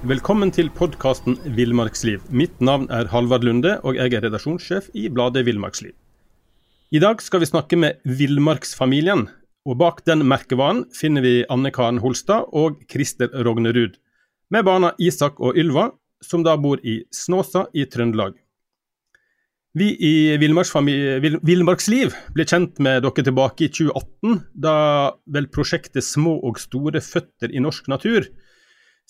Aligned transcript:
Velkommen 0.00 0.48
til 0.48 0.70
podkasten 0.72 1.34
Villmarksliv. 1.52 2.22
Mitt 2.32 2.54
navn 2.64 2.86
er 2.88 3.10
Halvard 3.12 3.42
Lunde, 3.44 3.74
og 3.84 3.98
jeg 3.98 4.14
er 4.16 4.22
redaksjonssjef 4.24 4.86
i 4.96 5.10
bladet 5.12 5.42
Villmarksliv. 5.44 5.92
I 6.88 7.02
dag 7.04 7.20
skal 7.20 7.42
vi 7.42 7.48
snakke 7.50 7.76
med 7.76 7.98
villmarksfamilien, 8.08 9.26
og 9.68 9.76
bak 9.76 10.00
den 10.08 10.24
merkevaren 10.24 10.86
finner 10.96 11.20
vi 11.20 11.34
Anne 11.52 11.68
Karen 11.68 12.00
Holstad 12.00 12.48
og 12.56 12.80
Christer 12.88 13.28
Rognerud, 13.44 14.00
med 14.48 14.64
barna 14.64 14.94
Isak 14.96 15.36
og 15.36 15.60
Ylva, 15.60 15.90
som 16.24 16.48
da 16.48 16.56
bor 16.56 16.80
i 16.80 17.02
Snåsa 17.12 17.66
i 17.76 17.84
Trøndelag. 17.84 18.38
Vi 19.76 19.92
i 20.00 20.14
Villmarksliv 20.40 22.16
ble 22.32 22.48
kjent 22.48 22.80
med 22.80 23.04
dere 23.04 23.28
tilbake 23.28 23.68
i 23.68 23.68
2018, 23.68 24.46
da 24.56 24.78
vel 25.28 25.52
prosjektet 25.52 26.08
Små 26.08 26.38
og 26.40 26.56
store 26.56 27.04
føtter 27.04 27.52
i 27.52 27.60
norsk 27.60 27.92
natur 27.92 28.32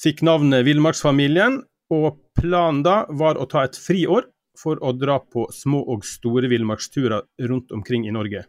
fikk 0.01 0.23
navnet 0.27 0.65
Villmarksfamilien, 0.67 1.61
og 1.91 2.21
planen 2.39 2.85
da 2.87 3.03
var 3.19 3.41
å 3.41 3.49
ta 3.51 3.67
et 3.67 3.77
friår 3.79 4.29
for 4.61 4.81
å 4.85 4.93
dra 4.97 5.19
på 5.21 5.47
små 5.55 5.83
og 5.93 6.05
store 6.07 6.51
villmarksturer 6.51 7.49
rundt 7.51 7.73
omkring 7.75 8.07
i 8.09 8.15
Norge. 8.15 8.45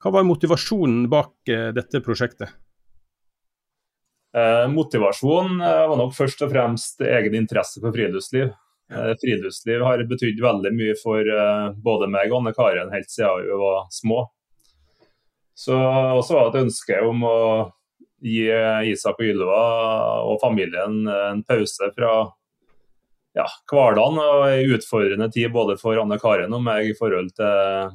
Hva 0.00 0.12
var 0.14 0.26
motivasjonen 0.28 1.06
bak 1.12 1.50
eh, 1.50 1.70
dette 1.76 2.00
prosjektet? 2.04 2.52
Eh, 4.36 4.66
motivasjonen 4.72 5.60
eh, 5.60 5.84
var 5.90 6.00
nok 6.00 6.14
først 6.16 6.44
og 6.46 6.52
fremst 6.54 7.02
egen 7.04 7.36
interesse 7.36 7.82
for 7.82 7.92
friluftsliv. 7.96 8.52
Eh, 8.90 9.12
friluftsliv 9.20 9.84
har 9.86 10.04
betydd 10.08 10.40
veldig 10.42 10.72
mye 10.76 10.96
for 11.00 11.26
eh, 11.26 11.66
både 11.84 12.08
meg 12.10 12.32
og 12.32 12.40
Anne 12.40 12.54
Karen 12.56 12.94
helt 12.94 13.12
siden 13.12 13.44
vi 13.48 13.60
var 13.60 13.84
små. 13.94 14.24
Så 15.60 15.76
også 15.76 16.36
var 16.38 16.48
det 16.48 16.54
et 16.54 16.66
ønske 16.70 17.02
om 17.04 17.26
å 17.28 17.36
gi 18.20 18.44
Isak 18.90 19.20
og 19.20 19.32
Ylva 19.32 19.62
og 20.28 20.40
familien 20.42 21.02
en 21.08 21.42
pause 21.46 21.88
fra 21.96 22.12
ja, 23.36 23.46
hverdagen 23.70 24.18
og 24.20 24.46
en 24.48 24.76
utfordrende 24.76 25.30
tid 25.32 25.52
både 25.54 25.76
for 25.80 25.98
Anne 26.00 26.18
Karen 26.20 26.54
og 26.56 26.64
meg 26.66 26.90
i 26.90 26.96
forhold 26.98 27.30
til 27.38 27.92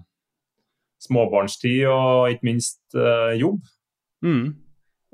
småbarnstid 1.05 1.85
og 1.91 2.31
ikke 2.33 2.47
minst 2.47 2.79
eh, 2.97 3.35
jobb. 3.41 3.59
Mm. 4.25 4.53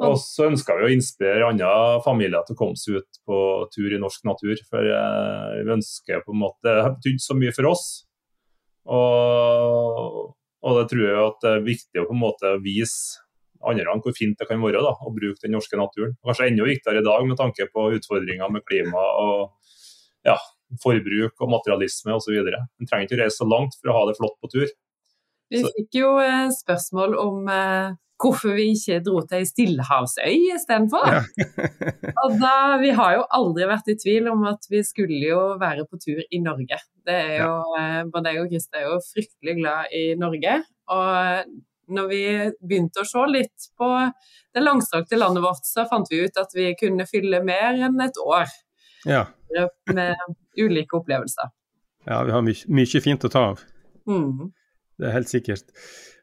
Og 0.01 0.15
så 0.17 0.47
ønska 0.49 0.75
vi 0.79 0.87
å 0.87 0.93
inspirere 0.95 1.49
andre 1.51 1.71
familier 2.05 2.45
til 2.45 2.55
å 2.55 2.59
komme 2.61 2.79
seg 2.79 3.01
ut 3.01 3.19
på 3.27 3.39
tur 3.73 3.91
i 3.93 3.99
norsk 4.01 4.23
natur. 4.25 4.61
For 4.69 4.85
eh, 4.85 5.57
vi 5.61 5.75
ønsker 5.77 6.23
på 6.25 6.33
en 6.33 6.41
måte 6.41 6.69
Det 6.69 6.85
har 6.85 6.95
betydd 6.95 7.21
så 7.21 7.37
mye 7.37 7.53
for 7.57 7.69
oss. 7.73 7.85
Og, 8.89 10.31
og 10.65 10.79
det 10.79 10.87
tror 10.89 11.03
jeg 11.05 11.19
at 11.25 11.43
det 11.43 11.51
er 11.51 11.67
viktig 11.67 12.01
å 12.01 12.07
på 12.07 12.17
en 12.17 12.23
måte 12.23 12.55
vise 12.63 13.21
andre 13.67 13.97
hvor 14.03 14.15
fint 14.17 14.39
det 14.39 14.47
kan 14.49 14.61
være 14.61 14.83
da, 14.83 14.93
å 14.95 15.13
bruke 15.13 15.43
den 15.43 15.55
norske 15.55 15.79
naturen. 15.79 16.15
Kanskje 16.25 16.49
enda 16.51 16.67
viktigere 16.67 17.03
i 17.03 17.07
dag 17.07 17.27
med 17.27 17.39
tanke 17.39 17.67
på 17.71 17.89
utfordringer 17.97 18.51
med 18.53 18.65
klima 18.67 19.03
og 19.21 19.51
ja, 20.27 20.37
forbruk 20.81 21.41
og 21.41 21.51
materialisme 21.51 22.15
osv. 22.15 22.37
En 22.41 22.87
trenger 22.89 23.07
ikke 23.07 23.21
reise 23.23 23.41
så 23.41 23.47
langt 23.49 23.77
for 23.79 23.91
å 23.91 23.97
ha 23.99 24.05
det 24.09 24.17
flott 24.19 24.37
på 24.41 24.51
tur. 24.53 24.69
Vi 25.51 25.65
fikk 25.65 25.99
jo 25.99 26.15
eh, 26.23 26.47
spørsmål 26.55 27.17
om 27.19 27.49
eh, 27.51 27.97
hvorfor 28.21 28.53
vi 28.55 28.69
ikke 28.75 29.01
dro 29.03 29.23
til 29.25 29.41
ei 29.41 29.47
stillehavsøy 29.49 30.35
istedenfor. 30.55 31.17
Ja. 31.17 31.23
og 32.23 32.37
da, 32.39 32.53
vi 32.81 32.93
har 32.95 33.17
jo 33.17 33.25
aldri 33.39 33.67
vært 33.69 33.89
i 33.91 33.97
tvil 33.99 34.29
om 34.31 34.45
at 34.51 34.69
vi 34.71 34.83
skulle 34.87 35.19
jo 35.25 35.41
være 35.61 35.87
på 35.89 35.99
tur 36.01 36.21
i 36.23 36.39
Norge. 36.43 36.79
Det 37.07 37.17
er 37.17 37.35
jo, 37.41 37.57
ja. 37.75 37.81
Eh, 37.81 38.05
både 38.13 38.35
jeg 38.35 38.45
og 38.45 38.53
Christer 38.53 38.79
er 38.79 38.87
jo 38.87 39.01
fryktelig 39.09 39.57
glad 39.59 39.97
i 39.97 40.05
Norge. 40.21 40.55
Og 40.91 41.51
når 41.93 42.09
vi 42.11 42.23
begynte 42.59 43.03
å 43.03 43.07
se 43.07 43.23
litt 43.29 43.69
på 43.77 43.89
det 44.53 44.63
langstrakte 44.63 45.19
landet 45.19 45.43
vårt, 45.43 45.65
så 45.67 45.85
fant 45.89 46.09
vi 46.11 46.23
ut 46.25 46.39
at 46.41 46.53
vi 46.55 46.71
kunne 46.79 47.07
fylle 47.09 47.43
mer 47.45 47.79
enn 47.87 47.99
et 48.03 48.19
år 48.23 48.47
ja. 49.07 49.25
med 49.91 50.15
ulike 50.59 50.99
opplevelser. 50.99 51.51
Ja, 52.07 52.23
vi 52.25 52.33
har 52.33 52.43
mye, 52.45 52.73
mye 52.73 53.01
fint 53.03 53.25
å 53.27 53.31
ta 53.31 53.47
av. 53.53 53.65
Mm. 54.09 54.51
Det 54.99 55.09
er 55.09 55.15
helt 55.15 55.29
sikkert. 55.31 55.69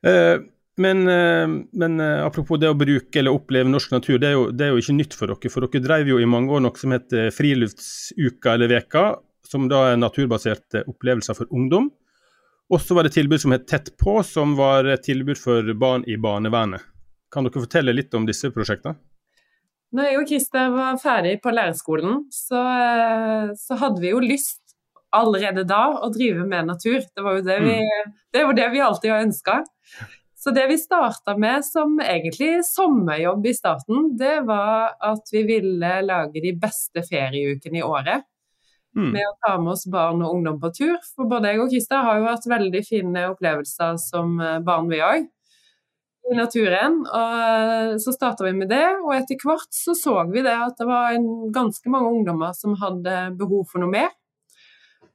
Eh, 0.06 0.38
men, 0.78 1.08
eh, 1.10 1.46
men, 1.72 2.00
eh, 2.00 2.24
apropos 2.24 2.60
det 2.60 2.70
å 2.70 2.78
bruke 2.78 3.18
eller 3.18 3.34
oppleve 3.34 3.70
norsk 3.70 3.94
natur, 3.96 4.18
det 4.18 4.28
er, 4.28 4.36
jo, 4.36 4.44
det 4.50 4.66
er, 4.66 4.74
jo, 4.74 4.82
ikke 4.82 4.98
nytt 4.98 5.16
for 5.18 5.30
dere. 5.30 5.50
For 5.50 5.66
dere 5.66 5.84
drev 5.84 6.12
jo 6.12 6.18
i 6.22 6.28
mange 6.30 6.54
år 6.54 6.62
noe 6.62 6.78
som 6.78 6.94
heter 6.94 7.32
Friluftsuka 7.34 8.54
eller 8.54 8.70
Veka, 8.70 9.06
som 9.48 9.66
da 9.70 9.88
er 9.92 9.98
naturbaserte 9.98 10.84
opplevelser 10.90 11.38
for 11.38 11.50
ungdom. 11.54 11.90
Og 12.68 12.80
så 12.84 12.94
var 12.96 13.06
det 13.06 13.14
tilbud 13.16 13.40
som 13.40 13.54
het 13.54 13.66
Tett 13.68 13.94
på, 13.96 14.18
som 14.26 14.52
var 14.58 14.84
et 14.92 15.04
tilbud 15.06 15.38
for 15.40 15.72
barn 15.80 16.04
i 16.04 16.18
barnevernet. 16.20 16.84
Kan 17.32 17.48
dere 17.48 17.64
fortelle 17.64 17.94
litt 17.96 18.14
om 18.16 18.26
disse 18.28 18.50
prosjektene? 18.52 18.98
Når 19.96 20.04
jeg 20.04 20.20
og 20.20 20.28
Christer 20.28 20.72
var 20.74 21.00
ferdig 21.00 21.38
på 21.40 21.52
lærerskolen, 21.54 22.26
så, 22.32 22.60
eh, 22.60 23.54
så, 23.56 23.78
hadde 23.80 24.02
vi 24.02 24.12
jo 24.12 24.20
lyst 24.20 24.60
allerede 25.16 25.64
da 25.64 25.86
å 26.04 26.10
drive 26.12 26.44
med 26.44 26.68
natur. 26.68 27.00
Det 27.00 27.24
var 27.24 27.38
jo 27.38 27.44
det 27.46 27.58
vi, 27.64 27.76
mm. 27.80 28.16
det, 28.36 28.44
var 28.44 28.58
det 28.58 28.68
vi 28.74 28.84
alltid 28.84 29.14
har 29.14 29.24
ønska. 29.24 29.62
Så 30.38 30.52
det 30.54 30.66
vi 30.68 30.76
starta 30.78 31.38
med 31.40 31.64
som 31.64 31.96
egentlig 32.04 32.60
sommerjobb 32.68 33.48
i 33.48 33.54
starten, 33.56 34.10
det 34.20 34.42
var 34.46 34.92
at 35.00 35.32
vi 35.32 35.42
ville 35.48 35.94
lage 36.04 36.44
de 36.44 36.52
beste 36.60 37.02
ferieukene 37.08 37.80
i 37.80 37.86
året 37.86 38.28
mm. 38.96 39.08
med 39.12 39.24
å 39.24 39.34
ta 39.44 39.56
med 39.60 39.72
oss 39.74 39.86
barn 39.90 40.22
og 40.24 40.36
ungdom 40.36 40.60
på 40.62 40.70
tur. 40.76 40.96
For 41.14 41.30
både 41.30 41.52
jeg 41.52 41.64
og 41.64 41.72
Krista 41.72 42.02
har 42.06 42.20
jo 42.20 42.28
hatt 42.28 42.46
veldig 42.50 42.84
fine 42.86 43.26
opplevelser 43.32 43.98
som 44.02 44.38
eh, 44.40 44.60
barn, 44.64 44.88
vi 44.92 45.02
òg. 45.04 45.26
I 46.28 46.36
naturen. 46.36 47.00
Og 47.06 47.42
eh, 47.48 47.96
så 48.04 48.12
starta 48.14 48.46
vi 48.46 48.54
med 48.56 48.70
det, 48.72 48.84
og 49.00 49.14
etter 49.16 49.40
hvert 49.44 49.72
så 49.74 49.96
så 49.96 50.20
vi 50.32 50.44
det 50.44 50.56
at 50.56 50.78
det 50.80 50.88
var 50.88 51.16
en, 51.16 51.28
ganske 51.54 51.92
mange 51.92 52.12
ungdommer 52.12 52.56
som 52.56 52.76
hadde 52.80 53.20
behov 53.38 53.68
for 53.72 53.84
noe 53.84 53.94
mer. 53.94 54.10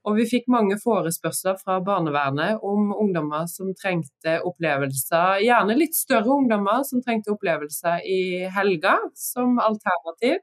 Og 0.03 0.17
vi 0.17 0.25
fikk 0.27 0.49
mange 0.51 0.75
forespørsler 0.81 1.55
fra 1.61 1.77
barnevernet 1.83 2.63
om 2.67 2.89
ungdommer 2.91 3.45
som 3.47 3.69
trengte 3.77 4.35
opplevelser, 4.43 5.39
gjerne 5.45 5.77
litt 5.79 5.95
større 5.95 6.33
ungdommer 6.41 6.81
som 6.87 6.99
trengte 7.05 7.31
opplevelser 7.31 8.03
i 8.03 8.49
helga 8.51 8.97
som 9.15 9.55
alternativ. 9.63 10.41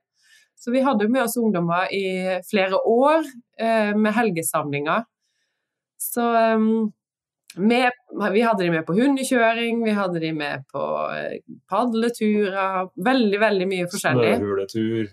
Så 0.60 0.70
vi 0.74 0.82
hadde 0.84 1.08
med 1.08 1.22
oss 1.22 1.38
ungdommer 1.40 1.88
i 1.94 2.04
flere 2.50 2.76
år 2.84 3.24
eh, 3.60 3.96
med 3.96 4.12
helgesamlinger. 4.12 5.06
Så 5.96 6.24
um, 6.54 6.92
med, 7.56 7.90
vi 8.32 8.42
hadde 8.44 8.64
de 8.64 8.70
med 8.70 8.84
på 8.86 8.94
hundekjøring, 8.94 9.80
vi 9.84 9.94
hadde 9.96 10.20
de 10.20 10.32
med 10.36 10.66
på 10.72 10.82
eh, 11.16 11.40
padleturer. 11.70 12.90
Veldig, 13.04 13.40
veldig 13.40 13.68
mye 13.70 13.88
forskjellig. 13.90 14.34
Snøhuletur, 14.36 15.08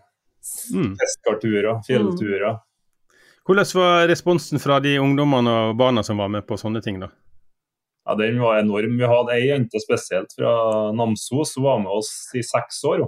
mm. 0.76 0.90
fiskerturer, 1.00 1.80
fjellturer. 1.88 2.58
Mm. 2.58 2.64
Hvordan 3.48 3.72
var 3.80 4.04
responsen 4.12 4.60
fra 4.60 4.82
de 4.84 4.98
ungdommene 5.00 5.54
og 5.70 5.78
barna 5.80 6.04
som 6.04 6.20
var 6.20 6.28
med 6.34 6.44
på 6.48 6.60
sånne 6.60 6.84
ting? 6.84 7.00
da? 7.00 7.08
Ja, 8.04 8.16
Den 8.20 8.42
var 8.44 8.60
enorm. 8.60 9.00
Vi 9.00 9.08
hadde 9.08 9.36
ei 9.36 9.48
jente 9.48 9.80
spesielt 9.80 10.36
fra 10.36 10.52
Namsos 10.92 11.56
som 11.56 11.64
var 11.64 11.80
med 11.80 11.92
oss 11.92 12.12
i 12.36 12.44
seks 12.44 12.84
år. 12.84 13.08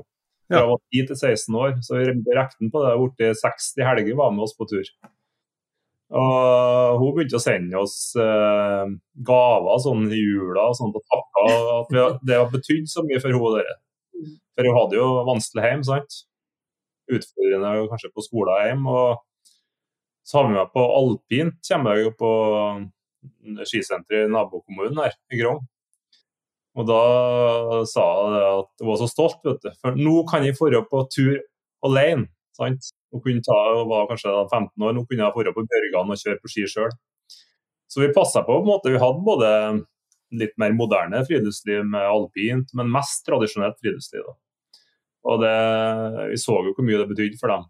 Fra 0.49 0.65
var 0.65 0.81
10 0.89 1.07
til 1.11 1.17
16 1.17 1.57
år. 1.61 1.73
Så 1.85 1.99
vi 1.99 2.09
regnet 2.09 2.73
på 2.73 2.83
det. 2.83 2.93
Borti 3.01 3.31
60 3.41 3.85
helger 3.85 4.17
var 4.17 4.33
med 4.33 4.47
oss 4.47 4.55
på 4.57 4.67
tur. 4.69 4.87
Og 6.09 7.01
hun 7.03 7.11
begynte 7.13 7.37
å 7.37 7.43
sende 7.43 7.77
oss 7.77 8.15
eh, 8.17 8.93
gaver 9.29 9.81
sånn 9.83 10.07
i 10.09 10.17
jula 10.17 10.63
og 10.71 10.95
på 10.95 11.03
takka 11.05 12.07
det 12.25 12.39
har 12.39 12.49
betydd 12.49 12.89
så 12.89 13.03
mye 13.05 13.21
for 13.21 13.29
henne. 13.29 13.59
Dere. 13.59 13.75
For 14.57 14.65
hun 14.65 14.77
hadde 14.79 14.97
jo 14.97 15.09
vanskelig 15.29 15.67
hjem, 15.67 15.83
sant. 15.85 16.21
Utfordrende 17.13 17.89
kanskje 17.91 18.13
på 18.15 18.25
skolen 18.25 18.65
hjemme. 18.65 18.95
Og 18.95 19.53
så 20.25 20.39
har 20.39 20.49
vi 20.49 20.57
meg 20.57 20.73
på 20.73 20.87
alpint, 20.97 21.61
kommer 21.69 21.97
jeg 21.97 22.07
jo 22.07 22.15
på 22.17 22.31
skisenteret 23.69 24.27
i 24.27 24.33
nabokommunen 24.33 24.99
her, 25.03 25.15
i 25.33 25.39
Grong. 25.41 25.61
Og 26.77 26.85
da 26.87 27.01
sa 27.89 28.05
jeg 28.35 28.49
at 28.61 28.83
hun 28.83 28.89
var 28.91 28.99
så 29.01 29.09
stolt, 29.09 29.39
vet 29.45 29.63
du. 29.65 29.69
For 29.81 29.97
nå 29.97 30.15
kan 30.29 30.45
jeg 30.45 30.57
dra 30.59 30.81
på 30.85 31.03
tur 31.13 31.39
alene. 31.85 32.29
sant? 32.57 32.91
Hun 33.09 33.23
kunne 33.25 33.41
ta, 33.45 33.57
hun 33.73 33.89
var 33.89 34.09
kanskje 34.09 34.31
15 34.45 34.85
år, 34.85 34.93
nå 34.93 35.05
kunne 35.07 35.25
jeg 35.25 35.45
dra 35.47 35.53
på 35.55 35.65
Bjørgan 35.65 36.13
og 36.13 36.21
kjøre 36.21 36.41
på 36.43 36.51
ski 36.51 36.67
sjøl. 36.69 36.91
Så 37.89 38.03
vi 38.03 38.11
passa 38.13 38.43
på. 38.45 38.53
på 38.53 38.61
en 38.61 38.69
måte, 38.69 38.91
Vi 38.91 39.01
hadde 39.01 39.25
både 39.25 39.49
litt 40.37 40.53
mer 40.61 40.75
moderne 40.77 41.23
friluftsliv 41.25 41.87
med 41.89 42.05
alpint, 42.05 42.69
men 42.77 42.91
mest 42.93 43.25
tradisjonelt 43.25 43.79
friluftsliv. 43.81 44.27
da. 44.27 44.35
Og 45.29 45.41
det, 45.41 45.55
vi 46.31 46.37
så 46.37 46.59
jo 46.63 46.75
hvor 46.75 46.85
mye 46.85 47.01
det 47.01 47.09
betydde 47.09 47.39
for 47.41 47.51
dem. 47.51 47.65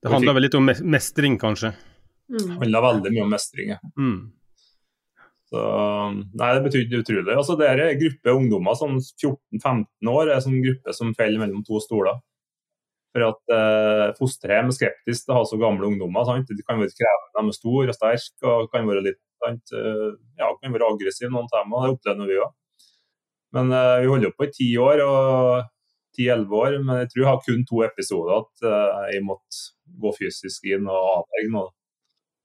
Det 0.00 0.12
handla 0.12 0.34
vel 0.36 0.46
litt 0.46 0.56
om 0.56 0.68
mestring, 0.68 1.38
kanskje? 1.40 1.72
Det 2.30 2.44
mm. 2.44 2.52
handla 2.60 2.84
veldig 2.84 3.12
mye 3.16 3.24
om 3.24 3.32
mestring. 3.34 3.72
Ja. 3.74 3.80
Mm. 3.98 4.20
Så, 5.50 5.60
nei, 6.38 6.50
Det 6.54 6.64
betydde 6.68 7.00
utrolig. 7.02 7.34
Altså, 7.34 7.56
det 7.58 7.68
er 7.68 7.82
en 7.84 8.00
gruppe 8.00 8.34
ungdommer 8.38 8.76
som 8.78 8.98
14-15 9.00 10.10
år 10.12 10.28
er 10.28 10.36
en 10.36 10.44
sånn 10.44 10.60
gruppe 10.62 10.94
som 10.94 11.14
faller 11.18 11.42
mellom 11.42 11.64
to 11.66 11.80
stoler. 11.82 12.20
For 13.10 13.26
at 13.26 13.54
eh, 13.56 14.04
Fosterhjem 14.14 14.70
er 14.70 14.76
skeptisk 14.76 15.26
til 15.26 15.34
å 15.34 15.40
ha 15.40 15.48
så 15.50 15.58
gamle 15.58 15.88
ungdommer. 15.88 16.28
Sant? 16.28 16.52
De 16.54 16.62
kan 16.62 16.78
være 16.78 16.94
krevende, 16.94 17.34
de 17.34 17.42
er 17.50 17.58
store 17.58 17.90
og 17.90 17.98
sterke 17.98 18.52
og 18.52 18.70
kan 18.70 18.86
være 18.86 19.02
litt 19.08 19.20
sant? 19.42 19.74
Eh, 19.74 20.06
ja, 20.38 20.52
kan 20.62 20.76
være 20.76 20.92
aggressive 20.94 21.32
noen 21.34 21.50
timer. 21.50 21.82
Det 21.88 21.96
opplevde 21.96 22.30
vi 22.30 22.38
òg. 22.44 22.56
Men 23.58 23.74
eh, 23.74 23.96
vi 24.04 24.12
holder 24.12 24.36
på 24.38 24.46
i 24.46 24.54
ti 24.54 24.70
år, 24.78 25.02
og 25.02 25.68
ti-elleve 26.16 26.62
år, 26.64 26.78
men 26.84 27.02
jeg 27.02 27.10
tror 27.10 27.22
jeg 27.22 27.30
har 27.30 27.44
kun 27.46 27.66
to 27.68 27.82
episoder 27.86 28.40
at 28.40 28.64
uh, 28.66 29.02
jeg 29.12 29.22
måtte 29.26 29.60
gå 30.02 30.12
fysisk 30.16 30.66
inn 30.70 30.88
og 30.90 31.10
avverge 31.20 31.52
noe. 31.54 31.70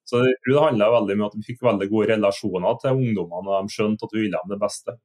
Så 0.05 0.21
jeg 0.21 0.37
tror 0.45 0.53
det 0.53 0.63
handla 0.67 0.91
veldig 0.93 1.17
om 1.17 1.25
at 1.25 1.35
vi 1.35 1.47
fikk 1.47 1.63
veldig 1.65 1.87
gode 1.89 2.07
relasjoner 2.13 2.79
til 2.81 2.99
ungdommene, 2.99 3.49
og 3.49 3.65
de 3.65 3.73
skjønte 3.73 4.05
at 4.05 4.13
vi 4.13 4.23
ville 4.25 4.41
dem 4.41 4.53
det 4.53 4.61
beste. 4.61 4.95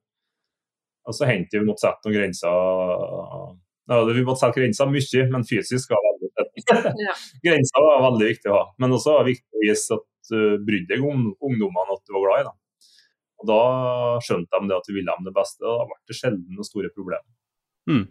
Og 1.09 1.17
så 1.17 1.29
hendte 1.31 1.59
vi 1.59 1.67
måtte 1.67 1.87
sette 1.87 2.07
noen 2.07 2.19
grenser. 2.19 3.57
Ja, 3.91 4.01
vi 4.07 4.23
måtte 4.27 4.43
sette 4.43 4.61
grenser 4.61 4.91
mye, 4.93 5.25
men 5.33 5.47
fysisk 5.49 5.95
var 5.95 6.05
veldig. 6.11 6.29
Ja. 7.01 7.15
grenser 7.43 7.87
var 7.87 8.05
veldig 8.11 8.27
viktig 8.29 8.53
å 8.53 8.59
ha. 8.59 8.65
Men 8.83 8.95
også 8.95 9.17
var 9.17 9.25
det 9.25 9.35
viktig 9.35 9.57
å 9.57 9.65
vise 9.65 9.97
at 9.97 10.07
du 10.31 10.37
uh, 10.37 10.61
brydde 10.63 10.93
deg 10.93 11.05
om 11.07 11.25
ungdommene, 11.33 11.97
at 11.97 12.05
du 12.05 12.15
var 12.15 12.27
glad 12.27 12.43
i 12.43 12.49
dem. 12.51 12.57
Og 13.41 13.49
Da 13.49 13.61
skjønte 14.27 14.61
de 14.61 14.69
det 14.69 14.77
at 14.77 14.89
vi 14.91 14.97
ville 14.99 15.17
dem 15.17 15.29
det 15.31 15.35
beste, 15.35 15.65
og 15.65 15.81
da 15.81 15.89
ble 15.89 15.99
det 16.11 16.17
sjelden 16.19 16.45
noen 16.53 16.69
store 16.69 16.93
problemer. 16.93 17.27
Mm. 17.89 18.05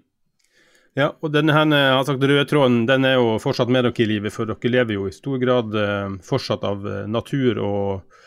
Ja, 1.00 1.14
og 1.24 1.32
denne 1.32 1.54
her, 1.56 1.70
jeg 1.72 1.92
har 1.96 2.04
sagt, 2.08 2.24
røde 2.28 2.48
tråden 2.50 2.82
den 2.90 3.06
er 3.08 3.16
jo 3.16 3.38
fortsatt 3.40 3.70
med 3.72 3.86
dere 3.88 4.04
i 4.04 4.08
livet, 4.10 4.34
for 4.36 4.50
dere 4.50 4.72
lever 4.74 4.98
jo 4.98 5.06
i 5.08 5.14
stor 5.16 5.38
grad 5.40 5.78
eh, 5.80 6.18
fortsatt 6.28 6.66
av 6.68 6.84
eh, 6.84 7.06
natur 7.08 7.62
og, 7.64 8.18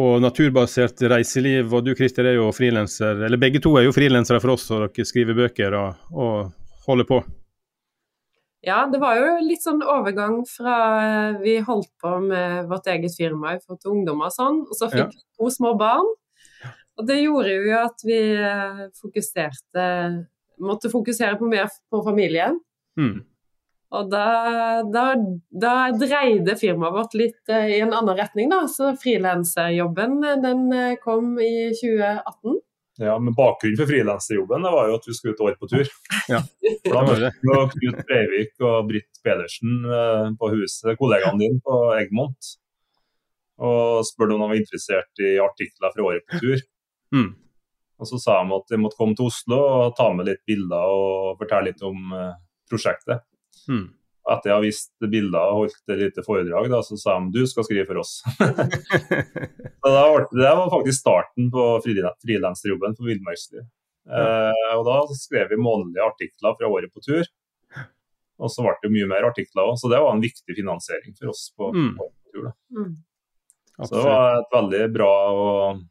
og, 0.00 0.16
naturbasert 0.24 1.04
reiseliv. 1.12 1.70
Og 1.70 1.86
du 1.86 1.92
Christer 1.94 2.26
er 2.32 2.40
jo 2.40 2.48
frilanser, 2.56 3.22
eller 3.28 3.38
begge 3.38 3.62
to 3.62 3.76
er 3.78 3.86
jo 3.86 3.94
frilansere 3.94 4.42
for 4.42 4.56
oss, 4.56 4.66
og 4.74 4.88
dere 4.88 5.06
skriver 5.06 5.38
bøker 5.38 5.78
og, 5.78 6.02
og 6.10 6.88
holder 6.88 7.10
på. 7.12 7.22
Ja, 8.64 8.80
det 8.90 8.98
var 8.98 9.20
jo 9.20 9.30
litt 9.44 9.62
sånn 9.62 9.84
overgang 9.84 10.40
fra 10.50 10.76
eh, 11.04 11.40
vi 11.44 11.58
holdt 11.62 11.92
på 12.02 12.18
med 12.26 12.66
vårt 12.74 12.90
eget 12.90 13.14
firma 13.14 13.54
for 13.60 13.78
til 13.78 13.94
ungdommer 14.00 14.32
og 14.32 14.38
sånn, 14.40 14.62
og 14.66 14.74
så 14.74 14.90
fikk 14.90 15.12
vi 15.14 15.20
ja. 15.20 15.26
to 15.38 15.54
små 15.60 15.76
barn. 15.78 16.14
Og 16.98 17.06
det 17.06 17.22
gjorde 17.22 17.54
jo 17.54 17.74
at 17.78 18.06
vi 18.06 18.22
eh, 18.34 18.86
fokuserte 18.98 19.84
Måtte 20.62 20.90
fokusere 20.92 21.38
på 21.40 21.48
mer 21.50 21.70
på 21.90 22.02
familien. 22.06 22.60
Mm. 23.00 23.22
Og 23.94 24.10
da, 24.10 24.26
da, 24.90 25.06
da, 25.54 25.74
dreide 25.94 26.56
firmaet 26.58 26.94
vårt 26.96 27.16
litt 27.18 27.52
uh, 27.52 27.66
i 27.70 27.80
en 27.82 27.94
annen 27.94 28.18
retning, 28.18 28.50
da. 28.50 28.64
Så 28.70 28.94
frilanserjobben 28.98 30.20
den 30.42 30.64
kom 31.02 31.36
i 31.42 31.70
2018. 31.78 32.62
Ja, 32.96 33.18
men 33.18 33.34
Bakgrunnen 33.34 33.76
for 33.76 33.90
frilanserjobben 33.90 34.62
var 34.62 34.88
jo 34.88 34.98
at 35.00 35.06
vi 35.08 35.14
skulle 35.16 35.34
ut 35.34 35.40
år 35.42 35.56
på 35.58 35.68
tur. 35.70 35.88
Ja, 36.30 36.40
da 36.86 37.00
møtte 37.04 37.32
vi 37.42 37.70
Knut 37.74 38.04
Breivik 38.08 38.62
og 38.62 38.86
Britt 38.88 39.18
Pedersen 39.26 39.82
eh, 39.84 40.28
på 40.38 40.50
huset, 40.54 40.94
kollegaene 41.00 41.42
dine 41.42 41.58
på 41.64 41.80
Eggmont. 41.98 42.52
Og 43.64 44.06
spurte 44.06 44.36
om 44.36 44.44
de 44.44 44.50
var 44.52 44.60
interessert 44.60 45.22
i 45.22 45.34
artikler 45.42 45.92
fra 45.94 46.06
året 46.06 46.24
på 46.30 46.40
tur. 46.42 46.62
Mm. 47.14 47.32
Og 48.04 48.08
Så 48.10 48.20
sa 48.20 48.38
de 48.42 48.56
at 48.56 48.72
de 48.72 48.78
måtte 48.80 48.98
komme 49.00 49.16
til 49.16 49.30
Oslo 49.30 49.60
og 49.64 49.98
ta 49.98 50.10
med 50.12 50.28
litt 50.28 50.42
bilder 50.48 50.94
og 50.94 51.38
fortelle 51.40 51.72
litt 51.72 51.84
om 51.84 52.12
uh, 52.12 52.32
prosjektet. 52.70 53.24
Hmm. 53.64 53.86
etter 54.28 54.50
jeg 54.50 54.54
har 54.56 54.64
vist 54.64 55.06
bilder 55.08 55.52
og 55.52 55.58
holdt 55.62 55.92
et 55.94 56.00
lite 56.02 56.24
foredrag, 56.26 56.66
da, 56.72 56.80
så 56.84 56.98
sa 57.00 57.14
de 57.20 57.32
du 57.32 57.48
skal 57.48 57.64
skrive 57.64 57.86
for 57.88 58.02
oss. 58.02 58.18
så 59.84 59.92
var, 59.94 60.26
Det 60.28 60.52
var 60.60 60.72
faktisk 60.72 61.00
starten 61.00 61.48
på 61.54 61.64
frilansjobben 61.84 62.98
for 62.98 63.08
Villmarksliv. 63.08 63.64
Eh, 64.04 64.72
og 64.76 64.84
da 64.84 64.98
skrev 65.16 65.48
vi 65.52 65.60
månedlige 65.60 66.04
artikler 66.04 66.56
fra 66.58 66.68
året 66.68 66.92
på 66.92 67.04
tur. 67.04 67.24
Og 68.42 68.50
så 68.50 68.64
ble 68.64 68.74
det 68.82 68.92
mye 68.92 69.08
mer 69.08 69.28
artikler 69.28 69.68
òg, 69.68 69.76
så 69.78 69.88
det 69.92 70.00
var 70.02 70.14
en 70.14 70.24
viktig 70.24 70.56
finansiering 70.56 71.14
for 71.16 71.32
oss 71.32 71.46
på, 71.56 71.70
mm. 71.72 71.90
på 71.98 72.08
tur. 72.32 72.48
Mm. 72.74 72.94
Så 73.78 73.90
det 73.94 74.04
var 74.06 74.38
et 74.38 74.54
veldig 74.54 74.82
bra 74.94 75.12
og, 75.34 75.82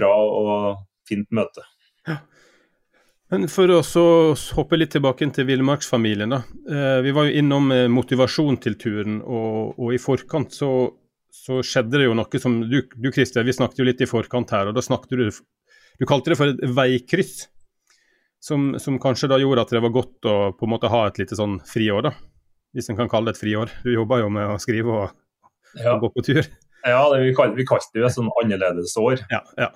bra 0.00 0.12
og 0.24 0.87
fint 1.08 1.28
møte. 1.34 1.64
Ja. 2.08 2.20
Men 3.28 3.44
For 3.52 3.68
å 3.68 3.82
hoppe 4.56 4.78
litt 4.78 4.94
tilbake 4.94 5.26
til 5.36 5.48
villmarksfamilien. 5.50 6.32
Eh, 6.32 7.00
vi 7.04 7.12
var 7.12 7.28
jo 7.28 7.42
innom 7.42 7.68
eh, 7.74 7.84
motivasjon 7.92 8.56
til 8.64 8.78
turen, 8.80 9.20
og, 9.20 9.76
og 9.76 9.92
i 9.92 10.00
forkant 10.00 10.54
så, 10.56 10.70
så, 11.28 11.60
skjedde 11.60 12.00
det 12.00 12.08
jo 12.08 12.16
noe 12.16 12.40
som 12.40 12.62
Du, 12.70 12.80
du 12.88 13.10
Christer, 13.12 13.44
vi 13.44 13.56
snakket 13.56 13.82
jo 13.82 13.88
litt 13.90 14.00
i 14.00 14.08
forkant 14.08 14.54
her, 14.56 14.70
og 14.70 14.78
da 14.78 14.84
snakket 14.84 15.12
du 15.12 15.28
Du 15.98 16.06
kalte 16.08 16.32
det 16.32 16.38
for 16.40 16.54
et 16.54 16.64
veikryss. 16.72 17.48
Som, 18.40 18.76
som, 18.78 19.00
kanskje 19.02 19.28
da 19.32 19.36
gjorde 19.42 19.64
at 19.66 19.72
det 19.74 19.80
var 19.82 19.90
godt 19.90 20.26
å 20.30 20.34
på 20.54 20.64
en 20.64 20.70
måte 20.70 20.88
ha 20.92 21.08
et 21.08 21.16
lite 21.18 21.36
sånn 21.36 21.58
friår, 21.66 22.06
da. 22.06 22.12
Hvis 22.72 22.86
en 22.92 22.96
kan 22.96 23.10
kalle 23.10 23.32
det 23.32 23.36
et 23.36 23.40
friår. 23.42 23.72
Du 23.82 23.90
jobba 23.90 24.20
jo 24.22 24.28
med 24.30 24.54
å 24.54 24.60
skrive 24.62 24.94
og, 24.94 25.16
ja. 25.74 25.96
og 25.96 26.06
gå 26.06 26.12
på 26.14 26.24
tur. 26.30 26.48
Ja, 26.86 27.00
det, 27.10 27.18
vi 27.26 27.34
kalte, 27.34 27.58
vi 27.58 27.66
kalte 27.66 27.90
det 27.92 28.04
jo 28.04 28.06
et 28.06 28.14
sånn 28.14 28.30
annerledesår. 28.44 29.24
Ja, 29.32 29.42
ja. 29.58 29.72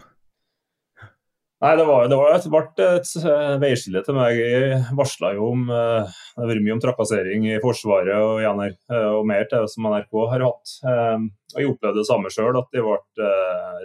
Nei, 1.62 1.76
det 1.78 1.84
var, 1.86 2.08
det 2.10 2.16
var 2.18 2.32
et, 2.34 2.46
ble 2.50 2.60
et 2.82 3.10
eh, 3.22 3.52
veiskille 3.62 4.00
til 4.02 4.16
meg. 4.16 4.34
Jeg 4.34 4.80
varsla 4.98 5.28
jo 5.36 5.52
om 5.52 5.68
eh, 5.70 6.08
Det 6.34 6.42
har 6.42 6.48
vært 6.50 6.64
mye 6.64 6.74
om 6.74 6.80
trakassering 6.82 7.46
i 7.46 7.60
Forsvaret 7.62 8.16
og, 8.18 8.40
NR, 8.42 8.74
eh, 8.90 9.10
og 9.14 9.28
mer 9.30 9.46
til 9.50 9.68
som 9.70 9.86
NRK 9.86 10.18
har 10.32 10.42
hatt. 10.48 10.72
Og 10.82 11.60
jeg 11.60 11.70
opplevde 11.70 12.00
det 12.00 12.08
samme 12.08 12.32
sjøl, 12.34 12.58
at 12.58 12.74
de 12.74 12.82
ble 12.82 12.98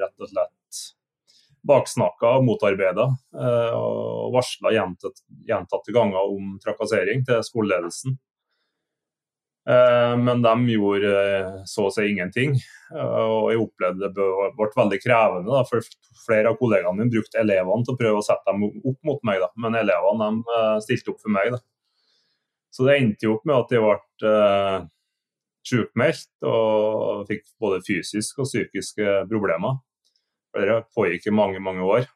rett 0.01 0.25
og 0.25 0.31
slett 0.31 0.81
baksnakka 1.67 2.31
og 2.39 2.47
motarbeida. 2.47 3.11
Og 3.77 4.33
varsla 4.33 4.73
gjentatte, 4.73 5.27
gjentatte 5.45 5.93
ganger 5.93 6.33
om 6.33 6.55
trakassering 6.63 7.27
til 7.27 7.45
skoleledelsen. 7.45 8.17
Men 9.67 10.43
de 10.45 10.51
gjorde 10.71 11.09
så 11.67 11.89
å 11.89 11.91
si 11.91 12.05
ingenting. 12.07 12.53
Og 12.95 13.49
jeg 13.51 13.59
opplevde 13.59 14.07
det 14.15 14.27
ble 14.55 14.67
veldig 14.77 14.99
krevende. 15.03 15.51
Da, 15.51 15.63
for 15.67 15.83
flere 16.27 16.51
av 16.51 16.59
kollegaene 16.59 16.95
mine 17.01 17.11
brukte 17.11 17.41
elevene 17.41 17.83
til 17.83 17.95
å 17.95 17.99
prøve 17.99 18.21
å 18.21 18.25
sette 18.25 18.47
dem 18.51 18.67
opp 18.67 18.99
mot 19.07 19.23
meg, 19.27 19.41
da. 19.43 19.49
men 19.63 19.79
elevene 19.79 20.29
de 20.29 20.59
eh, 20.59 20.75
stilte 20.85 21.13
opp 21.13 21.23
for 21.23 21.35
meg. 21.35 21.55
Da. 21.55 21.59
Så 22.73 22.87
det 22.87 22.99
endte 22.99 23.27
jo 23.27 23.37
opp 23.37 23.47
med 23.47 23.57
at 23.57 23.73
jeg 23.73 23.83
ble 23.83 24.31
uh, 24.31 24.85
sjukmeldt 25.67 26.47
og 26.47 27.23
fikk 27.29 27.47
både 27.63 27.81
fysiske 27.87 28.43
og 28.43 28.49
psykiske 28.49 29.15
problemer. 29.31 29.79
Det 30.57 30.83
pågikk 30.95 31.27
i 31.29 31.35
mange, 31.35 31.59
mange 31.63 31.85
år. 31.85 32.07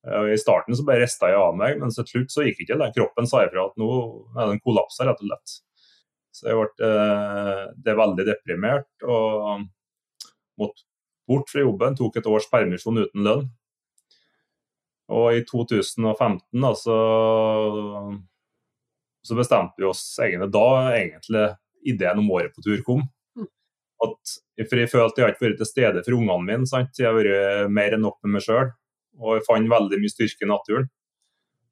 I 0.00 0.36
starten 0.40 0.76
så 0.76 0.84
bare 0.86 1.04
rista 1.04 1.28
jeg 1.28 1.36
av 1.36 1.56
meg, 1.56 1.76
men 1.80 1.92
til 1.92 2.06
slutt 2.08 2.32
så 2.32 2.44
gikk 2.46 2.62
ikke 2.64 2.78
det. 2.80 2.92
Kroppen 2.96 3.26
sa 3.28 3.42
ifra 3.44 3.66
at 3.68 3.74
nå 3.80 3.88
er 4.32 4.52
den 4.52 4.62
kollapsa, 4.64 5.04
rett 5.04 5.20
og 5.20 5.28
slett. 5.28 5.56
Så 6.40 6.48
jeg 6.48 6.56
ble 6.56 6.88
uh, 6.88 7.66
det 7.76 7.96
veldig 7.98 8.24
deprimert 8.24 9.04
og 9.04 9.66
måtte 10.60 10.86
bort 11.28 11.50
fra 11.52 11.62
jobben, 11.62 11.96
tok 11.98 12.16
et 12.16 12.28
års 12.30 12.48
permisjon 12.50 13.02
uten 13.04 13.24
lønn. 13.26 13.44
Og 15.10 15.34
i 15.36 15.44
2015 15.46 16.62
da, 16.62 16.70
så 19.26 19.36
bestemte 19.36 19.82
vi 19.82 19.88
oss 19.90 20.04
egentlig 20.22 20.50
da 20.54 20.66
egentlig 20.94 21.44
ideen 21.90 22.22
om 22.22 22.30
året 22.34 22.54
på 22.54 22.64
tur 22.64 22.80
kom. 22.86 23.02
Mm. 23.38 23.48
At, 24.06 24.36
for 24.64 24.82
Jeg 24.82 24.92
følte 24.92 25.22
jeg 25.22 25.34
ikke 25.34 25.46
vært 25.48 25.60
til 25.60 25.70
stede 25.70 26.04
for 26.06 26.18
ungene 26.18 26.46
mine. 26.46 26.68
Sant? 26.70 26.98
Jeg 26.98 27.10
har 27.10 27.18
vært 27.18 27.70
mer 27.74 27.96
enn 27.96 28.06
nok 28.06 28.18
med 28.22 28.38
meg 28.38 28.46
sjøl. 28.46 28.70
Og 29.20 29.36
jeg 29.36 29.46
fant 29.48 29.74
veldig 29.74 29.98
mye 30.00 30.14
styrke 30.14 30.46
i 30.46 30.50
naturen. 30.50 30.86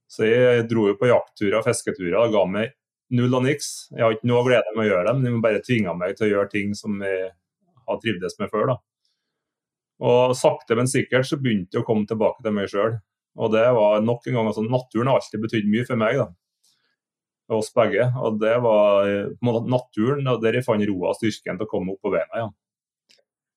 Så 0.08 0.26
jeg 0.26 0.66
dro 0.70 0.88
jo 0.88 0.96
på 0.98 1.10
jaktturer 1.10 1.60
og 1.60 1.66
fisketurer 1.68 2.18
og 2.22 2.34
ga 2.34 2.44
meg 2.48 2.74
null 3.14 3.34
og 3.38 3.44
niks. 3.46 3.88
Jeg 3.94 4.04
har 4.04 4.14
ikke 4.14 4.28
noe 4.30 4.44
glede 4.46 4.74
med 4.74 4.84
å 4.84 4.88
gjøre 4.90 5.06
dem, 5.10 5.24
de 5.24 5.42
bare 5.44 5.64
tvinga 5.64 5.94
meg 5.96 6.16
til 6.18 6.28
å 6.28 6.32
gjøre 6.32 6.52
ting 6.52 6.74
som 6.76 7.00
jeg 7.04 7.30
har 7.88 8.00
trivdes 8.02 8.38
med 8.40 8.52
før. 8.52 8.74
da. 8.74 8.76
Og 10.08 10.36
sakte, 10.38 10.76
men 10.78 10.90
sikkert 10.90 11.26
så 11.26 11.38
begynte 11.40 11.78
jeg 11.78 11.82
å 11.82 11.88
komme 11.88 12.06
tilbake 12.06 12.44
til 12.44 12.54
meg 12.54 12.70
sjøl. 12.70 12.98
Og 13.38 13.52
det 13.54 13.64
var 13.74 14.02
nok 14.02 14.26
en 14.26 14.38
gang 14.38 14.50
altså, 14.50 14.64
Naturen 14.66 15.10
har 15.10 15.20
alltid 15.20 15.42
betydd 15.42 15.70
mye 15.70 15.86
for 15.88 16.00
meg. 16.00 16.20
da. 16.20 16.28
Oss 17.58 17.70
begge. 17.74 18.10
Og 18.20 18.38
det 18.42 18.56
var 18.62 19.08
naturen 19.66 20.26
og 20.28 20.42
der 20.42 20.58
jeg 20.58 20.66
fant 20.66 20.84
roa 20.90 21.14
og 21.14 21.18
styrken 21.18 21.58
til 21.58 21.66
å 21.68 21.70
komme 21.70 21.94
opp 21.94 22.02
på 22.04 22.12
beina 22.12 22.28
igjen. 22.28 22.52
Ja. 22.52 22.54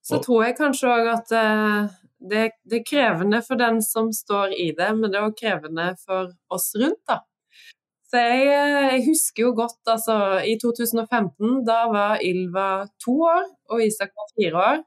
Så 0.01 0.17
tror 0.23 0.47
jeg 0.47 0.57
kanskje 0.57 0.89
òg 0.89 1.07
at 1.11 1.33
uh, 1.37 1.91
det, 2.17 2.45
det, 2.65 2.79
er 2.79 2.87
krevende 2.87 3.41
for 3.45 3.59
den 3.59 3.83
som 3.85 4.09
står 4.15 4.55
i 4.57 4.71
det, 4.77 4.87
men 4.97 5.11
det 5.11 5.19
er 5.19 5.27
òg 5.27 5.35
krevende 5.37 5.91
for 6.01 6.31
oss 6.49 6.71
rundt. 6.79 7.03
da. 7.09 7.19
Så 8.11 8.19
jeg, 8.19 8.47
eh, 8.51 8.85
jeg, 8.91 9.03
husker 9.05 9.45
jo 9.45 9.53
godt 9.55 9.87
altså 9.87 10.15
i 10.43 10.57
2015, 10.59 11.61
da 11.63 11.85
var 11.93 12.19
Ylva 12.27 12.83
to 12.99 13.13
år 13.23 13.45
og 13.71 13.83
Isak 13.85 14.11
var 14.19 14.33
fire 14.35 14.63
år. 14.67 14.81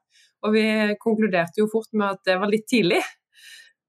Og 0.44 0.52
vi 0.52 0.64
konkluderte 1.00 1.62
jo 1.62 1.70
fort 1.72 1.88
med 1.96 2.10
at 2.10 2.20
det 2.28 2.36
var 2.42 2.52
litt 2.52 2.66
tidlig. 2.68 3.00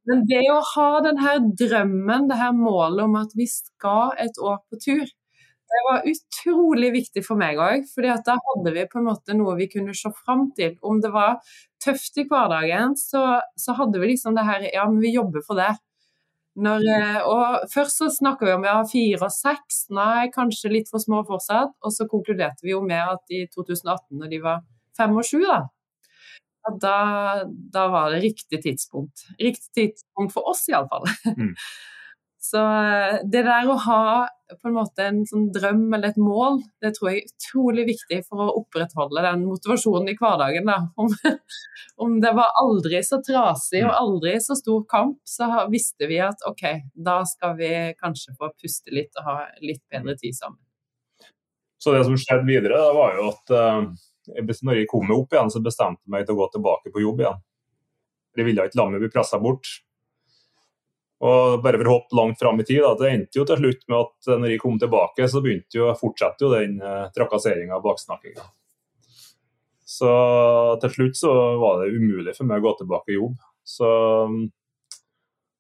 Men 0.08 0.24
det 0.30 0.46
å 0.54 0.62
ha 0.72 0.88
denne 1.04 1.34
drømmen, 1.60 2.30
det 2.30 2.40
her 2.40 2.56
målet 2.56 3.04
om 3.04 3.18
at 3.20 3.36
vi 3.36 3.48
skal 3.52 4.16
et 4.24 4.40
år 4.40 4.62
på 4.70 4.80
tur, 4.80 5.04
det 5.66 5.82
var 5.90 6.06
utrolig 6.08 6.92
viktig 6.94 7.24
for 7.26 7.42
meg 7.42 7.60
òg. 7.60 7.90
For 7.92 8.08
da 8.08 8.38
hadde 8.38 8.72
vi 8.72 8.86
på 8.88 9.02
en 9.02 9.10
måte 9.10 9.36
noe 9.36 9.58
vi 9.60 9.68
kunne 9.68 9.98
se 9.98 10.14
fram 10.22 10.48
til. 10.56 10.78
Om 10.80 11.02
det 11.04 11.12
var 11.12 11.42
tøft 11.84 12.22
i 12.22 12.28
hverdagen, 12.30 12.96
så, 12.96 13.42
så 13.60 13.76
hadde 13.76 14.00
vi 14.00 14.14
liksom 14.14 14.38
det 14.38 14.48
her 14.48 14.70
Ja, 14.70 14.86
men 14.88 15.02
vi 15.04 15.12
jobber 15.18 15.44
for 15.44 15.60
det. 15.60 15.74
Når, 16.56 16.86
eh, 16.88 17.18
og 17.28 17.66
Først 17.72 18.00
så 18.00 18.10
snakka 18.14 18.48
vi 18.48 18.54
om 18.56 18.66
ja, 18.68 18.78
fire 18.88 19.28
og 19.28 19.34
seks, 19.34 19.86
nei, 19.94 20.30
kanskje 20.32 20.72
litt 20.72 20.92
for 20.92 21.04
små 21.04 21.24
fortsatt. 21.28 21.74
Og 21.84 21.94
så 21.96 22.08
konkluderte 22.12 22.64
vi 22.64 22.72
jo 22.72 22.82
med 22.86 23.02
at 23.02 23.36
i 23.36 23.46
2018, 23.52 24.16
når 24.22 24.32
de 24.32 24.44
var 24.44 24.62
fem 24.96 25.16
og 25.16 25.28
sju, 25.28 25.42
da, 25.44 25.66
da, 26.82 26.96
da, 27.46 27.88
var 27.92 28.14
det 28.14 28.24
riktig 28.24 28.62
tidspunkt. 28.64 29.28
Riktig 29.42 29.74
tidspunkt 29.76 30.34
for 30.34 30.48
oss, 30.54 30.64
iallfall. 30.72 31.06
Mm. 31.36 31.54
Så 32.46 32.62
eh, 32.62 33.20
det 33.32 33.42
der 33.48 33.70
å 33.70 33.78
ha 33.88 34.02
på 34.46 34.70
en 34.70 34.76
måte 34.76 35.06
en 35.08 35.24
sånn 35.26 35.48
drøm 35.54 35.88
eller 35.96 36.12
et 36.12 36.20
mål, 36.22 36.60
det 36.84 36.92
tror 36.96 37.10
jeg 37.10 37.24
er 37.24 37.32
utrolig 37.32 37.86
viktig 37.88 38.20
for 38.28 38.44
å 38.44 38.58
opprettholde 38.60 39.24
den 39.26 39.46
motivasjonen 39.48 40.12
i 40.12 40.18
hverdagen. 40.20 40.70
Da. 40.70 40.78
Om, 41.02 41.10
om 42.06 42.20
det 42.22 42.34
var 42.38 42.54
aldri 42.62 43.02
så 43.08 43.18
trasig 43.26 43.82
og 43.88 43.96
aldri 43.98 44.36
så 44.44 44.58
stor 44.60 44.84
kamp, 44.92 45.18
så 45.26 45.50
visste 45.72 46.10
vi 46.12 46.20
at 46.22 46.46
OK, 46.50 46.66
da 46.94 47.22
skal 47.30 47.58
vi 47.58 47.72
kanskje 47.98 48.36
få 48.38 48.52
puste 48.54 48.94
litt 48.94 49.18
og 49.22 49.32
ha 49.32 49.38
litt 49.66 49.82
bedre 49.90 50.18
tid 50.20 50.38
sammen. 50.38 50.62
Så 51.82 51.94
det 51.94 52.06
som 52.06 52.18
skjedde 52.18 52.46
videre, 52.48 52.78
da 52.82 52.94
var 52.98 53.18
jo 53.18 53.32
at 53.32 53.56
uh, 53.58 54.62
når 54.66 54.80
jeg 54.80 54.90
kom 54.90 55.10
opp 55.18 55.34
igjen, 55.34 55.52
så 55.54 55.62
bestemte 55.66 56.02
jeg 56.06 56.14
meg 56.14 56.26
til 56.26 56.38
å 56.38 56.44
gå 56.44 56.52
tilbake 56.54 56.94
på 56.94 57.02
jobb 57.04 57.26
igjen. 57.26 57.44
Jeg 58.36 58.48
ville 58.50 58.66
ikke 58.68 58.80
la 58.82 58.88
meg 58.92 59.04
bli 59.04 59.12
pressa 59.14 59.42
bort. 59.42 59.70
Og 61.24 61.62
bare 61.64 61.80
for 61.80 61.88
å 61.88 61.96
hoppe 61.96 62.18
langt 62.18 62.42
fram 62.42 62.60
i 62.60 62.66
tid, 62.68 62.82
da, 62.84 62.92
det 63.00 63.12
endte 63.14 63.40
jo 63.40 63.46
til 63.48 63.62
slutt 63.62 63.86
med 63.88 63.98
at 64.02 64.30
når 64.42 64.52
jeg 64.52 64.62
kom 64.62 64.76
tilbake, 64.82 65.30
så 65.32 65.42
begynte 65.44 65.80
jo, 65.80 65.88
fortsatte 66.00 66.44
jo 66.44 66.52
den 66.52 66.76
eh, 66.84 67.06
trakasseringa 67.16 67.78
og 67.78 67.86
baksnakkinga. 67.86 68.44
Så 69.86 70.12
til 70.82 70.92
slutt 70.92 71.20
så 71.20 71.32
var 71.62 71.84
det 71.84 71.94
umulig 71.96 72.34
for 72.36 72.50
meg 72.50 72.60
å 72.60 72.68
gå 72.68 72.74
tilbake 72.82 73.14
i 73.14 73.20
jobb. 73.20 73.38
Så 73.66 73.90
mm, 74.28 74.42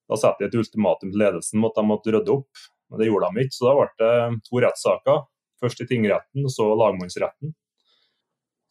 da 0.09 0.17
satte 0.19 0.43
jeg 0.43 0.51
et 0.51 0.57
ultimatum 0.59 1.13
til 1.13 1.21
ledelsen 1.21 1.61
om 1.61 1.69
at 1.69 1.77
de 1.77 1.85
måtte 1.87 2.13
rydde 2.13 2.33
opp. 2.33 2.65
Men 2.89 3.01
det 3.01 3.07
gjorde 3.09 3.29
de 3.31 3.45
ikke, 3.45 3.55
så 3.55 3.67
da 3.69 3.75
ble 3.77 3.87
det 4.01 4.41
to 4.49 4.63
rettssaker. 4.65 5.21
Først 5.63 5.85
i 5.85 5.87
tingretten, 5.87 6.43
og 6.43 6.51
så 6.51 6.67
lagmannsretten. 6.75 7.53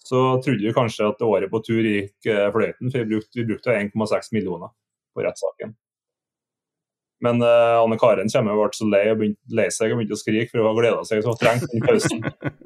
Så 0.05 0.21
trodde 0.45 0.61
vi 0.61 0.75
kanskje 0.77 1.09
at 1.09 1.23
året 1.25 1.49
på 1.51 1.63
tur 1.65 1.81
gikk 1.81 2.29
eh, 2.29 2.51
fløyten, 2.53 2.91
for 2.93 3.01
vi 3.01 3.15
brukte, 3.15 3.39
vi 3.41 3.47
brukte 3.49 3.79
1,6 3.79 4.35
millioner 4.37 4.75
på 5.17 5.25
rettssaken. 5.25 5.73
Men 7.23 7.41
uh, 7.43 7.81
Anne 7.81 7.97
Karen 8.01 8.31
kommer 8.33 8.57
og 8.57 8.67
ble 8.67 8.77
så 8.79 8.89
lei, 8.91 9.05
og 9.13 9.21
begynte, 9.21 9.55
lei 9.55 9.69
seg 9.73 9.93
og 9.93 10.01
begynte 10.01 10.17
å 10.17 10.21
skrike, 10.21 10.51
for 10.51 10.61
hun 10.61 10.71
har 10.71 10.79
gleda 10.81 11.05
seg 11.09 11.23
så 11.25 11.35
trengt 11.41 11.67
den 11.71 11.85
pausen. 11.85 12.25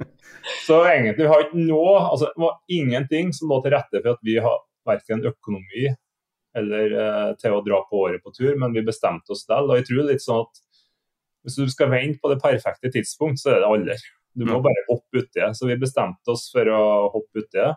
så 0.67 0.81
egentlig 0.88 1.28
har 1.31 1.45
ikke 1.45 1.62
noe, 1.62 1.95
altså, 2.00 2.31
det 2.33 2.45
var 2.47 2.57
ingenting 2.78 3.35
som 3.37 3.52
lå 3.52 3.61
til 3.64 3.76
rette 3.76 4.00
for 4.00 4.14
at 4.17 4.23
vi 4.26 4.38
har 4.43 4.62
verken 4.88 5.26
økonomi 5.28 5.90
eller 6.59 6.95
uh, 6.97 7.33
til 7.38 7.55
å 7.55 7.62
dra 7.62 7.83
på 7.87 8.00
året 8.07 8.25
på 8.25 8.33
tur, 8.35 8.55
men 8.59 8.73
vi 8.75 8.87
bestemte 8.87 9.35
oss 9.35 9.45
selv. 9.45 9.69
Og 9.69 9.78
jeg 9.78 9.90
tror 9.90 10.09
litt 10.09 10.25
sånn 10.25 10.47
at 10.47 10.62
hvis 11.47 11.59
du 11.61 11.71
skal 11.71 11.93
vente 11.93 12.19
på 12.23 12.33
det 12.33 12.40
perfekte 12.43 12.90
tidspunkt, 12.93 13.40
så 13.40 13.55
er 13.55 13.62
det 13.62 13.69
alder. 13.69 14.07
Du 14.38 14.45
må 14.47 14.59
bare 14.62 14.87
hoppe 14.88 15.23
uti 15.23 15.38
det. 15.40 15.52
Så 15.57 15.69
vi 15.69 15.78
bestemte 15.81 16.35
oss 16.35 16.49
for 16.52 16.69
å 16.71 16.81
hoppe 17.14 17.45
uti 17.45 17.59
det. 17.59 17.71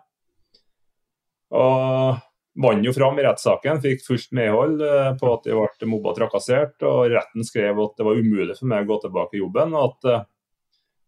Og 1.58 2.18
vant 2.54 2.84
jo 2.84 2.92
fram 2.92 3.18
i 3.18 3.24
rettssaken, 3.24 3.80
fikk 3.80 4.04
fullt 4.04 4.34
medhold 4.36 4.82
eh, 4.84 5.14
på 5.20 5.30
at 5.32 5.48
de 5.48 5.56
ble 5.56 5.88
mobba 5.88 6.12
og 6.12 6.18
trakassert. 6.18 6.76
og 6.84 7.08
Retten 7.12 7.46
skrev 7.48 7.80
at 7.80 7.96
det 7.96 8.06
var 8.08 8.20
umulig 8.20 8.58
for 8.58 8.68
meg 8.72 8.84
å 8.84 8.92
gå 8.92 9.00
tilbake 9.06 9.38
i 9.38 9.42
jobben. 9.42 9.74
og 9.76 9.88
at 9.88 10.10
eh, 10.12 10.28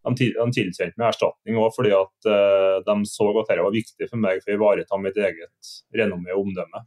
De, 0.05 0.31
tilkjente 0.53 0.99
meg 1.01 1.07
erstatning 1.07 1.57
også 1.57 1.79
fordi 1.79 1.93
at 1.97 2.27
eh, 2.29 2.81
de 2.85 2.95
så 3.09 3.29
at 3.31 3.47
dette 3.47 3.63
var 3.65 3.73
viktig 3.73 4.09
for 4.09 4.21
meg 4.21 4.43
for 4.43 4.53
å 4.53 4.59
ivareta 4.59 4.99
mitt 5.01 5.17
eget 5.17 5.71
renommé 5.97 6.33
og 6.33 6.45
omdømme. 6.45 6.83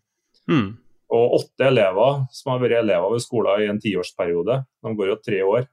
Mm. 0.51 0.69
Og 1.19 1.35
åtte 1.39 1.67
elever 1.67 2.23
som 2.35 2.53
har 2.53 2.63
vært 2.63 2.83
elever 2.83 3.15
ved 3.15 3.25
skolen 3.25 3.63
i 3.63 3.69
en 3.71 3.81
tiårsperiode, 3.83 4.61
de 4.85 4.95
går 4.95 5.13
jo 5.13 5.21
tre 5.25 5.39
år, 5.43 5.69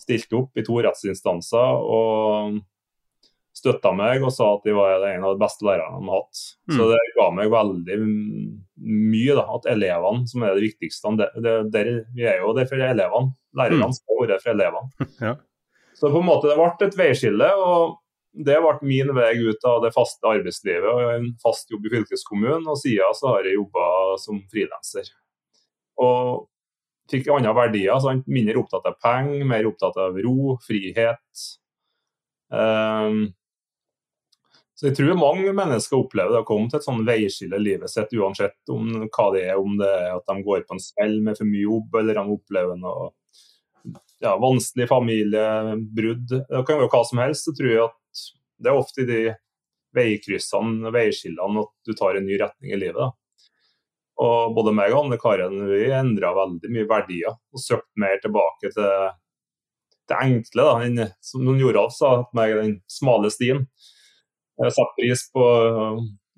stilte 0.00 0.38
opp 0.38 0.58
i 0.58 0.64
to 0.66 0.78
rettsinstanser. 0.86 1.82
og 1.98 2.62
støtta 3.54 3.92
meg 3.94 4.24
og 4.26 4.32
sa 4.34 4.48
at 4.56 4.64
de 4.66 4.74
var 4.74 5.04
en 5.08 5.24
av 5.24 5.36
de 5.36 5.42
beste 5.42 5.66
lærerne 5.66 6.02
har 6.02 6.20
hatt. 6.20 6.44
Mm. 6.68 6.76
Så 6.76 6.86
det 6.90 7.00
ga 7.14 7.26
meg 7.36 7.50
veldig 7.52 7.98
mye, 8.02 9.34
da, 9.38 9.44
at 9.56 9.68
elevene 9.70 10.30
som 10.30 10.44
er 10.44 10.56
det 10.56 10.64
viktigste. 10.66 11.14
Det, 11.20 11.28
det, 11.44 11.56
der, 11.74 11.90
vi 12.16 12.26
er 12.28 12.40
jo 12.42 12.54
der 12.56 12.68
for 12.70 12.82
elevene. 12.82 13.34
Lærerne 13.54 13.90
mm. 13.90 13.98
skal 14.00 14.22
være 14.22 14.40
for 14.42 14.54
elevene. 14.56 15.10
Ja. 15.28 15.36
Så 15.94 16.10
på 16.10 16.18
en 16.18 16.26
måte 16.26 16.48
det 16.50 16.56
ble 16.58 16.88
et 16.88 16.96
veiskille. 16.98 17.48
og 17.54 18.00
det 18.34 18.56
ble 18.58 18.72
min 18.82 19.12
vei 19.14 19.36
ut 19.46 19.66
av 19.70 19.76
det 19.84 19.92
faste 19.94 20.26
arbeidslivet 20.26 20.88
og 20.90 21.10
en 21.12 21.28
fast 21.38 21.70
jobb 21.70 21.86
i 21.86 21.92
fylkeskommunen. 21.92 22.66
Og 22.66 22.80
siden 22.80 23.14
så 23.14 23.30
har 23.30 23.46
jeg 23.46 23.60
jobba 23.60 23.84
som 24.18 24.40
frilanser. 24.50 25.12
Og 26.02 26.48
fikk 27.12 27.30
andre 27.30 27.54
verdier. 27.54 27.94
Sant? 28.02 28.26
Mindre 28.26 28.58
opptatt 28.64 28.90
av 28.90 28.98
penger, 29.02 29.46
mer 29.46 29.70
opptatt 29.70 30.00
av 30.02 30.18
ro, 30.26 30.56
frihet. 30.66 31.46
Um, 32.50 33.28
så 34.84 34.90
jeg 34.90 34.96
tror 34.98 35.16
mange 35.16 35.52
mennesker 35.56 35.96
opplever 35.96 36.34
det 36.34 36.42
å 36.42 36.44
komme 36.44 36.68
til 36.68 36.76
et 36.76 36.84
sånn 36.84 37.06
veiskille 37.06 37.56
i 37.56 37.62
livet 37.62 37.88
sitt, 37.88 38.10
uansett 38.20 38.72
om 38.74 39.06
hva 39.06 39.28
det 39.32 39.46
er, 39.46 39.54
om 39.56 39.78
det 39.80 39.88
er 39.88 40.10
at 40.12 40.26
de 40.28 40.44
går 40.44 40.66
på 40.68 40.76
en 40.76 40.82
smell 40.84 41.14
med 41.24 41.38
for 41.38 41.48
mye 41.48 41.62
jobb, 41.62 41.96
eller 42.02 42.18
de 42.20 42.34
opplever 42.34 42.76
noe 42.82 43.06
ja, 44.20 44.34
vanskelig 44.42 44.88
familiebrudd. 44.90 46.26
Det 46.28 46.60
kan 46.68 46.82
være 46.82 46.90
hva 46.92 47.00
som 47.08 47.22
helst. 47.24 47.48
Så 47.48 47.56
tror 47.56 47.70
jeg 47.70 47.80
at 47.86 48.26
det 48.60 48.74
er 48.74 48.82
ofte 48.82 49.06
i 49.06 49.08
de 49.08 49.22
veikryssene, 49.96 50.92
veiskillene, 50.92 51.64
at 51.64 51.88
du 51.88 51.96
tar 51.96 52.20
en 52.20 52.28
ny 52.28 52.36
retning 52.44 52.76
i 52.76 52.82
livet. 52.84 53.00
Da. 53.00 53.40
Og 54.20 54.52
både 54.60 54.76
meg 54.76 54.92
og 54.92 55.06
Anne 55.06 55.20
Karen 55.24 55.64
vi 55.72 55.88
endra 55.96 56.36
veldig 56.36 56.76
mye 56.76 56.92
verdier 56.92 57.32
og 57.32 57.64
søkte 57.64 58.04
mer 58.04 58.20
tilbake 58.20 58.68
til 58.68 58.84
det 60.12 60.22
enkle. 60.28 60.68
Da. 60.68 60.78
Den, 60.84 61.12
som 61.24 61.48
noen 61.48 61.64
Joralf 61.64 61.96
sa, 61.96 62.18
meg 62.36 62.52
den 62.60 62.78
smale 63.00 63.32
stien. 63.32 63.64
Har 64.60 64.70
satt 64.74 64.92
pris 64.98 65.26
på 65.34 65.44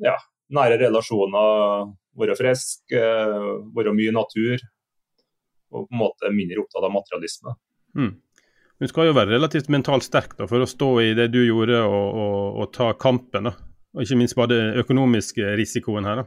ja, 0.05 0.15
nære 0.57 0.79
relasjoner, 0.81 1.91
være 2.17 2.37
frisk, 2.39 2.85
eh, 2.97 3.51
være 3.77 3.95
mye 3.97 4.15
natur. 4.15 4.63
Og 5.75 5.89
på 5.89 5.93
en 5.93 6.01
måte 6.01 6.31
mindre 6.33 6.63
opptatt 6.63 6.87
av 6.87 6.95
materialisme. 6.95 7.57
Mm. 7.99 8.15
Du 8.81 8.87
skal 8.91 9.09
jo 9.09 9.17
være 9.17 9.35
relativt 9.35 9.71
mentalt 9.73 10.05
sterk 10.05 10.37
da, 10.39 10.47
for 10.49 10.63
å 10.63 10.69
stå 10.69 10.91
i 11.03 11.13
det 11.17 11.31
du 11.33 11.41
gjorde 11.43 11.81
og, 11.85 12.07
og, 12.23 12.59
og 12.63 12.73
ta 12.77 12.91
kampen. 13.01 13.49
Da. 13.49 13.55
Og 13.97 14.05
ikke 14.05 14.19
minst 14.21 14.37
bare 14.37 14.53
den 14.53 14.81
økonomiske 14.83 15.57
risikoen 15.59 16.09
her. 16.09 16.23
da. 16.23 16.27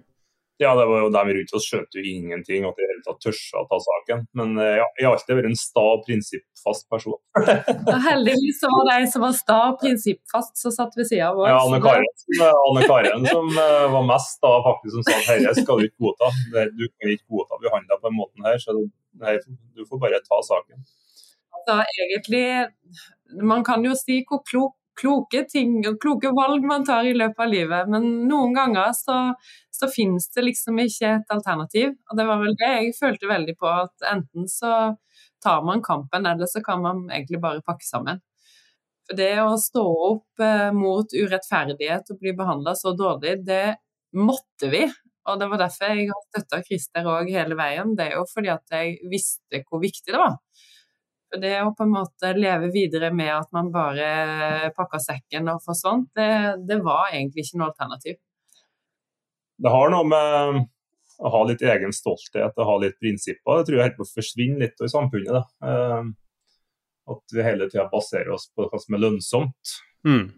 Ja, 0.59 0.73
det 0.75 0.85
var 0.89 0.99
jo 0.99 1.09
dem 1.13 1.29
rundt 1.35 1.53
oss 1.55 1.65
skjønte 1.71 2.01
jo 2.01 2.01
ingenting 2.03 2.65
at 2.67 2.75
de 2.75 2.83
hele 2.83 3.03
tatt 3.05 3.21
tørsa 3.23 3.61
å 3.61 3.67
ta 3.69 3.77
saken. 3.79 4.25
Men 4.35 4.57
eh, 4.59 4.73
ja, 4.81 4.87
jeg 4.99 5.07
har 5.07 5.13
alltid 5.15 5.37
vært 5.37 5.47
en 5.47 5.55
sta 5.55 5.83
og 5.93 6.01
prinsippfast 6.03 6.83
person. 6.91 7.15
ja, 7.87 7.99
heldigvis 8.09 8.59
så 8.59 8.71
var 8.73 8.91
ei 8.97 9.05
som 9.07 9.23
var 9.23 9.37
sta 9.37 9.59
og 9.69 9.77
prinsippfast 9.79 10.59
som 10.59 10.73
satt 10.75 10.97
ved 10.99 11.07
sida 11.07 11.29
av 11.29 11.39
oss. 11.39 11.47
Ja, 11.53 11.61
Anne 11.63 11.79
Karen, 11.85 12.09
eh, 12.35 12.59
Anne 12.71 12.89
Karen 12.91 13.29
som 13.29 13.47
uh, 13.55 13.85
var 13.95 14.03
mest 14.09 14.35
sta 14.35 14.51
faktisk, 14.67 14.97
som 14.97 15.07
sa 15.07 15.15
at 15.21 15.45
dette 15.45 15.63
skal 15.63 15.79
du 15.79 15.87
ikke 15.87 16.09
godta. 16.09 16.33
Du 16.75 16.83
kan 16.89 17.13
ikke 17.15 17.37
godta 17.37 17.61
behandla 17.63 17.99
på 18.01 18.09
den 18.09 18.19
måten 18.19 18.49
her, 18.49 18.59
så 18.59 18.75
her, 19.23 19.39
du 19.79 19.87
får 19.87 20.03
bare 20.03 20.19
ta 20.27 20.41
saken. 20.49 20.83
Altså, 21.55 21.79
egentlig, 22.03 22.67
Man 23.47 23.63
kan 23.63 23.83
jo 23.85 23.95
si 23.95 24.25
hvor 24.27 24.43
klok 24.43 24.75
kloke 24.99 25.43
ting 25.49 25.79
og 25.87 25.99
kloke 26.01 26.31
valg 26.35 26.65
man 26.67 26.85
tar 26.87 27.07
i 27.07 27.15
løpet 27.17 27.43
av 27.45 27.51
livet. 27.51 27.91
Men 27.91 28.07
noen 28.29 28.55
ganger 28.55 28.93
så, 28.97 29.19
så 29.79 29.89
finnes 29.91 30.27
det 30.35 30.43
liksom 30.45 30.79
ikke 30.83 31.11
et 31.17 31.33
alternativ. 31.33 31.93
Og 32.09 32.19
det 32.19 32.25
var 32.27 32.41
vel 32.41 32.57
det 32.59 32.71
jeg 32.71 32.95
følte 32.99 33.29
veldig 33.29 33.55
på, 33.59 33.69
at 33.85 34.09
enten 34.11 34.49
så 34.51 34.73
tar 35.43 35.63
man 35.67 35.83
kampen, 35.85 36.27
eller 36.27 36.49
så 36.51 36.61
kan 36.65 36.81
man 36.83 37.05
egentlig 37.09 37.39
bare 37.43 37.63
pakke 37.65 37.87
sammen. 37.87 38.19
For 39.07 39.17
det 39.17 39.31
å 39.41 39.55
stå 39.57 39.85
opp 40.09 40.43
eh, 40.43 40.69
mot 40.75 41.13
urettferdighet 41.15 42.11
og 42.13 42.19
bli 42.21 42.35
behandla 42.37 42.75
så 42.77 42.93
dårlig, 42.97 43.39
det 43.47 43.79
måtte 44.13 44.69
vi. 44.69 44.83
Og 45.29 45.39
det 45.39 45.47
var 45.49 45.61
derfor 45.63 45.93
jeg 45.93 46.09
har 46.09 46.25
støtta 46.27 46.61
Christer 46.65 47.07
òg 47.09 47.31
hele 47.33 47.57
veien. 47.57 47.95
Det 47.97 48.09
er 48.09 48.19
jo 48.19 48.27
fordi 48.29 48.51
at 48.53 48.75
jeg 48.75 48.99
visste 49.09 49.63
hvor 49.69 49.81
viktig 49.81 50.13
det 50.13 50.21
var. 50.21 50.37
For 51.29 51.41
det 51.41 51.55
å 51.61 51.73
på 51.77 51.85
en 51.85 51.93
måte 51.93 52.31
leve 52.37 52.71
videre 52.73 53.11
med 53.13 53.31
at 53.35 53.51
man 53.53 53.69
bare 53.73 54.71
pakka 54.77 55.01
sekken 55.03 55.51
og 55.53 55.61
forsvant, 55.65 56.09
det, 56.17 56.31
det 56.69 56.79
var 56.85 57.13
egentlig 57.13 57.45
ikke 57.45 57.61
noe 57.61 57.69
alternativ. 57.69 58.17
Det 59.59 59.71
har 59.73 59.91
noe 59.91 60.07
med 60.07 60.65
å 61.19 61.31
ha 61.33 61.43
litt 61.49 61.63
egen 61.67 61.91
stolthet 61.95 62.55
og 62.55 62.67
ha 62.67 62.75
litt 62.83 62.99
prinsipper. 63.01 63.59
Det 63.59 63.67
tror 63.67 63.77
jeg 63.77 63.89
helt 63.89 63.99
på 63.99 64.07
å 64.07 64.13
forsvinne 64.13 64.61
litt 64.63 64.83
i 64.83 64.91
samfunnet. 64.91 65.35
Da. 65.35 65.43
Eh, 65.67 66.11
at 67.09 67.35
vi 67.35 67.45
hele 67.45 67.67
tida 67.69 67.89
baserer 67.91 68.31
oss 68.35 68.47
på 68.55 68.69
hva 68.69 68.79
som 68.79 68.95
er 68.95 69.03
lønnsomt. 69.03 69.73
Mm. 70.07 70.29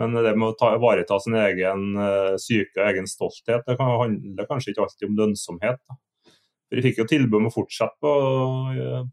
Men 0.00 0.14
det 0.16 0.32
med 0.38 0.52
å 0.52 0.56
ta, 0.56 0.72
ivareta 0.78 1.18
sin 1.20 1.34
egen 1.36 1.98
uh, 1.98 2.36
syke 2.40 2.78
og 2.78 2.86
egen 2.86 3.08
stolthet, 3.10 3.66
det 3.66 3.74
kan 3.76 3.90
handle 4.00 4.46
kanskje 4.48 4.72
ikke 4.72 4.84
alltid 4.86 5.08
om 5.10 5.18
lønnsomhet. 5.18 5.82
Da. 5.82 5.98
Jeg 6.70 6.84
fikk 6.86 7.00
jo 7.02 7.08
tilbud 7.10 7.40
om 7.40 7.48
å 7.50 7.52
fortsette 7.52 7.98
på, 8.00 8.12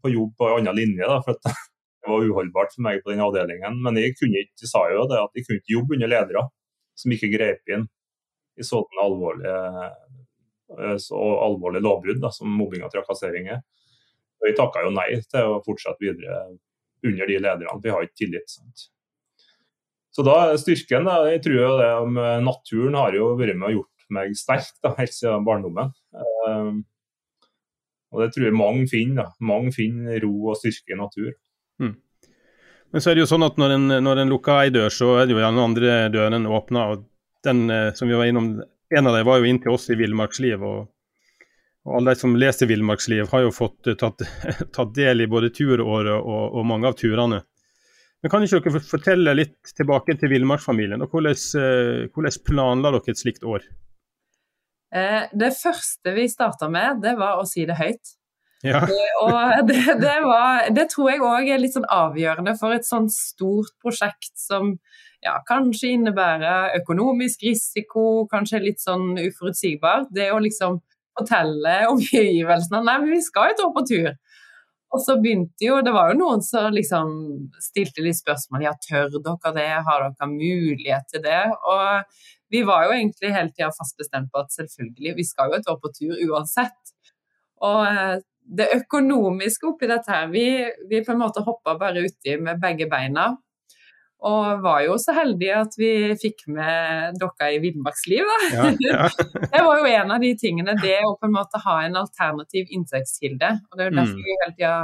på 0.00 0.12
jobb 0.14 0.30
på 0.38 0.48
en 0.48 0.60
annen 0.62 0.78
linje, 0.78 1.10
da, 1.10 1.18
for 1.26 1.36
det 1.42 2.08
var 2.08 2.24
uholdbart 2.24 2.72
for 2.72 2.86
meg 2.86 3.02
på 3.02 3.12
den 3.12 3.24
avdelingen. 3.26 3.82
Men 3.84 3.98
jeg, 4.00 4.14
kunne 4.16 4.46
ikke, 4.46 4.62
jeg 4.62 4.70
sa 4.70 4.86
jo 4.94 5.04
det 5.10 5.20
at 5.20 5.36
jeg 5.36 5.48
kunne 5.48 5.60
ikke 5.60 5.74
jobbe 5.74 5.98
under 5.98 6.14
ledere 6.14 6.46
som 6.98 7.14
ikke 7.14 7.34
grep 7.34 7.74
inn 7.74 7.88
i 8.58 8.66
sånne 8.66 9.04
alvorlige, 9.04 9.88
eh, 10.78 10.96
så 11.02 11.22
alvorlige 11.46 11.84
lovbrudd 11.86 12.28
som 12.34 12.52
mobbing 12.52 12.84
og 12.86 12.92
trakassering 12.94 13.48
er. 13.56 13.64
Og 14.38 14.50
vi 14.50 14.56
takka 14.58 14.84
jo 14.84 14.94
nei 14.94 15.10
til 15.26 15.54
å 15.54 15.62
fortsette 15.64 16.02
videre 16.02 16.44
under 17.06 17.26
de 17.26 17.38
lederne, 17.38 17.80
Vi 17.82 17.90
har 17.94 18.02
ikke 18.02 18.24
tillit. 18.24 18.50
Sant? 18.50 18.88
Så 20.10 20.24
da 20.26 20.56
styrken, 20.58 21.06
da, 21.06 21.20
jeg 21.30 21.42
tror 21.44 21.58
jo 21.58 21.72
det 21.78 21.90
om 22.02 22.14
naturen 22.42 22.94
har 22.98 23.14
jo 23.14 23.36
vært 23.38 23.56
med 23.56 23.68
og 23.68 23.76
gjort 23.76 24.06
meg 24.10 24.34
sterk 24.38 24.72
da, 24.82 24.94
helt 24.98 25.14
siden 25.14 25.44
barndommen. 25.46 25.92
Um, 26.46 26.84
Og 28.12 28.22
Det 28.22 28.32
tror 28.34 28.46
jeg 28.48 28.56
mange 28.56 28.86
finner. 28.88 29.28
da. 29.28 29.32
Mange 29.40 29.72
finner 29.72 30.20
ro 30.24 30.32
og 30.48 30.56
styrke 30.56 30.94
i 30.94 30.98
natur. 30.98 31.32
Mm. 31.80 31.96
Men 32.92 33.04
så 33.04 33.10
er 33.10 33.18
det 33.18 33.26
jo 33.26 33.28
sånn 33.28 33.44
at 33.44 33.58
når 33.60 33.74
en, 33.74 33.88
når 34.00 34.22
en 34.22 34.32
lukker 34.32 34.62
ei 34.62 34.70
dør, 34.72 34.88
så 34.88 35.10
er 35.20 35.26
det 35.28 35.36
jo 35.36 35.42
den 35.42 35.60
andre 35.60 35.96
døren 36.08 36.48
åpna. 36.48 36.86
Og 36.94 37.04
den 37.44 37.70
eh, 37.70 37.92
som 37.92 38.08
vi 38.08 38.14
var 38.14 38.24
innom, 38.24 38.62
en 38.96 39.06
av 39.06 39.16
dem 39.16 39.26
var 39.26 39.38
jo 39.38 39.48
inn 39.48 39.60
til 39.62 39.74
oss 39.74 39.88
i 39.90 39.96
Villmarksliv. 39.98 40.64
Og, 40.64 40.88
og 41.86 41.98
alle 41.98 42.14
de 42.14 42.22
som 42.22 42.36
leser 42.36 42.70
Villmarksliv, 42.70 43.28
har 43.32 43.44
jo 43.46 43.54
fått 43.54 43.90
eh, 43.90 43.98
tatt, 43.98 44.24
tatt 44.76 44.94
del 44.96 45.24
i 45.24 45.30
både 45.30 45.52
turåret 45.54 46.16
og, 46.18 46.44
og, 46.52 46.64
mange 46.66 46.90
av 46.90 46.98
turene. 46.98 47.42
Men 48.22 48.32
Kan 48.32 48.42
ikke 48.42 48.64
dere 48.64 48.82
fortelle 48.82 49.36
litt 49.36 49.74
tilbake 49.78 50.16
til 50.18 50.32
villmarksfamilien, 50.32 51.04
og 51.04 51.12
hvordan, 51.12 51.36
eh, 51.60 52.08
hvordan 52.10 52.40
planla 52.48 52.94
dere 52.96 53.14
et 53.14 53.20
slikt 53.20 53.46
år? 53.46 53.66
Det 54.88 55.50
første 55.52 56.14
vi 56.16 56.22
starta 56.32 56.64
med, 56.72 57.02
det 57.04 57.12
var 57.20 57.36
å 57.38 57.44
si 57.46 57.66
det 57.68 57.76
høyt. 57.76 58.17
Ja. 58.66 58.80
og 59.22 59.68
det, 59.68 59.78
det, 60.02 60.16
var, 60.24 60.64
det, 60.74 60.88
tror 60.90 61.12
jeg 61.12 61.22
òg 61.22 61.50
er 61.52 61.60
litt 61.62 61.76
sånn 61.76 61.86
avgjørende 61.94 62.56
for 62.58 62.74
et 62.74 62.86
sånt 62.88 63.12
stort 63.14 63.70
prosjekt 63.82 64.32
som 64.34 64.74
ja, 65.22 65.36
kanskje 65.46 65.92
innebærer 65.94 66.74
økonomisk 66.80 67.44
risiko, 67.46 68.26
kanskje 68.30 68.64
litt 68.64 68.82
sånn 68.82 69.16
uforutsigbart. 69.18 70.10
Det 70.14 70.30
å 70.34 70.42
liksom 70.42 70.80
fortelle 71.18 71.76
omgivelsene 71.92 72.82
Nei, 72.86 72.98
men 73.02 73.14
vi 73.16 73.22
skal 73.24 73.52
jo 73.52 73.60
ta 73.62 73.70
på 73.74 73.86
tur. 73.88 74.10
Og 74.88 75.02
så 75.04 75.18
begynte 75.20 75.66
jo 75.66 75.80
Det 75.84 75.92
var 75.92 76.12
jo 76.12 76.20
noen 76.22 76.42
som 76.44 76.72
liksom 76.72 77.10
stilte 77.60 78.04
litt 78.04 78.18
spørsmål. 78.20 78.64
Ja, 78.64 78.74
tør 78.80 79.10
dere 79.12 79.54
det? 79.56 79.68
Har 79.86 80.06
dere 80.06 80.30
mulighet 80.32 81.10
til 81.12 81.24
det? 81.26 81.42
Og 81.68 82.22
vi 82.48 82.62
var 82.64 82.86
jo 82.86 82.94
egentlig 82.96 83.34
hele 83.34 83.52
tida 83.52 83.68
fast 83.74 83.98
bestemt 84.00 84.30
på 84.32 84.40
at 84.40 84.54
selvfølgelig, 84.54 85.16
vi 85.18 85.26
skal 85.28 85.52
jo 85.52 85.58
et 85.58 85.68
år 85.68 85.76
på 85.82 85.92
tur 85.92 86.14
uansett. 86.30 86.94
Og 87.66 87.82
eh, 87.84 88.16
det 88.48 88.68
økonomiske 88.78 89.66
oppi 89.68 89.88
dette 89.90 90.08
her 90.12 90.30
Vi, 90.32 90.46
vi 90.88 91.02
på 91.04 91.12
en 91.12 91.20
måte 91.20 91.44
hoppa 91.44 91.76
bare 91.80 92.04
uti 92.06 92.38
med 92.40 92.60
begge 92.62 92.88
beina. 92.90 93.30
Og 94.28 94.62
var 94.64 94.80
jo 94.82 94.96
så 94.98 95.14
heldige 95.14 95.60
at 95.60 95.76
vi 95.78 95.90
fikk 96.18 96.48
med 96.50 97.18
dere 97.20 97.50
i 97.54 97.60
Villmarksliv, 97.62 98.26
da. 98.26 98.38
Ja, 98.50 98.70
ja. 98.82 99.10
det 99.52 99.60
var 99.62 99.78
jo 99.78 99.92
en 99.92 100.14
av 100.16 100.24
de 100.24 100.32
tingene, 100.40 100.74
det 100.82 100.96
å 101.06 101.14
på 101.20 101.28
en 101.28 101.36
måte 101.36 101.60
ha 101.62 101.76
en 101.84 102.00
alternativ 102.00 102.72
inntektskilde. 102.74 103.52
Og 103.68 103.78
det 103.78 103.84
er 103.84 103.92
jo 103.92 103.98
derfor 104.00 104.18
mm. 104.18 104.24
vi 104.24 104.38
hele 104.40 104.56
tida 104.56 104.78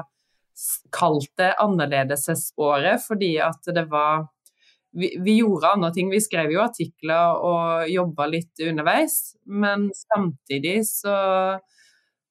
kalt 0.95 1.33
det 1.41 1.51
annerledesåret, 1.59 3.03
fordi 3.03 3.33
at 3.43 3.75
det 3.75 3.89
var 3.91 4.29
vi, 4.95 5.11
vi, 5.19 5.41
gjorde 5.41 5.73
andre 5.75 5.91
ting. 5.97 6.15
Vi 6.15 6.23
skrev 6.23 6.53
jo 6.55 6.63
artikler 6.63 7.41
og 7.43 7.91
jobba 7.91 8.29
litt 8.31 8.63
underveis, 8.63 9.35
men 9.51 9.89
samtidig 9.99 10.85
så 10.87 11.17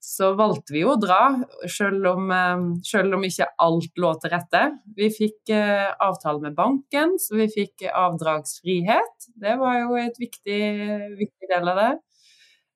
så 0.03 0.33
valgte 0.36 0.74
vi 0.75 0.81
jo 0.81 0.93
å 0.93 1.00
dra, 1.00 1.22
selv 1.72 2.10
om, 2.10 2.31
eh, 2.36 2.63
selv 2.83 3.15
om 3.15 3.22
ikke 3.24 3.45
alt 3.63 4.01
lå 4.03 4.10
til 4.19 4.33
rette. 4.33 4.63
Vi 4.98 5.07
fikk 5.15 5.51
eh, 5.55 5.93
avtale 6.03 6.43
med 6.43 6.57
banken, 6.57 7.15
så 7.24 7.38
vi 7.39 7.48
fikk 7.48 7.86
avdragsfrihet. 7.88 9.29
Det 9.45 9.53
var 9.62 9.77
jo 9.79 9.95
et 10.01 10.19
viktig, 10.19 10.60
viktig 11.22 11.50
del 11.53 11.72
av 11.72 11.79
det. 11.79 11.93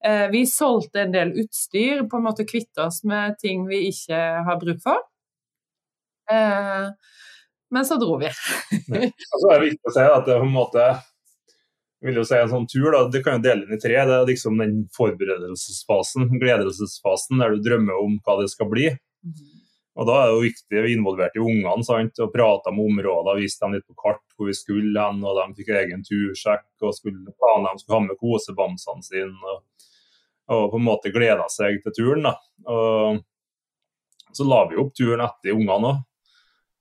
Eh, 0.07 0.23
vi 0.31 0.45
solgte 0.47 1.03
en 1.03 1.11
del 1.17 1.35
utstyr, 1.43 2.05
på 2.07 2.21
en 2.21 2.27
måte 2.29 2.47
kvitte 2.47 2.85
oss 2.85 3.01
med 3.03 3.35
ting 3.43 3.67
vi 3.67 3.89
ikke 3.89 4.23
har 4.47 4.63
bruk 4.63 4.79
for. 4.85 5.03
Men 6.27 7.85
så 7.87 7.99
dro 7.99 8.15
vi. 8.19 8.31
ja. 8.31 9.11
Så 9.11 9.51
er 9.51 9.59
det 9.59 9.67
viktig 9.67 9.91
å 9.91 9.95
si 9.95 10.07
at 10.15 10.27
det 10.27 10.39
på 10.39 10.47
en 10.47 10.55
måte 10.55 10.87
vil 12.05 12.19
jo 12.19 12.23
si 12.27 12.37
en 12.37 12.49
sånn 12.51 12.67
tur, 12.69 12.91
da, 12.93 13.03
Det 13.09 13.23
kan 13.25 13.37
jo 13.37 13.45
dele 13.47 13.65
inn 13.65 13.77
i 13.77 13.81
tre. 13.81 13.97
Det 14.05 14.15
er 14.15 14.29
liksom 14.29 14.57
den 14.61 14.79
forberedelsesfasen, 14.95 16.29
gledelsesfasen, 16.41 17.41
der 17.41 17.55
du 17.55 17.63
drømmer 17.65 18.01
om 18.03 18.19
hva 18.25 18.39
det 18.41 18.51
skal 18.53 18.69
bli. 18.71 18.91
Og 19.97 20.05
Da 20.05 20.17
er 20.21 20.27
det 20.27 20.33
jo 20.35 20.43
viktig 20.45 20.77
å 20.77 20.81
være 20.81 20.93
involvert 20.93 21.37
i 21.37 21.41
ungene 21.41 21.85
sant? 21.85 22.19
og 22.21 22.33
prate 22.33 22.69
om 22.69 22.83
områder, 22.83 23.39
vise 23.41 23.57
dem 23.63 23.73
litt 23.73 23.87
på 23.87 23.97
kart 23.97 24.21
hvor 24.37 24.49
vi 24.49 24.53
skulle 24.53 24.93
hen. 24.93 25.23
og 25.25 25.39
De 25.39 25.57
fikk 25.57 25.73
egen 25.73 26.03
tursjekk 26.05 26.85
og 26.85 26.93
skulle 26.93 27.33
om 27.33 27.65
de 27.65 27.79
skulle 27.81 27.97
ha 27.97 28.03
med 28.05 28.19
kosebamsene 28.21 29.07
sine. 29.07 29.33
Og, 29.41 29.63
og, 30.53 30.69
på 30.71 30.77
en 30.77 30.85
måte 30.85 31.13
gleda 31.13 31.49
seg 31.49 31.81
til 31.81 31.97
turen. 31.97 32.29
da. 32.29 32.35
Og 32.69 33.23
Så 34.37 34.45
la 34.45 34.67
vi 34.69 34.77
opp 34.77 34.93
turen 34.93 35.25
etter 35.25 35.57
ungene 35.57 35.95
òg 35.95 36.03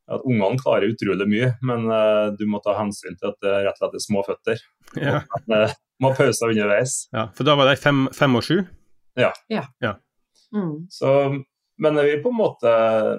at 0.07 0.23
ungene 0.23 0.61
klarer 0.61 0.93
utrolig 0.93 1.27
mye, 1.31 1.51
men 1.67 1.89
uh, 1.91 2.31
du 2.39 2.45
må 2.51 2.61
ta 2.63 2.77
hensyn 2.79 3.17
til 3.19 3.33
at 3.33 3.39
det 3.43 3.55
rett 3.67 3.79
og 3.79 3.83
slett 3.83 3.99
er 3.99 4.05
små 4.05 4.23
føtter. 4.27 4.65
Ja. 5.03 5.21
Og, 5.37 5.51
uh, 5.51 5.75
må 6.03 6.13
ha 6.13 6.19
pauser 6.19 6.53
underveis. 6.53 6.99
Ja, 7.15 7.29
For 7.35 7.49
da 7.49 7.57
var 7.59 7.71
de 7.71 7.79
fem, 7.81 8.05
fem 8.15 8.37
og 8.37 8.45
sju? 8.45 8.59
Ja. 9.17 9.31
ja. 9.49 9.65
ja. 9.81 9.95
Mm. 10.53 10.87
Så, 10.93 11.11
men 11.83 12.01
vi 12.05 12.19
på 12.23 12.31
en 12.35 12.39
måte, 12.39 12.73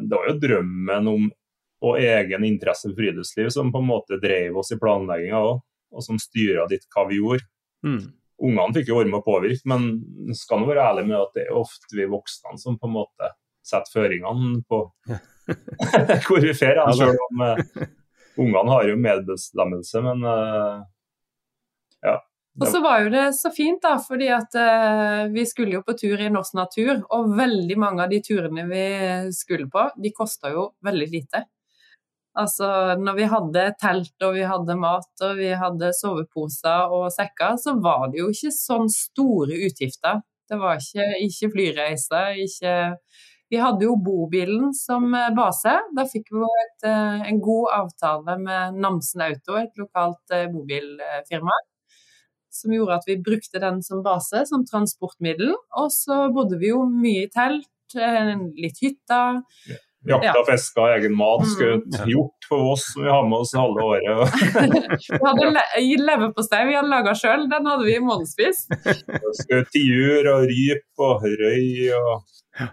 det 0.03 0.13
var 0.13 0.29
jo 0.29 0.39
drømmen 0.43 1.09
om 1.09 1.27
og 1.85 1.99
egen 2.01 2.45
interesse 2.45 2.89
for 2.89 2.97
friluftsliv 2.97 3.51
som 3.53 3.71
på 3.73 3.81
en 3.81 3.89
måte 3.89 4.17
drev 4.21 4.55
oss 4.57 4.71
i 4.73 4.79
planlegginga 4.81 5.41
òg, 5.45 5.59
og 5.93 6.05
som 6.05 6.17
styra 6.21 6.65
litt 6.71 6.87
hva 6.93 7.05
vi 7.09 7.19
gjorde. 7.19 7.45
Mm. 7.85 7.99
Ungene 8.47 8.77
fikk 8.77 8.91
jo 8.91 8.99
være 8.99 9.11
med 9.11 9.19
å 9.19 9.25
påvirke, 9.25 9.65
men 9.69 10.33
skal 10.37 10.61
nå 10.61 10.69
være 10.69 10.85
ærlig 10.91 11.07
med 11.09 11.19
at 11.19 11.37
det 11.37 11.47
er 11.47 11.57
ofte 11.57 11.97
vi 11.97 12.09
voksne 12.09 12.57
som 12.61 12.77
på 12.81 12.89
en 12.89 12.97
måte 12.97 13.31
setter 13.65 13.93
føringene 13.93 14.61
på 14.69 14.83
hvor 16.27 16.43
vi 16.43 16.53
fer, 16.57 16.79
ja, 16.79 16.85
selv 16.95 17.19
om 17.29 17.43
uh, 17.43 17.83
ungene 18.37 18.73
har 18.73 18.87
jo 18.89 19.01
medbestemmelse, 19.01 20.03
men 20.05 20.25
uh, 20.27 20.85
ja. 22.05 22.17
Og 22.57 22.65
så 22.71 22.81
var 22.81 23.03
jo 23.03 23.11
det 23.13 23.25
så 23.37 23.51
fint, 23.53 23.77
da, 23.83 23.97
fordi 24.01 24.31
at 24.33 24.55
uh, 24.57 25.27
vi 25.29 25.43
skulle 25.45 25.77
jo 25.77 25.83
på 25.85 25.93
tur 25.99 26.21
i 26.21 26.31
norsk 26.33 26.55
natur. 26.57 27.03
Og 27.13 27.35
veldig 27.37 27.77
mange 27.77 28.01
av 28.01 28.09
de 28.09 28.17
turene 28.25 28.65
vi 28.65 28.87
skulle 29.35 29.69
på, 29.69 29.83
de 30.01 30.09
kosta 30.15 30.49
jo 30.55 30.71
veldig 30.85 31.09
lite. 31.11 31.43
Altså 32.37 32.67
når 33.01 33.17
vi 33.17 33.27
hadde 33.31 33.63
telt 33.81 34.25
og 34.25 34.35
vi 34.35 34.43
hadde 34.45 34.77
mat 34.77 35.23
og 35.25 35.39
vi 35.39 35.49
hadde 35.57 35.89
soveposer 35.97 36.93
og 36.93 37.07
sekker, 37.13 37.55
så 37.61 37.73
var 37.81 38.11
det 38.11 38.21
jo 38.21 38.29
ikke 38.33 38.53
sånn 38.53 38.89
store 38.93 39.57
utgifter. 39.67 40.21
Det 40.47 40.59
var 40.61 40.77
ikke, 40.77 41.07
ikke 41.25 41.49
flyreiser, 41.55 42.37
ikke 42.45 42.75
vi 43.49 43.57
hadde 43.57 43.87
jo 43.87 43.95
bobilen 44.03 44.73
som 44.75 45.13
eh, 45.15 45.31
base. 45.35 45.77
Da 45.95 46.05
fikk 46.09 46.31
vi 46.35 46.43
et, 46.43 46.87
eh, 46.89 47.23
en 47.31 47.39
god 47.43 47.71
avtale 47.79 48.37
med 48.43 48.77
Namsen 48.83 49.23
Auto, 49.29 49.57
et 49.61 49.73
lokalt 49.79 50.35
eh, 50.35 50.49
bobilfirma. 50.51 51.55
Som 52.57 52.73
gjorde 52.73 52.99
at 52.99 53.07
vi 53.07 53.19
brukte 53.21 53.61
den 53.61 53.81
som 53.85 54.03
base, 54.03 54.43
som 54.49 54.65
transportmiddel. 54.67 55.53
Og 55.79 55.91
så 55.93 56.25
bodde 56.33 56.59
vi 56.59 56.71
jo 56.73 56.83
mye 56.89 57.27
i 57.27 57.33
telt, 57.33 57.69
litt 58.57 58.81
hytta. 58.81 59.19
Ja. 59.69 59.77
Jakta, 60.07 60.31
ja. 60.39 60.43
fiska, 60.47 60.87
egen 60.95 61.13
mat. 61.19 61.43
Mm. 61.43 61.51
Skutt 61.51 62.07
hjort 62.07 62.47
på 62.49 62.57
Voss 62.63 62.85
som 62.93 63.03
vi 63.03 63.11
har 63.11 63.25
med 63.27 63.43
oss 63.43 63.53
halve 63.57 63.83
året. 63.83 64.33
vi 65.11 65.19
hadde 65.23 65.49
le 65.51 65.63
leverpostei 66.07 66.63
vi 66.69 66.77
hadde 66.77 66.91
laga 66.91 67.13
sjøl, 67.17 67.45
den 67.51 67.67
hadde 67.67 67.85
vi 67.85 67.95
i 67.97 68.03
månedsvis. 68.03 68.65
Skutt 69.41 69.71
tiur 69.75 70.31
og 70.31 70.47
ryp 70.47 71.07
og 71.09 71.27
røy 71.27 71.91
og 71.97 72.67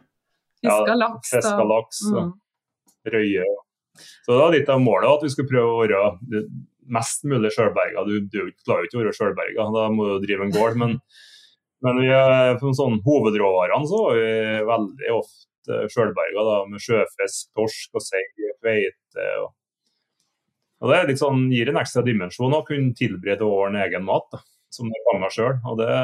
Fiska 0.65 0.97
laks. 0.99 1.33
Ja, 1.33 1.41
fiska 1.41 1.67
laks 1.69 2.03
mm. 2.11 2.31
røye. 3.15 3.49
Så 3.95 4.33
det 4.33 4.39
var 4.41 4.55
litt 4.55 4.71
av 4.73 4.81
målet, 4.83 5.11
at 5.11 5.25
vi 5.25 5.33
skulle 5.33 5.51
prøve 5.51 5.73
å 5.75 5.83
være 5.85 6.45
mest 6.95 7.25
mulig 7.29 7.53
sjølberga. 7.55 8.05
Du, 8.09 8.17
du 8.29 8.41
klarer 8.65 8.85
jo 8.85 8.89
ikke 8.89 8.99
å 8.99 9.03
være 9.03 9.17
sjølberga, 9.17 9.67
da 9.75 9.89
må 9.93 10.09
du 10.09 10.27
drive 10.27 10.47
en 10.47 10.55
gård. 10.55 10.79
Men, 10.81 10.97
men 11.87 12.01
vi, 12.03 12.13
på 12.61 12.73
sånn, 12.77 13.01
hovedråvarene 13.07 13.91
så 13.91 14.07
var 14.07 14.19
vi 14.21 14.65
veldig 14.71 15.13
ofte 15.19 15.83
sjølberga 15.93 16.63
med 16.71 16.83
sjøfisk, 16.85 17.53
torsk 17.57 18.01
og 18.01 18.05
sei, 18.05 18.25
kveite. 18.65 19.29
Og, 19.45 19.53
og 20.83 20.93
det 20.93 21.05
litt 21.13 21.23
sånn, 21.23 21.47
gir 21.55 21.71
en 21.71 21.81
ekstra 21.81 22.05
dimensjon 22.07 22.57
å 22.57 22.65
kunne 22.67 22.97
tilberede 22.99 23.47
åren 23.47 23.79
egen 23.85 24.05
mat, 24.09 24.27
da, 24.33 24.43
som 24.75 24.91
det 24.91 25.05
fanger 25.11 25.39
sjøl. 25.39 25.55
Og 25.71 25.81
det 25.81 25.95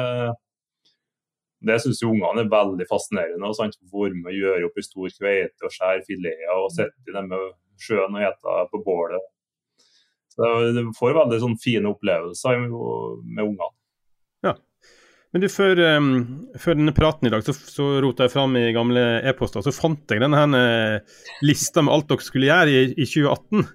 det 1.61 1.77
syns 1.83 2.01
ungene 2.05 2.43
er 2.43 2.49
veldig 2.49 2.87
fascinerende. 2.89 3.49
å 3.49 3.53
Få 3.91 4.05
være 4.05 4.17
med 4.17 4.31
og 4.31 4.39
gjøre 4.39 4.69
opp 4.69 4.79
i 4.79 4.85
stor 4.85 5.11
kveite 5.17 5.67
og 5.67 5.75
skjære 5.75 6.05
fileter 6.07 6.55
og 6.55 6.71
sitte 6.73 7.11
i 7.11 7.15
dem 7.15 7.29
med 7.29 7.51
sjøen 7.81 8.17
og 8.17 8.25
ete 8.25 8.55
på 8.71 8.81
bålet. 8.85 9.29
Så 10.31 10.47
Du 10.73 10.81
får 10.97 11.17
veldig 11.19 11.39
sånn 11.43 11.59
fine 11.61 11.91
opplevelser 11.91 12.63
med 12.65 13.43
ungene. 13.45 13.71
Ja. 14.47 14.55
Men 15.31 15.43
du, 15.43 15.47
før, 15.51 15.79
um, 15.97 16.09
før, 16.59 16.79
denne 16.79 16.95
praten 16.95 17.29
i 17.29 17.31
dag, 17.31 17.43
så, 17.45 17.53
så 17.53 17.87
rota 18.03 18.25
jeg 18.25 18.33
fram 18.33 18.57
i 18.59 18.71
gamle 18.75 19.03
e-poster, 19.29 19.63
så 19.63 19.75
fant 19.75 20.11
jeg 20.11 20.23
denne 20.23 20.39
her, 20.41 21.05
lista 21.45 21.83
med 21.85 21.93
alt 21.93 22.09
dere 22.09 22.25
skulle 22.25 22.49
gjøre 22.49 22.73
i, 22.73 22.81
i 22.95 23.07
2018. 23.07 23.69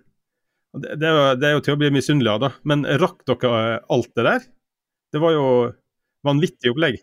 Det, 0.77 0.99
det, 1.01 1.09
er, 1.09 1.39
det, 1.39 1.49
er 1.49 1.55
jo 1.55 1.63
til 1.65 1.77
å 1.77 1.81
bli 1.81 1.93
misunnelig 1.95 2.35
av, 2.35 2.43
da. 2.43 2.51
Men 2.69 2.85
rakk 3.01 3.23
dere 3.31 3.79
alt 3.93 4.11
det 4.19 4.27
der? 4.27 4.49
Det 5.15 5.23
var 5.23 5.37
jo 5.37 5.47
vanvittig 6.27 6.75
opplegg. 6.75 6.99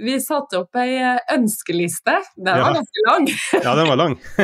Vi 0.00 0.14
satte 0.20 0.62
opp 0.62 0.76
ei 0.80 0.96
eh, 0.96 1.18
ønskeliste. 1.34 2.14
Den 2.36 2.60
var 2.62 2.76
ganske 2.78 3.06
lang. 3.08 3.26
ja, 3.58 3.74
den 3.76 3.90
var 3.90 3.98
lang. 4.00 4.14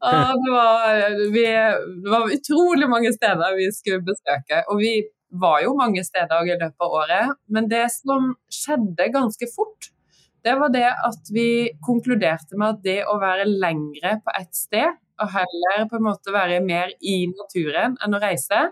det, 0.00 0.52
var, 0.54 1.16
vi, 1.34 1.46
det, 2.04 2.10
var, 2.10 2.28
utrolig 2.36 2.90
mange 2.90 3.12
steder 3.16 3.56
vi 3.58 3.70
skulle 3.74 4.04
besøke. 4.06 4.62
Og 4.70 4.82
vi 4.82 4.94
var 5.40 5.60
jo 5.64 5.74
mange 5.78 6.04
steder 6.06 6.46
i 6.46 6.56
løpet 6.56 6.86
av 6.86 6.98
året. 7.02 7.34
Men 7.50 7.68
det 7.70 7.86
som 7.94 8.32
skjedde 8.54 9.10
ganske 9.14 9.50
fort, 9.54 9.90
det 10.44 10.56
var 10.56 10.72
det 10.72 10.88
at 10.88 11.30
vi 11.34 11.70
konkluderte 11.84 12.56
med 12.56 12.76
at 12.76 12.82
det 12.84 12.98
å 13.10 13.18
være 13.20 13.48
lengre 13.50 14.16
på 14.24 14.34
ett 14.38 14.54
sted, 14.56 14.98
og 15.20 15.32
heller 15.34 15.84
på 15.90 15.98
en 15.98 16.06
måte 16.06 16.32
være 16.32 16.62
mer 16.64 16.94
i 17.04 17.26
naturen 17.28 17.98
enn 18.00 18.16
å 18.16 18.20
reise, 18.22 18.70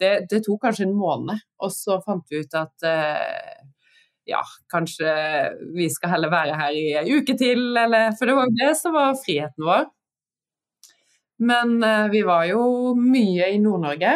det, 0.00 0.12
det 0.30 0.42
tok 0.46 0.62
kanskje 0.64 0.86
en 0.88 0.96
måned. 0.96 1.42
Og 1.60 1.72
så 1.72 1.98
fant 2.04 2.24
vi 2.32 2.40
ut 2.44 2.56
at 2.56 2.86
eh, 2.88 3.66
ja, 4.26 4.42
kanskje 4.72 5.10
vi 5.76 5.88
skal 5.92 6.16
heller 6.16 6.32
være 6.32 6.56
her 6.58 6.76
i 6.76 6.86
ei 7.00 7.18
uke 7.18 7.36
til, 7.38 7.68
eller 7.78 8.12
For 8.18 8.28
det 8.28 8.36
var 8.38 8.48
jo 8.48 8.58
det 8.60 8.72
som 8.78 8.96
var 8.96 9.18
friheten 9.20 9.66
vår. 9.66 9.86
Men 11.38 11.76
eh, 11.84 12.08
vi 12.12 12.22
var 12.24 12.46
jo 12.48 12.94
mye 12.96 13.50
i 13.52 13.60
Nord-Norge. 13.60 14.14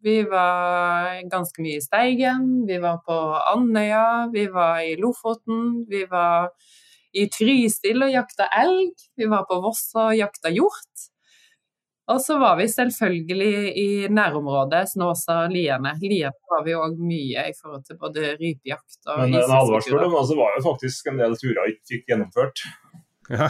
Vi 0.00 0.22
var 0.28 1.18
ganske 1.28 1.60
mye 1.64 1.76
i 1.80 1.84
Steigen, 1.84 2.44
vi 2.68 2.78
var 2.80 3.02
på 3.04 3.16
Andøya, 3.52 4.30
vi 4.32 4.46
var 4.52 4.80
i 4.84 4.94
Lofoten, 4.96 5.84
vi 5.90 6.06
var 6.08 6.48
i 7.12 7.26
Trysil 7.28 8.06
og 8.06 8.12
jakta 8.14 8.46
elg, 8.62 8.94
vi 9.18 9.28
var 9.28 9.44
på 9.48 9.58
Voss 9.60 9.90
og 10.00 10.14
jakta 10.16 10.52
hjort. 10.54 11.10
Og 12.10 12.18
så 12.22 12.38
var 12.40 12.56
vi 12.58 12.66
selvfølgelig 12.70 13.72
i 13.78 13.88
nærområdet, 14.10 14.88
Snåsa 14.90 15.44
og 15.44 15.52
Liene. 15.54 15.92
Liene 16.02 16.32
var 16.50 16.64
vi 16.66 16.74
òg 16.74 16.96
mye 16.98 17.44
i 17.50 17.54
forhold 17.54 17.84
til 17.86 17.98
både 18.00 18.32
rypejakt 18.40 18.98
og 19.06 19.20
Men 19.20 19.36
en 19.38 19.54
advarsel 19.58 19.98
om 20.00 20.16
altså 20.18 20.38
var 20.38 20.56
jo 20.56 20.64
faktisk 20.64 21.12
en 21.12 21.20
del 21.22 21.36
turer 21.38 21.68
vi 21.68 21.76
ikke 21.76 21.92
fikk 21.92 22.10
gjennomført. 22.10 22.64
Ja. 23.30 23.46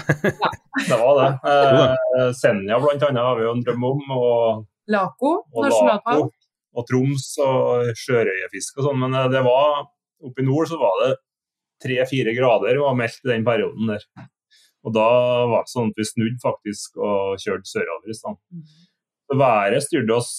Det 0.88 0.98
var 1.00 1.14
det. 1.22 1.30
Eh, 2.20 2.32
Senja 2.34 2.76
annet 2.76 3.22
har 3.22 3.38
vi 3.38 3.44
jo 3.46 3.54
en 3.54 3.64
drøm 3.64 3.84
om. 3.86 4.00
Og, 4.18 4.66
Lako 4.90 5.30
og 5.46 5.64
nasjonalpark. 5.64 6.36
Og 6.76 6.86
Troms 6.86 7.26
og 7.44 7.90
sjørøyefiske 7.98 8.82
og 8.82 8.88
sånn. 8.88 9.00
Men 9.04 9.16
eh, 9.16 9.30
det 9.32 9.40
var 9.46 9.86
oppe 10.26 10.42
i 10.42 10.46
nord 10.46 10.68
så 10.68 10.76
var 10.80 11.00
det 11.04 11.14
tre-fire 11.80 12.34
grader 12.36 12.82
var 12.82 12.98
meldt 12.98 13.22
i 13.24 13.30
den 13.30 13.46
perioden 13.46 13.94
der. 13.94 14.04
Og 14.86 14.94
da 14.96 15.08
var 15.50 15.66
det 15.66 15.72
sånn 15.72 15.90
at 15.92 15.98
vi 16.00 16.06
snudde 16.08 16.40
faktisk 16.42 17.00
og 17.00 17.40
kjørte 17.42 17.68
sørover 17.68 18.12
i 18.12 18.16
stedet. 18.16 18.38
Så 19.30 19.38
Været 19.38 19.84
styrte 19.84 20.14
oss 20.16 20.30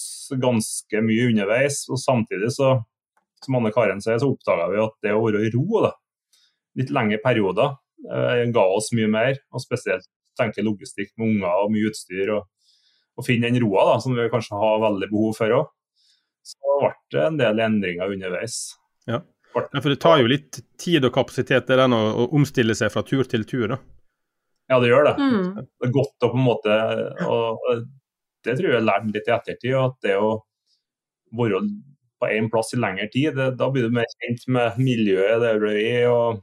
ganske 0.42 1.02
mye 1.04 1.28
underveis, 1.30 1.84
og 1.88 2.00
samtidig 2.00 2.50
så, 2.52 2.74
som 3.44 3.56
Anne 3.56 3.72
Karen 3.72 4.02
sier, 4.04 4.18
så 4.20 4.32
oppdaga 4.32 4.66
vi 4.72 4.82
at 4.82 4.96
det 5.06 5.14
å 5.16 5.22
være 5.24 5.46
i 5.46 5.52
ro 5.54 5.84
da, 5.86 5.92
litt 6.76 6.92
lengre 6.92 7.20
perioder 7.22 7.70
eh, 8.10 8.42
ga 8.52 8.66
oss 8.76 8.90
mye 8.96 9.08
mer. 9.12 9.38
Og 9.54 9.64
spesielt 9.64 10.08
tenke 10.38 10.64
logistikk 10.64 11.12
med 11.16 11.36
unger 11.36 11.64
og 11.64 11.72
mye 11.72 11.92
utstyr. 11.92 12.34
Og, 12.36 12.48
og 13.16 13.26
finne 13.26 13.48
den 13.48 13.62
roa 13.64 13.92
da, 13.92 13.96
som 14.02 14.16
vi 14.16 14.28
kanskje 14.32 14.60
har 14.60 14.82
veldig 14.82 15.08
behov 15.12 15.38
for 15.38 15.56
òg. 15.60 15.72
Så 16.42 16.78
ble 16.82 16.92
det 17.14 17.22
en 17.22 17.38
del 17.38 17.62
endringer 17.62 18.12
underveis. 18.12 18.74
Ja. 19.06 19.22
Ja, 19.52 19.82
for 19.82 19.92
det 19.92 20.00
tar 20.00 20.16
jo 20.16 20.30
litt 20.30 20.62
tid 20.80 21.04
og 21.04 21.12
kapasitet 21.12 21.68
det 21.68 21.76
der 21.76 21.92
å, 21.92 22.04
å 22.24 22.28
omstille 22.36 22.72
seg 22.76 22.88
fra 22.94 23.02
tur 23.04 23.28
til 23.28 23.44
tur. 23.48 23.66
da. 23.74 23.80
Ja, 24.72 24.78
det 24.80 24.88
gjør 24.88 25.10
det. 25.10 25.16
Mm. 25.20 25.48
det 25.60 25.88
er 25.88 25.92
godt 25.92 26.24
å 26.24 26.30
på 26.32 26.38
en 26.38 26.46
måte 26.46 26.76
og 27.28 27.82
Det 28.42 28.56
tror 28.58 28.70
jeg 28.70 28.78
jeg 28.78 28.86
lærte 28.88 29.12
litt 29.14 29.28
i 29.28 29.34
ettertid. 29.36 29.74
at 29.78 29.98
det 30.02 30.14
å 30.18 30.30
være 31.38 31.60
på 32.22 32.30
én 32.30 32.48
plass 32.50 32.72
i 32.74 32.78
lengre 32.80 33.08
tid, 33.12 33.34
det, 33.36 33.52
da 33.58 33.68
blir 33.70 33.86
du 33.86 33.94
mer 33.94 34.08
kjent 34.20 34.46
med 34.54 34.78
miljøet 34.82 35.42
der 35.42 35.60
du 35.62 35.68
er. 35.70 36.06
Og, 36.10 36.40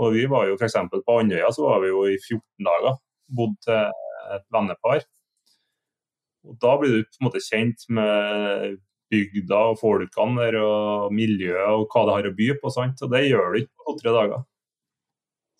og 0.00 0.14
vi 0.16 0.26
var 0.30 0.46
jo 0.48 0.56
f.eks. 0.58 0.78
på 0.92 1.18
Andøya 1.18 1.50
så 1.52 1.66
var 1.66 1.82
vi 1.82 1.90
jo 1.92 2.04
i 2.08 2.16
14 2.16 2.68
dager. 2.68 2.96
Bodd 3.32 3.58
til 3.64 3.92
et 4.36 4.46
vennepar. 4.54 5.04
Og 6.48 6.56
Da 6.62 6.76
blir 6.78 6.96
du 6.96 7.04
på 7.04 7.20
en 7.20 7.28
måte 7.28 7.44
kjent 7.44 7.86
med 7.92 8.80
bygda 9.12 9.60
og 9.72 9.80
folkene 9.82 10.40
der 10.40 10.56
og 10.62 11.12
miljøet 11.12 11.76
og 11.76 11.92
hva 11.92 12.06
det 12.08 12.16
har 12.16 12.30
å 12.30 12.36
by 12.38 12.48
på. 12.62 12.72
sant? 12.72 13.04
Og 13.04 13.12
det 13.12 13.26
gjør 13.28 13.52
du 13.52 13.60
ikke 13.60 13.74
på 13.76 13.88
to-tre 13.90 14.16
dager. 14.16 14.44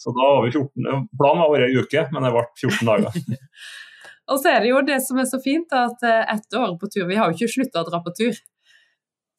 Så 0.03 0.13
da 0.17 0.29
var 0.35 0.45
vi 0.47 0.51
14, 0.51 1.09
Planen 1.15 1.43
var 1.43 1.49
å 1.49 1.53
være 1.55 1.69
ei 1.71 1.79
uke, 1.79 2.07
men 2.13 2.27
det 2.27 2.33
ble 2.35 2.45
14 2.59 2.89
dager. 2.91 3.43
Og 4.33 4.39
så 4.41 4.53
er 4.53 4.63
det 4.65 4.71
jo 4.73 4.81
det 4.87 5.01
som 5.05 5.19
er 5.19 5.27
så 5.29 5.39
fint, 5.43 5.73
at 5.75 6.03
eh, 6.07 6.23
etter 6.35 6.61
året 6.63 6.79
på 6.81 6.89
tur 6.91 7.09
Vi 7.11 7.17
har 7.19 7.29
jo 7.31 7.37
ikke 7.37 7.53
slutta 7.57 7.83
å 7.83 7.89
dra 7.89 7.99
på 8.05 8.13
tur. 8.17 8.39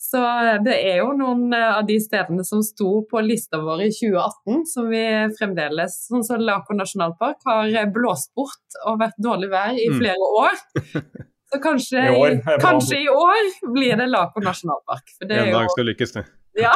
Så 0.03 0.19
eh, 0.19 0.57
det 0.65 0.75
er 0.91 0.97
jo 0.99 1.13
noen 1.17 1.45
eh, 1.55 1.69
av 1.77 1.85
de 1.87 1.95
stedene 2.03 2.43
som 2.47 2.59
sto 2.67 2.89
på 3.09 3.21
lista 3.23 3.61
vår 3.63 3.85
i 3.85 3.89
2018, 3.95 4.65
som 4.73 4.89
vi 4.91 5.03
fremdeles, 5.39 5.95
sånn 6.09 6.25
som 6.27 6.43
Laco 6.43 6.75
nasjonalpark, 6.75 7.39
har 7.47 7.91
blåst 7.95 8.33
bort 8.35 8.79
og 8.83 8.99
vært 9.01 9.15
dårlig 9.23 9.49
vær 9.55 9.71
i 9.79 9.87
Mm. 9.89 9.99
flere 10.03 10.31
år. 10.43 10.61
Så 11.53 11.59
kanskje 11.61 12.01
I 12.01 12.13
år 12.17 12.39
kanskje 12.61 12.97
i 13.05 13.09
år 13.13 13.49
blir 13.75 13.95
det 13.99 14.07
Laco 14.09 14.41
nasjonalpark. 14.41 15.11
For 15.19 15.29
det 15.29 15.37
En 15.37 15.47
er 15.51 15.59
dag 15.59 15.67
skal 15.69 15.85
lykkes 15.91 16.15
det. 16.19 16.23
Ja. 16.53 16.73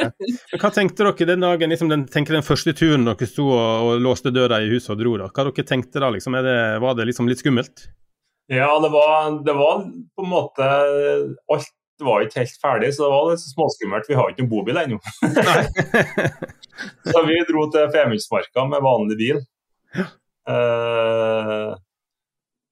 Hva 0.60 0.70
tenkte 0.74 1.06
dere 1.06 1.28
den 1.28 1.44
dagen, 1.44 1.70
liksom 1.70 1.90
den, 1.92 2.06
den 2.10 2.46
første 2.46 2.74
turen 2.74 3.06
dere 3.06 3.28
sto 3.28 3.48
og, 3.54 3.86
og 3.86 4.02
låste 4.02 4.32
døra 4.34 4.58
i 4.62 4.70
huset 4.72 4.94
og 4.96 5.02
dro? 5.02 5.16
da? 5.20 5.28
Hva 5.30 5.46
dere 5.48 5.66
tenkte 5.68 6.02
da? 6.02 6.10
liksom? 6.14 6.38
Er 6.38 6.46
det, 6.46 6.56
var 6.82 6.96
det 6.98 7.06
liksom 7.10 7.30
litt 7.30 7.42
skummelt? 7.42 7.86
Ja, 8.50 8.72
det 8.82 8.90
var, 8.90 9.30
det 9.46 9.54
var 9.54 9.84
på 9.86 10.24
en 10.24 10.28
måte 10.32 10.66
Alt 11.52 11.70
var 12.02 12.24
ikke 12.24 12.42
helt 12.42 12.58
ferdig, 12.58 12.90
så 12.96 13.06
det 13.06 13.12
var 13.12 13.28
litt 13.30 13.44
småskummelt. 13.44 14.08
Vi 14.10 14.16
har 14.18 14.30
ikke 14.32 14.42
noen 14.42 14.50
bobil 14.50 14.80
ennå. 14.80 14.98
så 17.12 17.22
vi 17.28 17.38
dro 17.46 17.68
til 17.70 17.92
Femundsmarka 17.94 18.64
med 18.66 18.82
vanlig 18.82 19.18
bil. 19.20 19.38
Uh, 20.48 21.70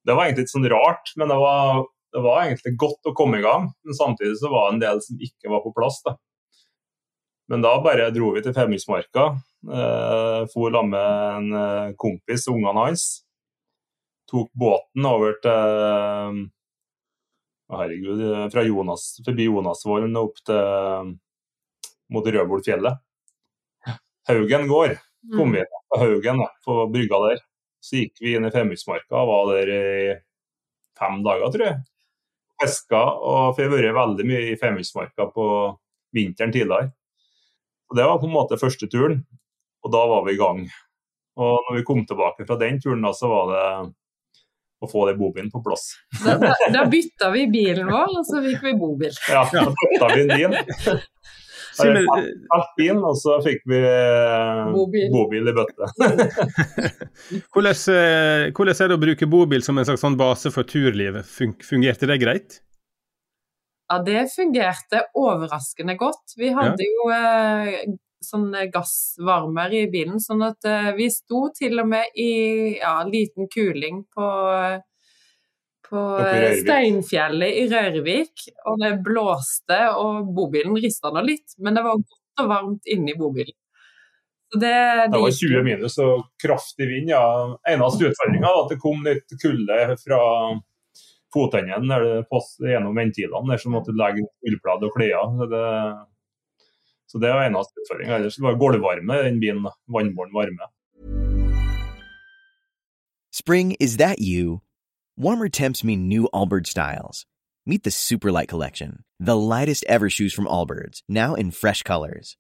det 0.03 0.17
var 0.17 0.27
egentlig 0.27 0.49
litt 0.49 0.55
sånn 0.55 0.67
rart, 0.73 1.13
men 1.21 1.31
det 1.31 1.39
var, 1.39 1.85
det 2.17 2.25
var 2.25 2.43
egentlig 2.43 2.75
godt 2.81 3.11
å 3.11 3.15
komme 3.17 3.39
i 3.39 3.45
gang. 3.45 3.71
Men 3.87 3.99
samtidig 3.99 4.35
så 4.41 4.51
var 4.51 4.67
det 4.67 4.75
en 4.75 4.85
del 4.89 5.05
som 5.07 5.23
ikke 5.29 5.53
var 5.53 5.63
på 5.63 5.75
plass. 5.77 6.01
da. 6.07 6.17
Men 7.51 7.65
da 7.65 7.73
bare 7.83 8.13
dro 8.15 8.31
vi 8.37 8.45
til 8.45 8.55
Femundsmarka. 8.55 9.27
Eh, 9.61 10.43
for 10.53 10.71
sammen 10.73 10.95
med 10.95 11.35
en 11.35 11.59
eh, 11.59 11.97
kompis 12.01 12.47
og 12.49 12.57
ungene 12.57 12.87
hans 12.87 13.09
tok 14.31 14.49
båten 14.55 15.07
over 15.11 15.35
til 15.43 15.51
å, 15.51 16.33
Herregud, 17.71 18.23
fra 18.51 18.65
Jonas, 18.67 19.05
forbi 19.27 19.45
Jonasvollen 19.47 20.17
og 20.19 20.31
opp 20.31 20.41
til 20.47 21.13
mot 22.11 22.27
Rødbolfjellet. 22.27 22.99
Haugen 24.31 24.67
gård 24.71 24.97
kom 25.37 25.55
vi 25.55 25.63
på 25.63 26.01
Haugen, 26.01 26.43
på 26.67 26.79
brygga 26.91 27.21
der. 27.29 27.45
Så 27.81 28.01
gikk 28.01 28.19
vi 28.21 28.35
inn 28.37 28.49
i 28.49 28.53
Femundsmarka 28.55 29.23
og 29.23 29.31
var 29.31 29.53
der 29.55 29.71
i 29.75 29.85
fem 30.99 31.23
dager, 31.25 31.53
tror 31.55 31.67
jeg. 31.69 31.79
Fiska, 32.61 33.01
og 33.01 33.55
for 33.55 33.63
jeg 33.65 33.71
har 33.71 33.79
vært 33.79 34.01
veldig 34.01 34.27
mye 34.29 34.43
i 34.51 34.59
Femundsmarka 34.61 35.31
på 35.35 35.47
vinteren 36.17 36.53
tidligere. 36.53 36.91
Og 37.91 37.97
Det 37.99 38.07
var 38.07 38.21
på 38.23 38.29
en 38.29 38.37
måte 38.37 38.59
første 38.61 38.87
turen, 38.91 39.25
og 39.85 39.93
da 39.93 40.03
var 40.07 40.27
vi 40.27 40.37
i 40.37 40.41
gang. 40.41 40.63
Og 41.41 41.65
når 41.67 41.79
vi 41.81 41.87
kom 41.89 42.05
tilbake 42.07 42.47
fra 42.47 42.59
den 42.61 42.79
turen, 42.83 43.03
da, 43.03 43.13
så 43.17 43.31
var 43.31 43.51
det 43.51 43.65
å 44.81 44.89
få 44.89 45.07
den 45.11 45.19
bobilen 45.21 45.51
på 45.53 45.61
plass. 45.65 45.91
Da, 46.23 46.37
da, 46.41 46.55
da 46.73 46.85
bytta 46.89 47.31
vi 47.35 47.47
bilen 47.53 47.91
vår, 47.91 48.15
og 48.21 48.29
så 48.29 48.41
fikk 48.45 48.63
vi 48.65 48.77
bobil. 48.81 49.17
Ja, 49.29 49.43
da 49.53 49.67
bytta 49.75 50.13
vi 50.15 50.23
en 50.23 50.33
bil. 50.37 51.03
Bilen, 52.77 53.03
og 53.07 53.15
så 53.17 53.39
fikk 53.45 53.63
vi 53.71 53.79
eh, 53.79 54.65
Bobil. 54.75 55.07
bobil 55.13 55.49
i 55.49 55.55
bøtte. 55.57 55.87
hvordan, 57.55 57.77
eh, 57.95 58.49
hvordan 58.57 58.75
er 58.75 58.91
det 58.91 58.97
å 58.99 59.01
bruke 59.05 59.29
bobil 59.31 59.65
som 59.65 59.79
en 59.81 59.87
slags 59.89 60.03
sånn 60.05 60.19
base 60.21 60.53
for 60.53 60.69
turlivet? 60.69 61.29
Fungerte 61.65 62.09
det 62.11 62.19
greit? 62.21 62.59
Ja, 63.91 63.99
det 64.07 64.29
fungerte 64.31 65.03
overraskende 65.19 65.97
godt. 65.99 66.37
Vi 66.39 66.53
hadde 66.55 66.85
jo 66.87 67.09
eh, 67.11 67.97
sånn 68.23 68.53
gassvarmer 68.71 69.73
i 69.75 69.87
bilen, 69.91 70.21
sånn 70.23 70.45
at 70.47 70.69
eh, 70.69 70.93
vi 70.95 71.09
sto 71.11 71.49
til 71.57 71.83
og 71.83 71.89
med 71.91 72.15
i 72.15 72.31
ja, 72.77 73.01
liten 73.09 73.49
kuling 73.51 74.05
på, 74.15 74.29
på 75.89 76.05
eh, 76.21 76.29
Rørvik. 76.29 76.63
Steinfjellet 76.63 77.59
i 77.65 77.67
Rørvik, 77.73 78.47
og 78.71 78.79
det 78.85 78.93
blåste, 79.03 79.81
og 79.99 80.31
bobilen 80.39 80.79
rista 80.79 81.11
nå 81.11 81.27
litt, 81.27 81.59
men 81.59 81.75
det 81.75 81.87
var 81.89 81.99
godt 81.99 82.45
og 82.45 82.55
varmt 82.55 82.95
inni 82.95 83.19
bobilen. 83.19 83.57
Så 84.53 84.59
det, 84.59 84.75
Det 85.11 85.19
var 85.19 85.31
20 85.31 85.67
minus 85.67 85.99
og 86.03 86.25
kraftig 86.43 86.87
vind. 86.91 87.11
ja. 87.11 87.23
Eneste 87.71 88.11
utfordringa 88.11 88.51
var 88.51 88.65
at 88.65 88.73
det 88.73 88.83
kom 88.83 89.03
litt 89.07 89.39
kulde 89.43 89.77
fra 89.99 90.23
fotenden 91.35 91.89
der 91.89 92.01
det 92.05 92.27
pass- 92.33 92.59
gjennom 92.61 92.97
ventilene, 92.97 93.51
der 93.51 93.57
som 93.63 93.75
og 94.87 94.93
klær. 94.97 95.23
Så 95.39 95.47
det, 95.55 95.65
så 97.11 97.19
det 97.23 97.31
eneste 97.47 97.81
utfordringa. 97.85 98.17
Ellers 98.19 98.37
det 98.37 98.59
gulvvarme 98.59 99.21
i 99.21 99.25
den 99.29 99.41
bilen. 99.41 99.67
Vannbåren 99.89 100.35
varme. 100.35 100.67
Spring, 103.33 103.77
is 103.81 103.97
that 103.97 104.19
you? 104.19 104.61
Warmer 105.17 105.49
temps 105.49 105.85
mean 105.85 106.09
new 106.09 106.29
Allbirds 106.35 106.69
styles. 106.69 107.27
Meet 107.67 107.85
the 107.85 107.91
Superlight 107.91 108.49
Collection, 108.49 109.05
the 109.21 109.37
lightest 109.37 109.85
ever 109.87 110.09
shoes 110.11 110.33
from 110.33 110.47
Allbirds, 110.47 111.03
now 111.09 111.35
in 111.35 111.51
fresh 111.51 111.83
colors. 111.83 112.37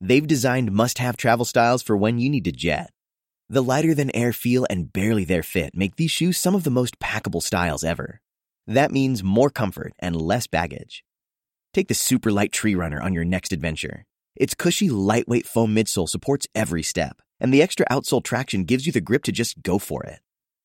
They've 0.00 0.26
designed 0.26 0.72
must 0.72 0.98
have 0.98 1.16
travel 1.16 1.44
styles 1.44 1.82
for 1.82 1.96
when 1.96 2.18
you 2.18 2.28
need 2.28 2.44
to 2.44 2.52
jet. 2.52 2.90
The 3.48 3.62
lighter 3.62 3.94
than 3.94 4.14
air 4.16 4.32
feel 4.32 4.66
and 4.68 4.92
barely 4.92 5.24
there 5.24 5.42
fit 5.44 5.76
make 5.76 5.96
these 5.96 6.10
shoes 6.10 6.36
some 6.36 6.54
of 6.54 6.64
the 6.64 6.70
most 6.70 6.98
packable 6.98 7.42
styles 7.42 7.84
ever. 7.84 8.20
That 8.66 8.90
means 8.90 9.22
more 9.22 9.50
comfort 9.50 9.92
and 9.98 10.16
less 10.16 10.46
baggage. 10.46 11.04
Take 11.74 11.88
the 11.88 11.94
Superlight 11.94 12.50
Tree 12.50 12.74
Runner 12.74 13.00
on 13.00 13.12
your 13.12 13.24
next 13.24 13.52
adventure. 13.52 14.06
Its 14.36 14.54
cushy, 14.54 14.88
lightweight 14.88 15.46
foam 15.46 15.74
midsole 15.74 16.08
supports 16.08 16.48
every 16.54 16.82
step, 16.82 17.20
and 17.38 17.52
the 17.52 17.62
extra 17.62 17.86
outsole 17.90 18.22
traction 18.22 18.64
gives 18.64 18.86
you 18.86 18.92
the 18.92 19.00
grip 19.00 19.22
to 19.24 19.32
just 19.32 19.62
go 19.62 19.78
for 19.78 20.02
it. 20.04 20.20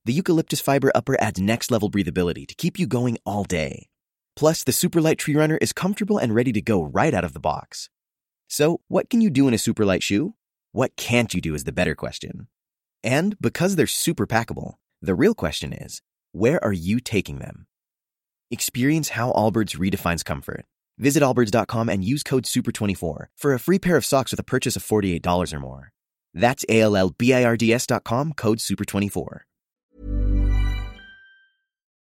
The 0.05 0.13
eucalyptus 0.13 0.61
fiber 0.61 0.91
upper 0.95 1.19
adds 1.21 1.41
next 1.41 1.71
level 1.71 1.91
breathability 1.91 2.47
to 2.47 2.55
keep 2.55 2.79
you 2.79 2.87
going 2.87 3.17
all 3.25 3.43
day. 3.43 3.89
Plus, 4.35 4.63
the 4.63 4.71
Superlight 4.71 5.17
Tree 5.17 5.35
Runner 5.35 5.57
is 5.57 5.73
comfortable 5.73 6.17
and 6.17 6.33
ready 6.33 6.53
to 6.53 6.61
go 6.61 6.81
right 6.81 7.13
out 7.13 7.25
of 7.25 7.33
the 7.33 7.39
box. 7.39 7.89
So, 8.47 8.79
what 8.87 9.09
can 9.09 9.19
you 9.19 9.29
do 9.29 9.47
in 9.47 9.53
a 9.53 9.57
superlight 9.57 10.01
shoe? 10.01 10.35
What 10.71 10.95
can't 10.95 11.33
you 11.33 11.41
do 11.41 11.53
is 11.53 11.65
the 11.65 11.73
better 11.73 11.95
question. 11.95 12.47
And 13.03 13.37
because 13.41 13.75
they're 13.75 13.87
super 13.87 14.25
packable, 14.25 14.75
the 15.01 15.15
real 15.15 15.35
question 15.35 15.73
is 15.73 16.01
where 16.31 16.63
are 16.63 16.73
you 16.73 16.99
taking 16.99 17.39
them? 17.39 17.67
Experience 18.51 19.09
how 19.09 19.31
Allbirds 19.33 19.77
redefines 19.77 20.25
comfort. 20.25 20.65
Visit 20.97 21.21
allbirds.com 21.21 21.87
and 21.89 22.03
use 22.03 22.23
code 22.23 22.45
SUPER24 22.45 23.25
for 23.37 23.53
a 23.53 23.59
free 23.59 23.77
pair 23.79 23.95
of 23.95 24.03
socks 24.05 24.31
with 24.31 24.39
a 24.39 24.43
purchase 24.43 24.75
of 24.75 24.83
$48 24.83 25.53
or 25.53 25.59
more. 25.59 25.91
That's 26.33 26.65
A 26.67 26.81
L 26.81 26.95
L 26.97 27.11
B 27.15 27.31
I 27.33 27.43
R 27.45 27.55
D 27.55 27.71
S.com, 27.73 28.33
code 28.33 28.57
SUPER24. 28.57 29.27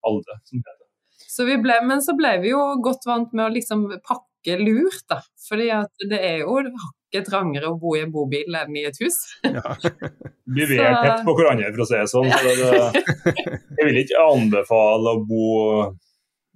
Alle, 0.07 0.23
som 0.45 0.59
heter. 0.63 0.87
Så 1.29 1.45
vi 1.45 1.57
ble, 1.61 1.81
men 1.85 2.01
så 2.01 2.15
ble 2.17 2.37
vi 2.41 2.53
jo 2.55 2.61
godt 2.81 3.03
vant 3.11 3.33
med 3.35 3.49
å 3.49 3.53
liksom 3.53 3.83
pakke 4.07 4.57
lurt, 4.63 5.03
da. 5.11 5.19
Fordi 5.49 5.67
at 5.75 6.07
det 6.09 6.21
er 6.23 6.39
jo 6.45 6.55
hakket 6.63 7.27
trangere 7.29 7.73
å 7.73 7.77
bo 7.83 7.97
i 7.99 8.05
en 8.07 8.13
bobil 8.15 8.55
enn 8.57 8.79
i 8.79 8.87
et 8.87 8.97
hus. 9.03 9.19
Ja. 9.45 9.75
Vi 10.47 10.63
er 10.63 10.95
Så- 10.95 11.03
tett 11.03 11.25
på 11.27 11.35
hverandre, 11.35 11.73
for 11.75 11.83
å 11.83 11.87
si 11.91 11.99
det 11.99 12.07
sånn. 12.13 12.31
Så 12.31 12.39
det, 12.47 12.55
det, 12.63 13.31
jeg 13.81 13.89
vil 13.89 13.97
ikke 14.05 14.21
anbefale 14.31 15.17
å 15.17 15.23
bo 15.27 15.49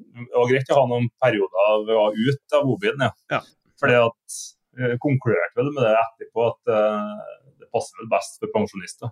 Det 0.00 0.36
var 0.36 0.48
greit 0.50 0.72
å 0.72 0.78
ha 0.80 0.86
noen 0.90 1.10
perioder 1.22 1.84
ved 1.86 1.94
å 1.96 2.06
være 2.06 2.24
ute 2.30 2.58
av 2.58 2.66
bobilen, 2.68 3.04
ja. 3.06 3.12
Ja. 3.36 3.40
Fordi 3.80 3.96
at 4.00 4.40
jeg 4.80 4.98
konkluderte 5.02 5.60
vel 5.60 5.70
med 5.74 5.82
det 5.86 5.94
etterpå 5.98 6.44
at 6.46 6.72
uh, 6.72 7.22
det 7.60 7.68
passer 7.74 8.00
vel 8.00 8.10
best 8.12 8.36
for 8.42 8.52
pensjonister. 8.54 9.10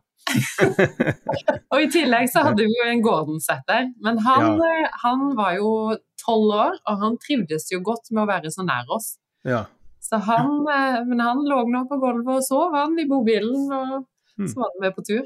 Og 1.72 1.82
i 1.84 1.88
tillegg 1.92 2.28
så 2.32 2.44
hadde 2.46 2.66
vi 2.66 2.76
jo 2.76 2.86
en 2.88 3.02
Gordon-setter. 3.04 3.88
Men 4.04 4.20
han, 4.26 4.60
ja. 4.60 4.92
han 5.04 5.24
var 5.38 5.56
jo 5.58 5.72
tolv 6.20 6.52
år, 6.54 6.78
og 6.84 7.02
han 7.02 7.18
trivdes 7.22 7.68
jo 7.72 7.80
godt 7.84 8.12
med 8.12 8.24
å 8.24 8.30
være 8.30 8.52
så 8.54 8.66
nær 8.66 8.88
oss. 8.94 9.16
ja. 9.48 9.64
Så 10.08 10.16
han, 10.24 10.62
eh, 10.72 11.00
men 11.04 11.18
han 11.20 11.40
lå 11.44 11.56
nå 11.68 11.80
på 11.90 11.98
gulvet 12.00 12.38
og 12.38 12.44
sov, 12.46 12.72
han 12.72 12.94
i 13.02 13.04
bobilen, 13.10 13.66
og 13.74 14.06
Mm. 14.38 14.48
så 14.48 14.60
var 14.60 14.70
han 14.72 14.80
med 14.86 14.94
på 14.94 15.02
tur. 15.02 15.24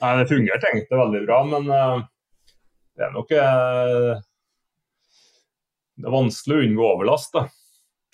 Nei, 0.00 0.16
Det 0.18 0.28
fungerte 0.28 0.68
egentlig 0.72 0.98
veldig 1.02 1.20
bra, 1.26 1.38
men 1.44 1.66
uh, 1.68 2.00
det 2.96 3.04
er 3.04 3.12
nok 3.12 3.32
eh, 3.36 4.20
Det 6.00 6.10
er 6.10 6.14
vanskelig 6.14 6.56
å 6.56 6.66
unngå 6.66 6.92
overlast. 6.94 7.34
da. 7.36 7.46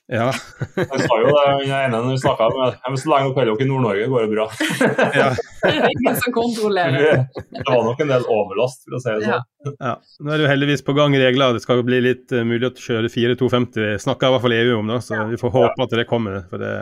Ja. 0.06 0.28
Jeg 0.76 1.00
sa 1.02 1.16
jo 1.18 1.30
det 1.34 1.44
den 1.64 1.72
ene 1.74 1.98
når 1.98 2.12
vi 2.12 2.18
snakka 2.22 2.46
med 2.54 2.76
men 2.78 2.98
Så 3.00 3.08
lenge 3.10 3.32
dere 3.34 3.34
holder 3.34 3.48
dere 3.50 3.64
i 3.64 3.70
Nord-Norge, 3.70 4.04
går 4.12 4.26
det 4.26 4.30
bra. 4.36 4.44
ja. 5.20 5.30
Det 5.64 5.72
ingen 5.96 6.18
som 6.20 6.34
kontrollerer. 6.36 7.24
Det 7.34 7.64
var 7.66 7.82
nok 7.88 8.02
en 8.04 8.12
del 8.12 8.28
overlast, 8.30 8.84
for 8.86 8.98
å 8.98 9.02
si 9.02 9.16
det 9.16 9.32
sånn. 9.32 9.74
Ja. 9.80 9.96
Nå 9.98 10.30
er 10.30 10.38
det 10.38 10.46
jo 10.46 10.52
heldigvis 10.52 10.86
på 10.86 10.94
gang 10.98 11.16
regler. 11.18 11.56
Det 11.56 11.64
skal 11.64 11.82
bli 11.86 11.98
litt 12.04 12.30
uh, 12.34 12.44
mulig 12.46 12.70
å 12.70 12.74
kjøre 12.78 13.10
4250, 13.10 13.96
snakker 14.06 14.30
i 14.30 14.36
hvert 14.36 14.46
fall 14.46 14.56
EU 14.60 14.78
om, 14.78 14.94
det, 14.94 15.00
så 15.08 15.26
vi 15.32 15.40
får 15.40 15.54
håpe 15.58 15.88
at 15.88 15.98
det 15.98 16.06
kommer. 16.10 16.44
for 16.50 16.62
det 16.62 16.76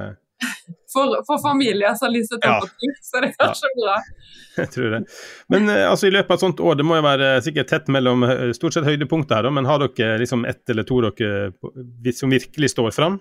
For, 0.95 1.11
for 1.27 1.41
familier 1.43 1.97
som 1.99 2.13
til 2.15 2.23
å 2.39 2.39
på 2.63 2.69
tur, 2.71 2.99
så 3.03 3.21
det 3.23 3.33
er 3.33 3.37
kanskje 3.41 3.71
bra. 3.81 3.95
jeg 4.61 4.71
tror 4.77 4.93
det. 4.95 5.01
Men 5.51 5.69
eh, 5.73 5.85
altså, 5.91 6.07
i 6.07 6.15
løpet 6.15 6.31
av 6.31 6.39
et 6.39 6.45
sånt 6.45 6.63
år, 6.63 6.79
det 6.79 6.87
må 6.87 7.01
jo 7.01 7.07
være 7.07 7.31
sikkert 7.43 7.73
tett 7.73 7.91
mellom 7.91 8.23
eh, 8.29 8.51
stort 8.55 8.77
sett 8.77 8.87
høydepunkter 8.87 9.43
her, 9.43 9.51
men 9.57 9.67
har 9.67 9.83
dere 9.83 10.21
liksom 10.23 10.47
ett 10.47 10.71
eller 10.71 10.87
to 10.87 11.01
dere 11.03 12.15
som 12.15 12.31
virkelig 12.31 12.71
står 12.77 12.95
fram? 12.95 13.19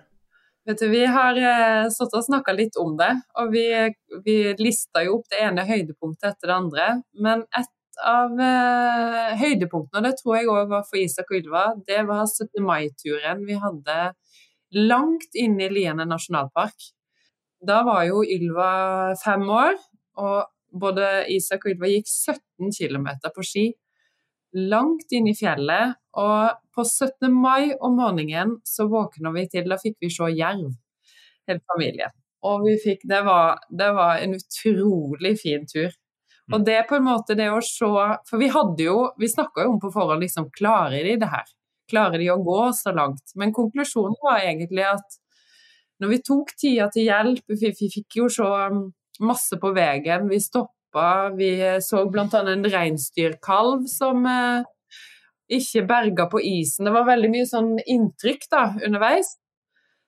Vet 0.65 0.79
du, 0.79 0.87
Vi 0.89 1.05
har 1.05 1.37
eh, 1.37 1.89
stått 1.91 2.13
og 2.15 2.23
snakka 2.23 2.53
litt 2.55 2.77
om 2.79 2.93
det, 2.99 3.11
og 3.41 3.51
vi, 3.51 3.65
vi 4.23 4.37
lista 4.61 5.03
jo 5.03 5.17
opp 5.17 5.27
det 5.33 5.41
ene 5.43 5.65
høydepunktet 5.67 6.29
etter 6.29 6.51
det 6.51 6.55
andre. 6.55 6.85
Men 7.19 7.43
et 7.57 7.73
av 7.99 8.39
eh, 8.39 9.33
høydepunktene, 9.41 9.99
og 9.99 10.07
det 10.07 10.13
tror 10.21 10.37
jeg 10.37 10.51
òg 10.53 10.71
var 10.71 10.85
for 10.87 11.01
Isak 11.01 11.33
og 11.33 11.39
Ylva, 11.41 11.65
det 11.87 11.99
var 12.07 12.23
17. 12.29 12.63
mai-turen 12.63 13.43
vi 13.49 13.59
hadde 13.59 13.97
langt 14.73 15.35
inne 15.37 15.67
i 15.67 15.73
Liene 15.73 16.07
nasjonalpark. 16.09 16.91
Da 17.63 17.79
var 17.87 18.03
jo 18.09 18.23
Ylva 18.27 19.15
fem 19.23 19.43
år, 19.49 19.77
og 20.19 20.79
både 20.79 21.25
Isak 21.31 21.63
og 21.63 21.75
Ylva 21.75 21.91
gikk 21.91 22.09
17 22.09 22.73
km 22.75 23.07
på 23.35 23.45
ski. 23.47 23.65
Langt 24.53 25.13
inn 25.15 25.29
i 25.31 25.35
fjellet, 25.37 25.95
og 26.19 26.59
på 26.75 26.83
17. 26.83 27.31
mai 27.31 27.71
om 27.79 27.95
morgenen 27.97 28.57
så 28.67 28.89
våkna 28.91 29.31
vi 29.33 29.47
til, 29.49 29.69
da 29.69 29.79
fikk 29.81 29.97
vi 30.03 30.11
se 30.13 30.29
jerv, 30.35 30.75
hele 31.47 31.63
familien. 31.73 32.13
Og 32.43 32.65
vi 32.67 32.75
fikk, 32.83 33.05
det 33.07 33.21
var, 33.23 33.61
det 33.71 33.89
var 33.95 34.19
en 34.19 34.35
utrolig 34.35 35.37
fin 35.39 35.63
tur. 35.69 35.93
Og 36.51 36.65
det 36.67 36.75
er 36.75 36.87
på 36.89 36.97
en 36.99 37.05
måte 37.07 37.37
det 37.39 37.47
å 37.47 37.61
se 37.63 37.87
For 38.27 38.35
vi 38.35 38.49
hadde 38.51 38.83
jo 38.83 38.97
Vi 39.15 39.29
snakka 39.31 39.63
jo 39.63 39.69
om 39.71 39.77
på 39.79 39.93
forhånd 39.93 40.25
liksom 40.25 40.49
Klarer 40.51 41.05
de 41.07 41.13
det 41.21 41.29
her? 41.31 41.45
Klarer 41.87 42.19
de 42.19 42.27
å 42.33 42.41
gå 42.43 42.65
så 42.75 42.91
langt? 42.91 43.31
Men 43.39 43.53
konklusjonen 43.55 44.17
var 44.19 44.41
egentlig 44.43 44.83
at 44.89 45.15
når 46.03 46.11
vi 46.11 46.21
tok 46.25 46.53
tida 46.59 46.89
til 46.91 47.07
hjelp 47.07 47.55
Vi, 47.55 47.71
vi 47.79 47.89
fikk 47.91 48.19
jo 48.19 48.29
så 48.31 48.49
masse 49.23 49.57
på 49.61 49.71
veien. 49.75 50.27
Vi 50.29 50.39
stoppa, 50.41 51.31
vi 51.37 51.53
så 51.85 52.03
bl.a. 52.09 52.27
en 52.41 52.67
reinsdyrkalv 52.67 53.87
som 53.91 54.25
eh, 54.29 54.65
ikke 55.53 55.85
berga 55.89 56.27
på 56.31 56.41
isen. 56.41 56.87
Det 56.87 56.93
var 56.95 57.07
veldig 57.07 57.31
mye 57.33 57.47
sånn 57.49 57.73
inntrykk 57.79 58.47
da, 58.51 58.65
underveis. 58.85 59.35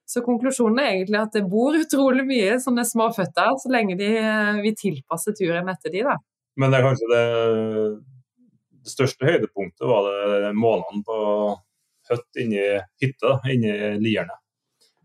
Så 0.05 0.21
konklusjonen 0.25 0.81
er 0.81 0.91
egentlig 0.91 1.17
at 1.17 1.33
det 1.33 1.47
bor 1.49 1.77
utrolig 1.77 2.27
mye 2.27 2.59
sånne 2.61 2.85
småføtter, 2.85 3.55
så 3.61 3.71
lenge 3.73 3.97
de, 3.99 4.11
eh, 4.21 4.61
vi 4.61 4.75
tilpasser 4.77 5.37
turen 5.37 5.71
etter 5.71 5.93
de, 5.93 6.03
da. 6.05 6.19
Men 6.61 6.71
det 6.71 6.79
er 6.79 6.85
kanskje 6.85 7.11
det, 7.11 7.23
det 8.85 8.93
største 8.93 9.27
høydepunktet 9.27 9.87
var 9.89 10.07
det 10.07 10.53
månedene 10.55 11.03
på 11.07 11.17
høtt 12.11 12.41
inni 12.41 12.61
hytta, 13.01 13.39
inni 13.49 13.73
Lierne. 14.03 14.37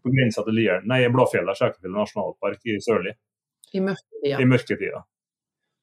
På 0.02 0.12
grensa 0.14 0.44
til 0.46 0.56
Lierne, 0.56 0.88
nei, 0.88 1.02
Blåfjella 1.12 1.54
Skjækerfjellet 1.56 1.98
nasjonalpark 1.98 2.68
i 2.70 2.76
sørlig. 2.84 3.16
I 3.72 3.82
mørketida. 3.84 4.40
i 4.40 4.46
mørketida. 4.48 5.02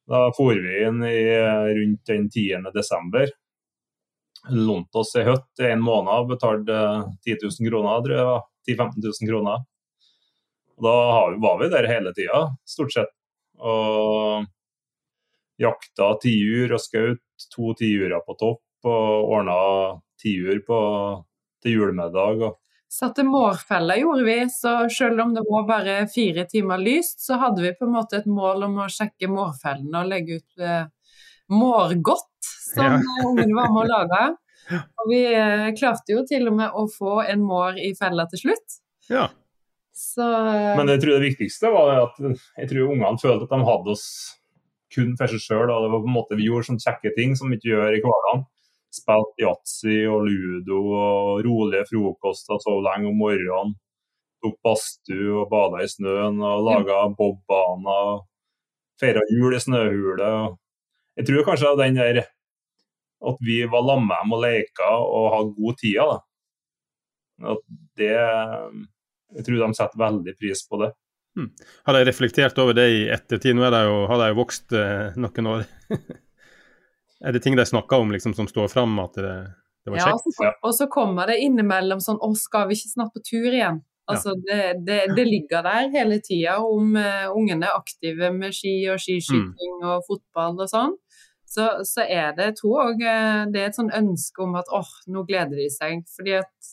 Da 0.07 0.21
for 0.35 0.55
vi 0.63 0.75
inn 0.87 1.03
i 1.03 1.19
rundt 1.77 2.09
den 2.09 2.29
10. 2.31 2.71
desember. 2.75 3.31
Lånte 4.53 5.01
oss 5.01 5.15
ei 5.19 5.25
hytte 5.27 5.71
en 5.71 5.83
måned, 5.83 6.29
betalte 6.29 6.77
10 7.27 7.39
000 7.43 7.69
kroner, 7.69 8.03
tror 8.05 8.15
jeg. 8.17 8.43
10 8.67 8.77
000-15 8.79 9.03
000 9.03 9.31
kroner. 9.31 9.65
Og 10.77 10.85
da 10.85 10.95
var 11.41 11.57
vi 11.61 11.69
der 11.73 11.89
hele 11.89 12.13
tida, 12.15 12.43
stort 12.67 12.93
sett. 12.93 13.11
Og 13.57 14.45
jakta 15.57 16.11
tiur 16.21 16.75
og 16.75 16.83
skjøt 16.83 17.47
to 17.53 17.73
tiurer 17.79 18.21
på 18.25 18.35
topp, 18.37 18.63
og 18.87 19.31
ordna 19.33 19.57
tiur 20.21 20.61
på, 20.67 20.79
til 21.63 21.79
julemiddag. 21.79 22.45
Og, 22.45 22.59
Satte 22.87 23.23
mårfeller 23.27 23.99
gjorde 23.99 24.23
vi, 24.23 24.37
så 24.49 24.73
selv 24.89 25.19
om 25.25 25.33
det 25.35 25.43
var 25.43 25.65
bare 25.67 25.95
fire 26.07 26.45
timer 26.47 26.79
lyst, 26.79 27.19
så 27.25 27.35
hadde 27.41 27.65
vi 27.65 27.73
på 27.75 27.83
en 27.85 27.95
måte 27.97 28.21
et 28.21 28.29
mål 28.31 28.63
om 28.69 28.77
å 28.79 28.87
sjekke 28.91 29.27
mårfellene 29.27 30.03
og 30.05 30.11
legge 30.13 30.39
ut 30.39 30.63
eh, 30.63 30.85
mårgodt, 31.51 32.51
som 32.71 32.95
Ja. 32.95 33.01
ungene 33.27 33.57
var 33.57 33.73
med 33.73 33.83
å 33.83 33.89
lage. 33.91 34.21
Og 34.99 35.11
vi 35.11 35.19
eh, 35.31 35.67
klarte 35.79 36.15
jo 36.15 36.23
til 36.27 36.47
og 36.47 36.57
med 36.59 36.71
å 36.75 36.87
få 36.91 37.19
en 37.27 37.43
mår 37.47 37.79
i 37.83 37.91
fella 37.99 38.27
til 38.31 38.45
slutt. 38.45 38.79
Ja. 39.11 39.27
Så 39.97 40.23
eh, 40.23 40.73
men 40.79 40.91
jeg 40.91 41.03
tror 41.03 41.17
det 41.17 41.29
viktigste 41.31 41.71
var 41.73 41.93
at 42.05 42.19
jeg 42.23 42.71
tror 42.71 42.91
ungene 42.93 43.19
følte 43.19 43.47
at 43.47 43.55
de 43.55 43.67
hadde 43.67 43.95
oss 43.95 44.07
kun 44.93 45.15
for 45.19 45.31
seg 45.31 45.43
sjøl. 45.43 45.67
Det 45.67 45.91
var 45.91 46.03
på 46.03 46.07
en 46.07 46.15
måte 46.15 46.39
vi 46.39 46.47
gjorde 46.47 46.69
sånne 46.69 46.83
kjekke 46.83 47.15
ting 47.17 47.35
som 47.39 47.51
vi 47.51 47.59
ikke 47.59 47.73
gjør 47.73 47.97
i 47.97 48.03
hverdagen. 48.03 48.47
Spilte 48.93 49.43
yatzy 49.43 49.97
og 50.09 50.27
ludo 50.27 50.79
og 50.95 51.43
rolige 51.45 51.85
frokoster, 51.89 52.59
sov 52.63 52.79
lenge 52.85 53.11
om 53.11 53.19
morgenen. 53.19 53.75
Tok 54.43 54.55
badstue 54.63 55.41
og 55.41 55.49
bada 55.51 55.83
i 55.83 55.89
snøen 55.91 56.39
og 56.45 56.63
laga 56.67 57.03
bobbaner. 57.17 58.23
Feira 59.01 59.23
jul 59.33 59.57
i 59.57 59.61
snøhule. 59.61 60.31
Jeg 61.17 61.27
tror 61.27 61.45
kanskje 61.45 61.73
den 61.81 61.97
der 61.97 62.23
at 63.27 63.37
vi 63.41 63.63
var 63.65 63.81
sammen 63.85 64.07
med 64.07 64.21
dem 64.21 64.35
og 64.37 64.43
leka 64.43 64.89
og 65.01 65.25
hadde 65.33 65.55
god 65.57 65.79
tid. 65.81 65.97
Da. 65.97 66.17
At 67.53 67.63
det 67.97 68.13
Jeg 69.35 69.43
tror 69.43 69.59
de 69.59 69.75
setter 69.75 69.99
veldig 69.99 70.33
pris 70.39 70.61
på 70.69 70.79
det. 70.83 70.93
Har 71.85 71.93
de 71.93 72.05
reflektert 72.07 72.57
over 72.57 72.73
det 72.73 72.87
i 72.93 73.01
ettertid? 73.13 73.53
Nå 73.53 73.65
er 73.67 73.73
de 73.73 73.81
jo, 73.85 73.97
har 74.09 74.21
de 74.21 74.29
jo 74.31 74.37
vokst 74.39 74.73
eh, 74.73 75.17
noen 75.19 75.49
år. 75.51 75.65
er 77.25 77.33
det 77.33 77.43
ting 77.43 77.55
de 77.57 77.65
snakker 77.65 78.03
om 78.03 78.11
liksom, 78.13 78.33
som 78.37 78.47
står 78.49 78.67
fram, 78.71 78.97
at 79.03 79.17
det, 79.17 79.35
det 79.85 79.93
var 79.93 79.97
Ja, 80.01 80.09
kjekt? 80.13 80.35
så, 80.37 80.51
og 80.61 80.73
så 80.75 80.87
kommer 80.91 81.29
det 81.31 81.39
innimellom 81.41 82.01
sånn 82.03 82.19
Å, 82.21 82.31
skal 82.37 82.67
vi 82.69 82.77
ikke 82.77 82.93
snart 82.93 83.13
på 83.15 83.23
tur 83.25 83.49
igjen? 83.49 83.81
Altså, 84.07 84.37
det, 84.39 84.85
det, 84.87 85.01
det 85.17 85.23
ligger 85.27 85.65
der 85.65 85.89
hele 85.91 86.21
tida 86.23 86.53
om 86.63 86.93
uh, 86.95 87.25
ungene 87.35 87.67
er 87.67 87.75
aktive 87.75 88.29
med 88.31 88.55
ski 88.55 88.77
og 88.87 89.01
skiskyting 89.03 89.81
og 89.83 90.05
fotball 90.07 90.61
og 90.63 90.69
sånn. 90.71 90.93
Så, 91.47 91.65
så 91.87 92.05
er 92.05 92.31
det, 92.37 92.53
jeg 92.53 92.55
tror 92.61 92.85
òg 92.85 93.03
det 93.03 93.59
er 93.59 93.67
et 93.67 93.75
sånn 93.75 93.91
ønske 93.91 94.45
om 94.45 94.55
at 94.59 94.71
åh, 94.71 94.87
nå 95.11 95.25
gleder 95.27 95.59
de 95.59 95.67
seg. 95.71 96.05
Fordi 96.15 96.37
at 96.39 96.71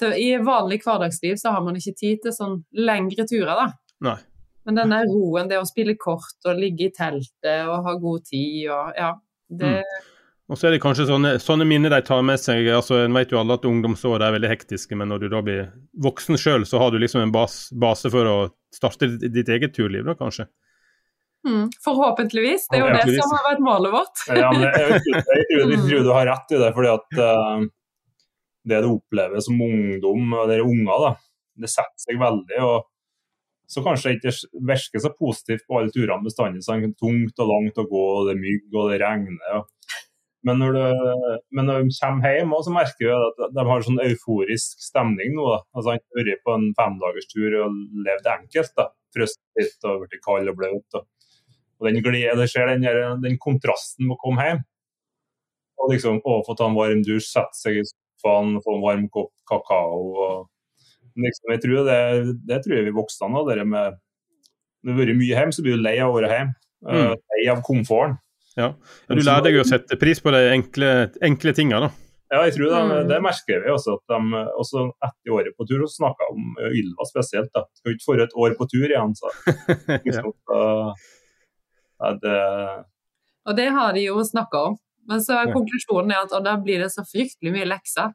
til, 0.00 0.16
I 0.16 0.40
vanlig 0.40 0.80
hverdagsliv 0.86 1.36
så 1.40 1.52
har 1.52 1.64
man 1.64 1.76
ikke 1.76 1.96
tid 2.00 2.24
til 2.24 2.32
sånn 2.32 2.58
lengre 2.72 3.28
turer, 3.28 3.52
da. 3.60 3.68
Nei. 4.08 4.16
Men 4.64 4.80
denne 4.80 5.02
roen, 5.08 5.48
det 5.52 5.60
å 5.60 5.68
spille 5.68 5.98
kort 6.00 6.48
og 6.48 6.60
ligge 6.60 6.88
i 6.88 6.94
teltet 6.96 7.68
og 7.68 7.84
ha 7.84 7.94
god 8.00 8.24
tid 8.28 8.70
og 8.72 8.96
ja, 8.96 9.14
det 9.50 9.82
Og 10.50 10.58
så 10.58 10.66
er 10.66 10.72
det 10.74 10.80
kanskje 10.82 11.04
sånne, 11.06 11.34
sånne 11.38 11.66
minner 11.66 11.92
de 11.94 12.00
tar 12.02 12.22
med 12.26 12.40
seg. 12.42 12.66
altså 12.74 13.04
En 13.04 13.14
vet 13.14 13.30
jo 13.30 13.38
alle 13.38 13.54
at 13.54 13.66
ungdomsår 13.68 14.22
er 14.26 14.32
veldig 14.34 14.48
hektiske, 14.50 14.96
men 14.98 15.08
når 15.12 15.20
du 15.22 15.28
da 15.30 15.40
blir 15.46 15.68
voksen 16.02 16.38
sjøl, 16.40 16.64
så 16.66 16.80
har 16.82 16.90
du 16.90 16.98
liksom 16.98 17.22
en 17.22 17.30
bas, 17.34 17.68
base 17.70 18.10
for 18.10 18.26
å 18.26 18.34
starte 18.74 19.06
ditt, 19.12 19.30
ditt 19.34 19.48
eget 19.54 19.74
turliv, 19.76 20.04
da 20.10 20.14
kanskje. 20.18 20.48
mm, 21.46 21.68
Forhåpentligvis. 21.84 22.66
Det 22.70 22.80
er 22.80 22.86
jo 22.86 22.96
det 22.98 23.18
som 23.22 23.36
har 23.36 23.46
vært 23.52 23.62
målet 23.66 23.94
vårt. 23.94 24.24
Ja, 24.42 24.50
men 24.50 24.66
jeg, 24.66 24.74
jeg, 24.74 25.02
tror- 25.06 25.22
jeg, 25.36 25.46
tror- 25.52 25.70
jeg 25.76 25.82
tror 25.86 26.04
du 26.08 26.12
har 26.18 26.26
rett 26.32 26.54
i 26.56 26.60
det, 26.64 26.72
fordi 26.78 26.90
at 26.96 27.20
uh, 27.22 27.66
det 28.70 28.82
du 28.84 28.88
opplever 28.96 29.40
som 29.46 29.62
ungdom, 29.64 30.34
eller 30.42 30.64
unger, 30.66 31.06
da, 31.06 31.12
det 31.62 31.70
setter 31.70 32.02
seg 32.08 32.18
veldig. 32.20 32.58
og 32.66 32.88
så 33.70 33.82
kanskje 33.86 34.16
det 34.18 34.32
ikke 34.32 34.62
virker 34.66 35.02
så 35.04 35.10
positivt 35.14 35.66
på 35.68 35.78
alle 35.78 35.92
turene 35.94 36.26
bestandig. 36.26 36.64
sånn 36.66 36.94
Tungt 36.98 37.38
og 37.42 37.50
langt 37.52 37.78
å 37.78 37.86
gå, 37.86 38.06
og 38.16 38.26
det 38.26 38.34
er 38.34 38.40
mygg 38.42 38.74
og 38.74 38.90
det 38.90 38.98
regner. 39.02 39.60
Og. 39.60 39.68
Men, 40.48 40.58
når 40.62 40.74
du, 40.74 41.36
men 41.54 41.68
når 41.68 41.84
de 41.84 41.94
kommer 42.00 42.34
hjem, 42.34 42.54
så 42.64 42.72
merker 42.74 43.06
vi 43.06 43.12
at 43.14 43.54
de 43.54 43.64
har 43.68 43.86
sånn 43.86 44.02
euforisk 44.02 44.82
stemning 44.82 45.36
nå. 45.36 45.46
da. 45.52 45.60
Altså 45.76 45.92
Han 45.92 46.00
har 46.00 46.20
vært 46.22 46.44
på 46.46 46.56
en 46.56 46.66
femdagerstur 46.78 47.56
og 47.60 47.78
levd 48.08 48.30
enkelt. 48.34 48.74
da. 48.80 48.88
Litt 49.60 49.88
og 49.90 50.06
blitt 50.06 50.24
kald 50.24 50.50
og 50.50 50.58
bløt. 50.58 50.98
Og. 50.98 51.06
og 51.78 51.88
den 51.88 52.02
glede, 52.04 52.48
ser 52.50 52.72
den, 52.72 52.86
den 53.22 53.38
kontrasten 53.42 54.08
med 54.08 54.16
å 54.16 54.22
komme 54.24 54.48
hjem. 54.48 54.64
Og 55.80 55.92
liksom 55.94 56.18
å 56.24 56.40
få 56.46 56.56
ta 56.56 56.66
en 56.66 56.78
varm 56.78 57.04
dusj, 57.06 57.28
sette 57.30 57.56
seg 57.56 57.78
i 57.80 57.84
sofaen, 57.86 58.58
få 58.64 58.76
en 58.76 58.84
varm 58.84 59.06
kopp 59.12 59.32
kakao. 59.48 60.08
og 60.24 60.48
liksom, 61.16 61.50
jeg 61.54 61.62
tror 61.64 61.84
det, 61.88 61.98
det 62.46 62.58
tror 62.64 62.76
jeg 62.76 62.84
vi 62.88 62.90
voksne 62.96 63.30
av. 63.36 63.48
Det 63.50 63.66
med 63.66 63.98
Når 64.82 64.92
du 64.92 64.96
har 64.96 65.00
vært 65.06 65.18
mye 65.20 65.34
hjemme, 65.36 65.52
så 65.52 65.62
blir 65.62 65.76
du 65.76 65.82
lei 65.84 65.98
av 66.00 66.10
å 66.12 66.16
være 66.20 66.30
hjemme. 66.32 66.54
Mm. 66.80 66.94
Eh, 66.96 67.16
Lei 67.34 67.48
av 67.52 67.62
komforten. 67.62 68.18
Ja, 68.56 68.72
Du 69.08 69.20
lærer 69.20 69.42
deg 69.44 69.58
å 69.60 69.64
sette 69.68 69.96
pris 70.00 70.18
på 70.20 70.32
de 70.32 70.40
enkle, 70.54 71.10
enkle 71.22 71.52
tingene, 71.54 71.86
da. 71.86 71.90
Ja, 72.32 72.44
jeg 72.46 72.54
tror 72.56 72.70
det, 72.70 72.80
Mm. 72.86 73.08
det 73.08 73.18
merker 73.22 73.60
vi 73.64 73.70
også. 73.70 73.94
at 73.98 74.04
de, 74.08 74.40
også 74.58 74.92
Etter 75.02 75.32
året 75.34 75.56
på 75.58 75.66
tur 75.68 75.82
snakka 75.86 76.30
om 76.30 76.56
Ylva 76.70 77.04
spesielt. 77.08 77.50
da. 77.52 77.64
Skal 77.74 77.92
ikke 77.94 78.06
få 78.06 78.16
et 78.22 78.34
år 78.36 78.54
på 78.56 78.68
tur 78.70 78.86
igjen, 78.88 79.14
så. 79.18 79.28
ja. 79.88 79.98
Liksom, 80.04 80.32
så 80.48 80.94
det, 82.22 82.84
Og 83.46 83.56
det 83.56 83.68
har 83.74 83.92
de 83.92 84.04
jo 84.06 84.22
snakka 84.24 84.62
om. 84.70 84.76
Men 85.08 85.20
så 85.24 85.34
er 85.38 85.48
Ja. 85.48 85.54
konklusjonen 85.54 86.12
er 86.12 86.24
at 86.24 86.32
og 86.36 86.44
da 86.44 86.56
blir 86.60 86.78
det 86.78 86.90
så 86.92 87.02
fryktelig 87.02 87.52
mye 87.52 87.66
lekser. 87.66 88.12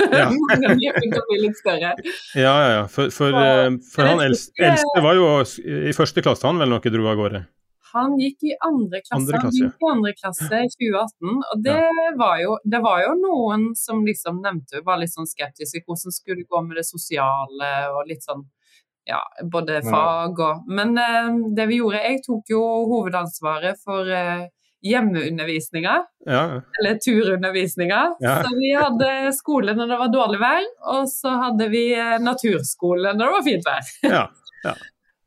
Ja. 0.00 0.30
Litt 1.44 1.56
større. 1.58 1.94
Ja, 2.34 2.54
ja, 2.54 2.68
ja. 2.76 2.86
For, 2.88 3.10
for, 3.10 3.30
Ja, 3.30 3.66
eh, 3.66 3.78
for 3.94 4.08
han 4.08 4.20
eldste, 4.24 4.52
eldste 4.64 5.02
var 5.04 5.14
jo 5.18 5.26
i 5.90 5.92
første 5.96 6.22
klasse, 6.24 6.46
han 6.46 6.58
vel 6.58 6.70
noe 6.72 6.80
dro 6.94 7.08
av 7.10 7.18
gårde? 7.20 7.42
Han 7.92 8.14
gikk 8.22 8.44
i 8.46 8.52
andre 8.62 9.00
klasse, 9.02 9.18
Andre 9.18 9.40
klasse, 9.42 9.58
han 9.58 9.72
gikk 9.72 9.82
i 9.82 9.90
andre 9.90 10.12
klasse 10.14 10.60
i 10.62 10.68
2018. 10.70 11.40
Og 11.52 11.64
det, 11.64 11.80
var 12.20 12.36
jo, 12.38 12.54
det 12.64 12.80
var 12.84 13.02
jo 13.02 13.16
noen 13.18 13.66
som 13.74 14.04
liksom 14.06 14.38
nevnte 14.44 14.84
var 14.86 15.00
litt 15.02 15.12
sånn 15.12 15.26
skeptiske. 15.26 15.82
Hvordan 15.86 16.14
skulle 16.14 16.44
det 16.44 16.48
gå 16.48 16.62
med 16.62 16.78
det 16.78 16.86
sosiale 16.86 17.72
og 17.90 18.06
litt 18.08 18.22
sånn 18.22 18.46
ja, 19.08 19.18
både 19.50 19.80
fag 19.82 20.38
og 20.44 20.66
Men 20.70 20.92
eh, 21.00 21.30
det 21.56 21.64
vi 21.70 21.78
gjorde 21.80 22.02
Jeg 22.04 22.20
tok 22.26 22.50
jo 22.52 22.60
hovedansvaret 22.92 23.80
for 23.82 24.06
eh, 24.06 24.44
hjemmeundervisninga, 24.82 26.04
Ja, 26.26 26.60
eller 26.80 26.98
turundervisninga. 27.04 28.14
Ja. 28.20 28.42
Så 28.44 28.56
vi 28.56 28.72
hadde 28.74 29.32
skole 29.36 29.74
når 29.76 29.92
det 29.92 29.98
var 30.00 30.12
dårlig 30.12 30.40
vær, 30.40 30.68
og 30.94 31.08
så 31.12 31.34
hadde 31.46 31.68
vi 31.72 31.84
eh, 31.96 32.16
naturskole 32.22 33.12
når 33.16 33.24
det 33.26 33.36
var 33.36 33.46
fint 33.50 33.68
vær. 33.70 33.92
ja. 34.10 34.24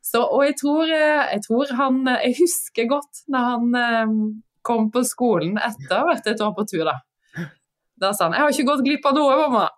Så, 0.04 0.20
og 0.22 0.44
jeg 0.46 0.54
tror, 0.60 0.84
eh, 0.94 1.30
jeg 1.32 1.42
tror 1.42 1.72
han 1.74 1.96
eh, 2.12 2.26
Jeg 2.28 2.36
husker 2.44 2.86
godt 2.92 3.24
når 3.34 3.48
han 3.48 4.34
kom 4.62 4.92
på 4.94 5.02
skolen 5.08 5.56
etter 5.58 5.96
å 5.96 6.04
ha 6.04 6.10
vært 6.12 6.28
et 6.30 6.44
år 6.44 6.52
på 6.54 6.66
tur, 6.70 6.84
da. 6.86 7.00
Da 8.04 8.12
sa 8.14 8.28
han 8.28 8.34
'Jeg 8.36 8.42
har 8.44 8.52
ikke 8.54 8.68
gått 8.68 8.84
glipp 8.86 9.06
av 9.06 9.16
noe, 9.16 9.34
mamma'. 9.38 9.70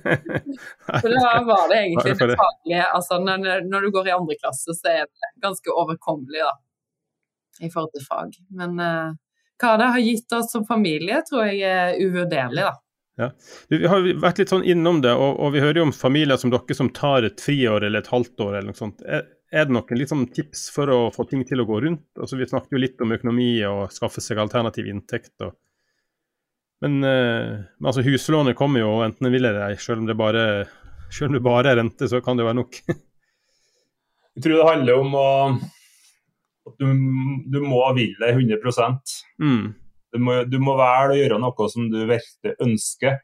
For 1.00 1.08
da 1.14 1.32
var 1.46 1.68
det 1.70 1.78
egentlig 1.78 2.14
det. 2.18 2.36
faglige 2.42 2.84
Altså 2.96 3.18
når, 3.22 3.64
når 3.70 3.80
du 3.86 3.90
går 3.94 4.08
i 4.08 4.14
andre 4.16 4.36
klasse, 4.40 4.74
så 4.76 4.92
er 4.92 5.04
det 5.06 5.32
ganske 5.44 5.72
overkommelig, 5.72 6.42
da. 6.42 6.54
I 7.60 7.70
forhold 7.72 7.92
til 7.96 8.06
fag. 8.06 8.38
Men 8.56 8.78
eh, 8.80 9.18
hva 9.60 9.74
det 9.76 9.90
har 9.94 10.04
gitt 10.04 10.32
oss 10.36 10.52
som 10.52 10.64
familie, 10.68 11.20
tror 11.28 11.50
jeg 11.50 11.60
er 11.68 11.98
uvurderlig, 12.00 12.64
da. 12.68 12.76
Ja. 13.20 13.26
Vi 13.68 13.82
har 13.90 14.06
vært 14.22 14.38
litt 14.40 14.52
sånn 14.52 14.64
innom 14.64 15.02
det, 15.04 15.12
og, 15.12 15.34
og 15.42 15.52
vi 15.52 15.60
hører 15.60 15.82
jo 15.82 15.88
om 15.90 15.92
familier 15.92 16.40
som 16.40 16.52
dere 16.52 16.76
som 16.76 16.88
tar 16.96 17.26
et 17.28 17.42
friår 17.42 17.84
eller 17.84 18.00
et 18.00 18.12
halvt 18.12 18.46
år 18.46 18.54
eller 18.54 18.70
noe 18.70 18.78
sånt. 18.78 19.02
Er, 19.04 19.26
er 19.52 19.66
det 19.66 19.74
noen 19.76 20.00
liksom 20.00 20.24
tips 20.32 20.68
for 20.72 20.92
å 20.94 21.00
få 21.12 21.26
ting 21.28 21.42
til 21.48 21.60
å 21.60 21.66
gå 21.68 21.82
rundt? 21.84 22.06
Altså, 22.16 22.38
Vi 22.40 22.48
snakket 22.48 22.76
jo 22.76 22.80
litt 22.80 23.02
om 23.04 23.12
økonomi 23.16 23.52
og 23.68 23.90
skaffe 23.92 24.22
seg 24.24 24.40
alternativ 24.40 24.88
inntekt. 24.88 25.34
Og... 25.44 25.52
Men, 26.80 27.00
eh, 27.04 27.58
men 27.76 27.90
altså, 27.92 28.06
huslånet 28.06 28.56
kommer 28.58 28.84
jo 28.84 29.00
enten 29.04 29.28
en 29.28 29.34
vil 29.34 29.44
eller 29.44 29.68
ei. 29.68 29.76
Selv 29.76 30.00
om 30.00 30.08
det 30.08 30.16
bare, 30.16 30.46
selv 31.10 31.32
om 31.32 31.36
det 31.36 31.44
bare 31.44 31.74
er 31.74 31.80
rente, 31.82 32.08
så 32.08 32.22
kan 32.24 32.40
det 32.40 32.48
være 32.48 32.60
nok. 32.62 32.80
jeg 34.38 34.46
tror 34.46 34.56
det 34.56 34.70
handler 34.70 35.04
om 35.04 35.18
å 35.18 35.28
du, 36.78 36.86
du 37.50 37.58
må 37.64 37.80
ville 37.96 38.30
100 38.30 38.60
mm. 39.40 39.66
du 40.14 40.22
må, 40.22 40.36
du 40.44 40.58
må 40.62 40.76
velge 40.78 41.16
å 41.16 41.18
gjøre 41.18 41.40
noe 41.42 41.68
som 41.72 41.90
du 41.92 41.98
virkelig 42.04 42.54
ønsker. 42.60 43.18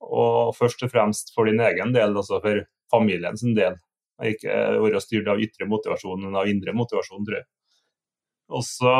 Og 0.00 0.56
først 0.56 0.82
og 0.86 0.92
fremst 0.92 1.34
for 1.36 1.50
din 1.50 1.60
egen 1.60 1.92
del, 1.94 2.16
altså 2.16 2.40
for 2.42 2.64
familien 2.90 3.36
sin 3.38 3.54
del. 3.54 3.76
Ikke 4.24 4.56
være 4.80 5.00
styrt 5.04 5.28
av 5.32 5.40
ytre 5.40 5.68
motivasjon, 5.68 6.26
men 6.26 6.36
av 6.36 6.48
indre 6.48 6.74
motivasjon, 6.76 7.24
tror 7.24 7.40
jeg. 7.40 7.48
Og 8.50 8.64
så, 8.66 8.92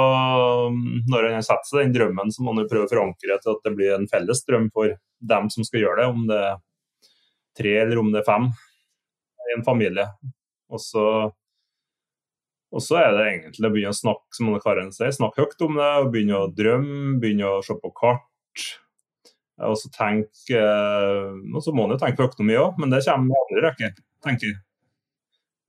når 1.11 1.27
han 1.27 1.37
har 1.41 1.47
satt 1.47 1.67
seg 1.67 1.89
den 1.89 1.95
drømmen, 1.97 2.31
så 2.31 2.45
må 2.45 2.55
han 2.55 2.69
prøve 2.71 2.87
å 2.87 2.91
forankre 2.91 3.39
til 3.43 3.57
at 3.57 3.65
det 3.67 3.73
blir 3.75 3.97
en 3.97 4.07
felles 4.11 4.45
drøm 4.47 4.69
for 4.75 4.95
dem 5.33 5.49
som 5.51 5.67
skal 5.67 5.85
gjøre 5.85 6.05
det, 6.05 6.11
om 6.13 6.27
det 6.31 6.39
er 6.39 6.61
tre 7.59 7.73
eller 7.83 7.99
om 8.01 8.13
det 8.13 8.21
er 8.23 8.29
fem 8.29 8.47
i 9.51 9.57
en 9.57 9.67
familie. 9.67 10.07
Og 10.71 10.83
så, 10.83 11.05
og 12.71 12.85
så 12.85 13.01
er 13.01 13.17
det 13.17 13.27
egentlig 13.27 13.67
å 13.67 13.73
begynne 13.75 13.95
å 13.95 13.99
snakke 13.99 14.37
som 14.37 14.51
Anne 14.51 14.63
Karen 14.63 14.93
sier, 14.95 15.11
snakke 15.15 15.43
høyt 15.43 15.67
om 15.67 15.79
det, 15.81 15.91
og 16.01 16.13
begynne 16.15 16.39
å 16.39 16.51
drømme, 16.55 17.19
begynne 17.23 17.51
å 17.51 17.61
se 17.67 17.75
på 17.81 17.91
kart. 17.97 18.67
Og 19.67 19.77
så 19.77 19.91
tenke, 19.93 20.57
eh, 20.57 21.31
og 21.51 21.61
så 21.65 21.75
må 21.75 21.85
man 21.85 21.97
jo 21.97 22.01
tenke 22.05 22.21
på 22.21 22.29
økonomi 22.31 22.57
òg, 22.61 22.79
men 22.81 22.95
det 22.95 23.03
kommer 23.05 23.35
i 23.35 23.43
andre 23.45 23.65
rekke, 23.67 23.93
tenker 24.25 24.53
jeg. 24.53 24.61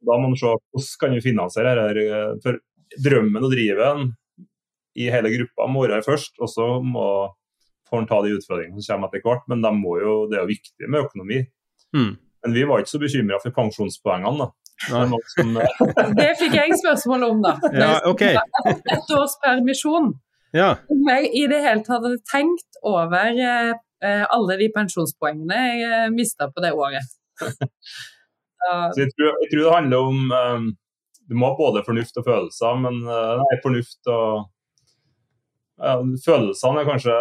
Da 0.06 0.18
må 0.18 0.32
man 0.32 0.40
se 0.40 0.50
hvordan 0.50 0.88
kan 1.02 1.18
vi 1.18 1.26
finansiere 1.26 1.76
dette. 1.78 2.06
her, 2.06 2.40
For 2.42 2.62
drømmen 3.02 3.44
og 3.44 3.52
driven 3.54 4.16
i 4.98 5.10
hele 5.12 5.32
gruppa 5.34 5.68
må 5.72 5.86
være 5.86 6.06
først, 6.06 6.40
og 6.40 6.50
så 6.50 6.70
må 6.84 7.06
får 7.92 7.98
han 7.98 8.08
ta 8.08 8.22
de 8.24 8.36
utfordringene 8.38 8.82
som 8.82 8.96
kommer 8.96 9.12
etter 9.12 9.26
hvert. 9.28 9.48
Men 9.52 9.64
de 9.66 9.72
jo, 9.84 10.16
det 10.32 10.38
er 10.38 10.46
jo 10.46 10.54
viktig 10.54 10.88
med 10.88 11.06
økonomi. 11.06 11.42
Mm. 11.98 12.12
Men 12.42 12.56
vi 12.56 12.64
var 12.70 12.82
ikke 12.82 12.94
så 12.94 13.02
bekymra 13.02 13.40
for 13.44 13.56
pensjonspoengene. 13.56 14.46
da. 14.46 14.48
Er 14.90 15.12
som, 15.36 15.54
eh, 15.58 15.86
Det 16.20 16.32
fikk 16.40 16.58
jeg 16.58 16.78
spørsmål 16.80 17.28
om, 17.30 17.42
da. 17.46 17.56
Ja, 17.76 17.94
OK. 18.10 18.24
Et 18.26 19.16
års 19.18 19.38
permisjon. 19.44 20.14
Ja. 20.56 20.76
Om 20.92 21.08
jeg 21.14 21.30
i 21.38 21.46
det 21.52 21.62
hele 21.64 21.84
tatt 21.86 22.04
hadde 22.04 22.20
tenkt 22.28 22.80
over 22.88 23.38
eh, 23.40 23.74
eh, 24.04 24.24
alle 24.36 24.58
de 24.60 24.70
pensjonspoengene 24.76 25.60
jeg 25.68 25.86
eh, 25.88 26.08
mista 26.14 26.50
på 26.52 26.64
det 26.66 26.74
året. 26.78 27.18
Jeg 28.62 29.08
tror, 29.18 29.32
jeg 29.42 29.48
tror 29.50 29.62
det 29.64 29.72
handler 29.74 30.04
om 30.06 30.18
um, 30.30 30.66
Du 31.26 31.34
må 31.34 31.48
ha 31.50 31.56
både 31.58 31.82
fornuft 31.82 32.20
og 32.22 32.28
følelser, 32.28 32.76
men 32.84 33.00
uh, 33.08 33.40
nei, 33.42 33.56
fornuft 33.64 34.12
og 34.14 34.51
Følelsene 35.82 36.82
er 36.84 36.86
kanskje 36.86 37.14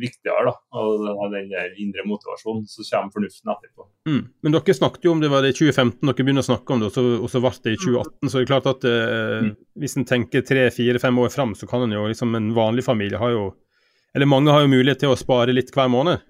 viktigere, 0.00 0.50
da. 0.50 0.52
Og 0.76 1.04
ha 1.20 1.28
den 1.32 1.48
der 1.52 1.72
indre 1.80 2.04
motivasjonen. 2.08 2.66
Så 2.68 2.84
kommer 2.88 3.14
fornuften 3.14 3.52
etterpå. 3.54 3.86
Mm. 4.08 4.20
Men 4.44 4.56
dere 4.56 4.76
snakket 4.76 5.06
jo 5.06 5.14
om 5.14 5.22
det 5.22 5.30
var 5.32 5.44
det 5.44 5.54
i 5.54 5.56
2015 5.56 6.00
dere 6.04 6.26
begynner 6.26 6.44
å 6.44 6.48
snakke 6.50 6.74
om 6.74 6.82
det, 6.82 6.90
og 6.90 7.28
så, 7.32 7.40
ble 7.40 7.52
det 7.64 7.74
i 7.76 7.80
2018. 7.80 8.28
Så 8.28 8.36
det 8.36 8.44
er 8.44 8.50
klart 8.52 8.70
at 8.74 8.88
eh, 8.90 9.12
Mm. 9.34 9.50
hvis 9.80 9.96
en 9.98 10.04
tenker 10.06 10.44
tre, 10.46 10.68
fire, 10.70 11.00
fem 11.02 11.16
år 11.18 11.32
fram, 11.32 11.54
så 11.58 11.66
kan 11.68 11.82
en 11.82 11.92
jo 11.92 12.04
liksom 12.06 12.34
En 12.36 12.52
vanlig 12.54 12.84
familie 12.84 13.18
har 13.18 13.30
jo 13.32 13.54
Eller 14.14 14.26
mange 14.30 14.52
har 14.52 14.62
jo 14.62 14.68
mulighet 14.70 15.00
til 15.02 15.10
å 15.10 15.18
spare 15.18 15.52
litt 15.52 15.72
hver 15.74 15.88
måned. 15.90 16.20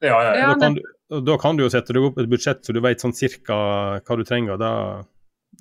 Ja, 0.00 0.16
ja, 0.24 0.32
ja. 0.38 0.46
Da, 0.54 0.60
kan 0.60 0.74
du, 0.78 0.82
da 1.26 1.36
kan 1.38 1.56
du 1.56 1.64
jo 1.64 1.68
sette 1.72 1.92
deg 1.92 2.06
opp 2.06 2.18
et 2.18 2.30
budsjett 2.30 2.64
så 2.64 2.72
du 2.72 2.80
vet 2.80 3.02
sånn 3.02 3.12
cirka 3.16 3.56
hva 4.00 4.16
du 4.16 4.24
trenger. 4.24 4.56
Da, 4.56 4.70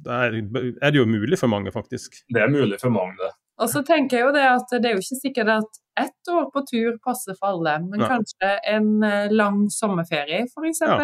da 0.05 0.21
er, 0.27 0.37
er 0.39 0.93
det 0.93 1.01
jo 1.01 1.05
mulig 1.09 1.39
for 1.41 1.51
mange, 1.51 1.73
faktisk. 1.75 2.21
Det 2.31 2.41
er 2.45 2.53
mulig 2.53 2.79
for 2.79 2.93
mange, 2.95 3.17
det. 3.19 3.33
Og 3.57 3.69
så 3.71 3.81
tenker 3.87 4.17
jeg 4.17 4.25
jo 4.27 4.33
det 4.35 4.45
at 4.49 4.73
det 4.81 4.89
er 4.89 4.95
jo 4.97 5.03
ikke 5.03 5.19
sikkert 5.21 5.51
at 5.53 5.79
ett 6.05 6.31
år 6.33 6.49
på 6.51 6.63
tur 6.67 6.97
passer 7.05 7.37
for 7.39 7.53
alle, 7.55 7.77
men 7.85 8.01
Nei. 8.03 8.09
kanskje 8.11 8.49
en 8.73 8.89
eh, 9.07 9.29
lang 9.31 9.61
sommerferie, 9.71 10.41
f.eks. 10.49 10.81
Ja. 10.83 10.97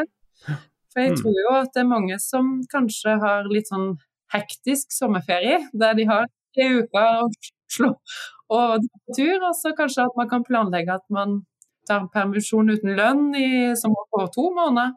For 0.91 0.99
jeg 1.06 1.14
Mm. 1.14 1.18
tror 1.22 1.38
jo 1.39 1.54
at 1.62 1.70
det 1.74 1.80
er 1.86 1.88
mange 1.88 2.18
som 2.20 2.49
kanskje 2.74 3.14
har 3.22 3.47
litt 3.47 3.70
sånn 3.72 3.93
hektisk 4.34 4.91
sommerferie, 4.91 5.62
der 5.72 5.93
de 5.95 6.04
har 6.10 6.26
tre 6.56 6.68
uker 6.82 7.24
å 7.24 7.30
slå 7.72 7.93
og 8.52 8.84
dra 8.84 8.99
på 9.08 9.16
tur, 9.16 9.38
og 9.47 9.56
så 9.56 9.72
kanskje 9.78 10.04
at 10.10 10.18
man 10.20 10.28
kan 10.28 10.43
planlegge 10.43 10.91
at 10.97 11.06
man 11.10 11.38
tar 11.88 12.10
permisjon 12.12 12.68
uten 12.70 12.91
lønn 12.97 13.30
i, 13.39 13.72
som 13.80 13.95
på 14.12 14.26
to 14.36 14.49
måneder. 14.54 14.91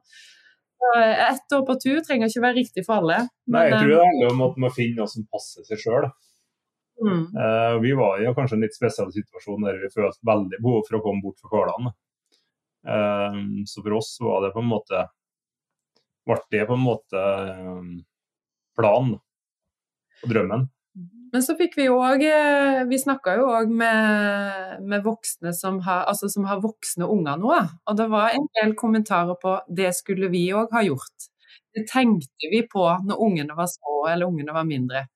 Ett 0.98 1.54
år 1.54 1.62
på 1.66 1.78
tur 1.80 2.00
trenger 2.04 2.28
ikke 2.28 2.42
være 2.44 2.58
riktig 2.58 2.82
for 2.84 2.98
alle. 3.00 3.22
Nei, 3.46 3.62
jeg 3.70 3.78
tror 3.78 3.88
det 3.94 4.00
handler 4.02 4.32
om 4.34 4.42
at 4.50 4.58
man 4.66 4.74
finner 4.74 4.98
noe 5.04 5.08
som 5.14 5.24
passer 5.32 5.64
seg 5.70 5.80
sjøl. 5.80 6.10
Mm. 7.02 7.24
Uh, 7.34 7.74
vi 7.82 7.92
var 7.98 8.22
i 8.22 8.30
kanskje 8.36 8.58
en 8.58 8.64
litt 8.64 8.76
spesiell 8.76 9.10
situasjon 9.12 9.66
der 9.66 9.80
vi 9.82 9.90
følte 9.92 10.28
veldig 10.28 10.60
behov 10.62 10.84
for 10.86 10.98
å 10.98 11.02
komme 11.04 11.24
bort 11.24 11.42
fra 11.42 11.50
hverdagen. 11.52 11.92
Uh, 12.84 13.38
så 13.68 13.82
for 13.82 13.98
oss 13.98 14.14
var 14.22 14.44
det 14.44 14.54
på 14.54 14.62
en 14.62 14.70
måte 14.70 15.06
ble 16.24 16.38
det 16.52 16.64
på 16.68 16.76
en 16.76 16.84
måte 16.84 17.24
um, 17.60 17.90
planen 18.76 19.18
og 20.22 20.30
drømmen. 20.30 20.68
Men 21.34 21.42
så 21.42 21.56
fikk 21.58 21.72
vi 21.74 21.88
òg 21.90 22.22
eh, 22.22 22.84
Vi 22.86 22.98
snakka 23.02 23.32
jo 23.40 23.48
òg 23.50 23.70
med, 23.74 24.82
med, 24.86 25.00
voksne 25.02 25.50
som 25.56 25.80
har, 25.82 26.04
altså 26.10 26.28
som 26.30 26.46
har 26.46 26.60
voksne 26.62 27.08
unger 27.10 27.40
nå. 27.42 27.56
Og 27.90 27.96
det 27.98 28.06
var 28.12 28.36
en 28.36 28.46
del 28.60 28.76
kommentarer 28.78 29.34
på 29.42 29.56
det 29.66 29.90
skulle 29.98 30.30
vi 30.30 30.46
òg 30.54 30.70
ha 30.76 30.84
gjort. 30.86 31.26
Det 31.74 31.88
tenkte 31.90 32.52
vi 32.52 32.62
på 32.70 32.86
når 33.08 33.24
ungene 33.26 33.58
var 33.58 33.66
små 33.72 34.04
eller 34.12 34.30
ungene 34.30 34.54
var 34.54 34.68
mindre. 34.68 35.08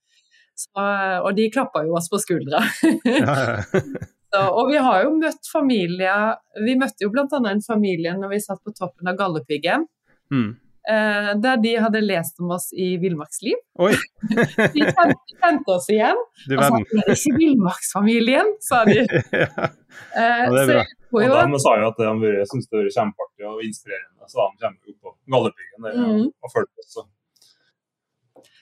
Så, 0.59 0.85
og 1.23 1.33
de 1.39 1.49
klappa 1.55 1.85
jo 1.87 1.95
oss 1.99 2.09
på 2.11 2.19
skuldra. 2.23 2.65
Så, 4.29 4.41
og 4.45 4.69
vi 4.69 4.81
har 4.85 5.07
jo 5.07 5.15
møtt 5.17 5.49
familier 5.49 6.35
Vi 6.61 6.75
møtte 6.77 7.07
jo 7.07 7.09
bl.a. 7.15 7.25
en 7.49 7.63
familie 7.65 8.13
når 8.19 8.35
vi 8.35 8.41
satt 8.45 8.61
på 8.61 8.75
toppen 8.77 9.09
av 9.09 9.17
Galdhøpiggen. 9.17 9.87
Mm. 10.35 10.51
Eh, 10.89 11.31
der 11.43 11.57
de 11.61 11.75
hadde 11.77 12.01
lest 12.01 12.41
om 12.41 12.53
oss 12.57 12.71
i 12.73 12.97
Villmarksliv. 13.01 13.57
de 14.75 14.85
kjente 14.89 15.75
oss 15.75 15.89
igjen. 15.93 16.21
Du 16.49 16.55
og 16.57 16.63
sa 16.65 16.79
det 16.81 17.03
er 17.03 17.13
ikke 17.13 17.35
Villmarksfamilien, 17.43 18.55
sa 18.65 18.85
de. 18.89 19.03
ja. 19.43 19.69
Eh, 20.17 20.23
ja, 20.23 20.49
det 20.55 20.63
er 20.63 20.73
bra. 20.73 20.87
Og 21.19 21.53
de 21.53 21.61
sa 21.65 21.75
jo 21.81 21.91
at 21.91 22.01
de 22.01 22.33
syntes 22.49 22.71
det 22.71 22.81
var 22.81 22.91
kjempeartig 22.97 23.49
og 23.49 23.63
inspirerende, 23.65 24.33
så 24.33 24.49
de 24.49 24.65
kommer 24.65 24.93
jo 24.93 24.97
på 24.97 25.15
Galdhøpiggen 25.35 25.89
mm. 25.89 26.27
og 26.29 26.55
følger 26.57 26.85
oss. 26.85 26.99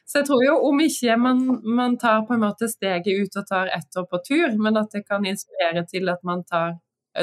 Så 0.07 0.21
jeg 0.21 0.29
tror 0.29 0.43
jo 0.45 0.57
om 0.69 0.81
ikke 0.85 1.17
man, 1.19 1.45
man, 1.65 1.97
tar 1.99 2.25
på 2.29 2.37
en 2.37 2.45
måte 2.45 2.69
steget 2.71 3.09
ut 3.11 3.39
og 3.41 3.47
tar 3.49 3.71
ett 3.75 3.99
år 3.99 4.07
på 4.11 4.21
tur, 4.27 4.59
men 4.63 4.79
at 4.79 4.93
det 4.95 5.03
kan 5.07 5.27
inspirere 5.27 5.83
til 5.91 6.13
at 6.13 6.23
man 6.27 6.45
tar, 6.47 6.77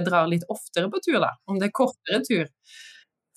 drar 0.04 0.28
litt 0.28 0.43
oftere 0.51 0.89
på 0.91 0.99
tur, 1.06 1.22
da. 1.24 1.32
Om 1.47 1.62
det 1.62 1.70
er 1.70 1.78
kortere 1.80 2.20
tur. 2.28 2.49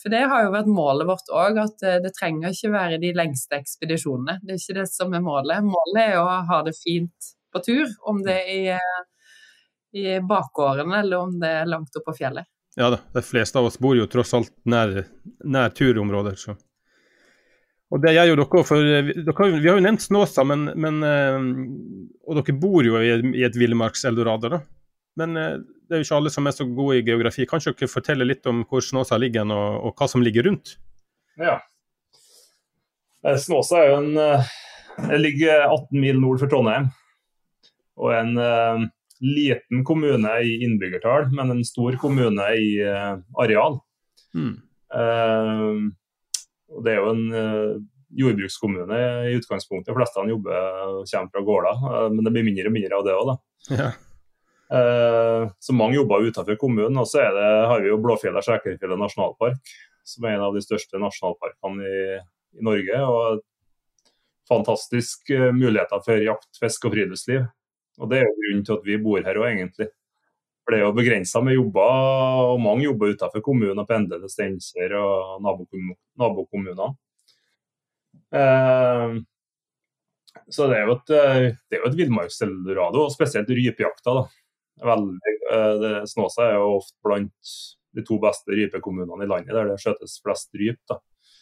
For 0.02 0.12
det 0.12 0.26
har 0.30 0.44
jo 0.44 0.52
vært 0.52 0.68
målet 0.70 1.08
vårt 1.08 1.30
òg, 1.34 1.56
at 1.62 1.86
eh, 1.86 2.00
det 2.04 2.12
trenger 2.14 2.52
ikke 2.52 2.72
være 2.74 2.98
de 3.02 3.14
lengste 3.16 3.58
ekspedisjonene. 3.58 4.40
Det 4.42 4.54
er 4.54 4.60
ikke 4.60 4.78
det 4.80 4.88
som 4.90 5.14
er 5.16 5.24
målet. 5.24 5.64
Målet 5.66 6.02
er 6.02 6.18
å 6.20 6.26
ha 6.50 6.60
det 6.66 6.76
fint 6.78 7.32
på 7.54 7.62
tur, 7.64 7.88
om 8.06 8.20
det 8.26 8.36
er 8.36 8.52
i, 8.52 8.60
eh, 8.76 9.00
i 9.96 10.04
bakgårdene 10.20 11.00
eller 11.00 11.24
om 11.24 11.38
det 11.40 11.54
er 11.62 11.70
langt 11.70 11.96
opp 11.96 12.06
på 12.10 12.18
fjellet. 12.18 12.46
Ja 12.76 12.90
da, 12.92 13.00
de 13.14 13.22
fleste 13.24 13.56
av 13.56 13.70
oss 13.70 13.78
bor 13.80 13.96
jo 13.96 14.04
tross 14.12 14.34
alt 14.36 14.52
nær, 14.68 14.98
nær 15.48 15.72
turområder, 15.72 16.36
så. 16.36 16.58
Og 17.94 18.02
det 18.02 18.16
gjør 18.16 18.32
jo 18.32 18.36
dere, 18.40 18.64
for 18.66 18.88
eh, 18.96 19.12
dere, 19.28 19.48
Vi 19.54 19.68
har 19.68 19.78
jo 19.78 19.84
nevnt 19.84 20.02
Snåsa, 20.02 20.42
men, 20.48 20.66
men, 20.74 20.98
og 22.26 22.40
dere 22.40 22.56
bor 22.58 22.86
jo 22.86 22.98
i, 22.98 23.12
i 23.38 23.46
et 23.46 23.58
villmarks-eldorado. 23.58 24.56
da. 24.56 24.60
Men 25.16 25.38
det 25.86 25.94
er 25.94 26.02
jo 26.02 26.06
ikke 26.08 26.18
alle 26.18 26.32
som 26.34 26.48
er 26.48 26.54
så 26.56 26.66
gode 26.66 26.98
i 26.98 27.06
geografi. 27.06 27.46
Kan 27.48 27.62
dere 27.62 27.88
fortelle 27.90 28.26
litt 28.26 28.46
om 28.50 28.64
hvor 28.66 28.82
Snåsa 28.82 29.18
ligger 29.22 29.46
og, 29.54 29.86
og 29.86 29.94
hva 29.98 30.08
som 30.10 30.24
ligger 30.24 30.48
rundt? 30.48 30.74
Ja. 31.38 31.60
Eh, 33.22 33.38
Snåsa 33.38 33.82
er 33.82 33.92
jo 33.92 33.98
en 34.02 34.12
Jeg 34.96 35.20
ligger 35.20 35.66
18 35.68 36.00
mil 36.00 36.18
nord 36.20 36.40
for 36.42 36.50
Trondheim. 36.50 36.88
Og 38.00 38.12
en 38.12 38.36
uh, 38.36 38.80
liten 39.20 39.82
kommune 39.84 40.30
i 40.44 40.56
innbyggertall, 40.64 41.30
men 41.36 41.52
en 41.52 41.64
stor 41.64 41.96
kommune 42.00 42.46
i 42.56 42.70
uh, 42.84 43.16
areal. 43.40 43.78
Mm. 44.36 44.54
Uh, 44.92 45.86
og 46.76 46.84
det 46.84 46.92
er 46.94 47.00
jo 47.00 47.12
en 47.12 47.86
jordbrukskommune 48.16 48.98
i 49.30 49.36
utgangspunktet. 49.36 49.90
De 49.90 49.96
fleste 49.96 50.26
jobber 50.30 50.82
og 50.86 51.08
kommer 51.10 51.32
fra 51.32 51.44
gårder, 51.48 51.86
men 52.14 52.26
det 52.26 52.32
blir 52.34 52.46
mindre 52.46 52.70
og 52.70 52.76
mindre 52.76 52.98
av 53.00 53.06
det 53.06 53.16
òg. 53.16 53.32
Ja. 53.74 53.88
Uh, 54.66 55.46
så 55.62 55.74
mange 55.74 55.94
jobber 55.94 56.26
utenfor 56.26 56.58
kommunen. 56.58 56.98
Og 56.98 57.08
så 57.08 57.22
har 57.22 57.82
vi 57.82 57.90
jo 57.90 58.00
Blåfjella-Skjækerfjellet 58.02 59.00
nasjonalpark, 59.00 59.74
som 60.06 60.26
er 60.26 60.36
en 60.36 60.46
av 60.48 60.56
de 60.56 60.62
største 60.64 61.00
nasjonalparkene 61.02 61.86
i, 61.86 62.00
i 62.58 62.66
Norge. 62.66 63.02
og 63.04 63.44
Fantastiske 64.46 65.38
uh, 65.48 65.52
muligheter 65.54 66.02
for 66.06 66.22
jakt, 66.22 66.50
fisk 66.60 66.88
og 66.88 66.96
friluftsliv. 66.96 67.46
Og 68.02 68.10
Det 68.10 68.20
er 68.20 68.26
jo 68.26 68.34
grunnen 68.40 68.66
til 68.66 68.76
at 68.76 68.86
vi 68.90 68.98
bor 69.02 69.22
her 69.24 69.40
òg, 69.40 69.48
egentlig. 69.52 69.90
For 70.66 70.74
Det 70.74 70.80
er 70.80 70.82
jo 70.82 70.96
begrensa 70.96 71.40
med 71.46 71.54
jobber, 71.54 72.50
og 72.50 72.60
mange 72.60 72.88
jobber 72.88 73.14
utenfor 73.14 73.44
kommunen 73.44 73.78
og 73.78 73.86
pendler 73.86 74.18
til 74.24 74.32
Steinkjer 74.32 74.96
og 74.98 75.44
nabokommuner. 75.46 76.96
Uh, 78.34 79.22
så 80.50 80.66
det 80.66 80.80
er 80.80 80.90
jo 80.90 80.96
et, 80.96 81.12
det 81.70 81.78
et 81.78 82.00
villmarkseldorado, 82.02 83.06
og 83.06 83.14
spesielt 83.14 83.48
rypejakta. 83.54 84.18
da 84.18 84.26
veldig, 84.84 85.34
eh, 85.52 85.74
det, 85.80 86.08
Snåsa 86.08 86.50
er 86.50 86.58
jo 86.60 86.76
ofte 86.80 86.96
blant 87.04 87.54
de 87.96 88.04
to 88.04 88.18
beste 88.20 88.52
rypekommunene 88.52 89.24
i 89.24 89.30
landet, 89.30 89.54
der 89.54 89.70
det 89.70 89.80
skjøtes 89.80 90.18
flest 90.22 90.52
ryp. 90.54 90.80
da. 90.88 90.98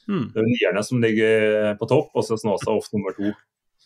Mm. 0.08 0.28
Det 0.34 0.40
er 0.40 0.50
Nierne 0.50 0.84
som 0.84 1.00
ligger 1.02 1.74
på 1.80 1.88
topp, 1.90 2.12
og 2.14 2.24
så 2.24 2.38
Snåsa 2.38 2.70
ofte 2.70 2.96
nummer 2.96 3.16
to. 3.16 3.32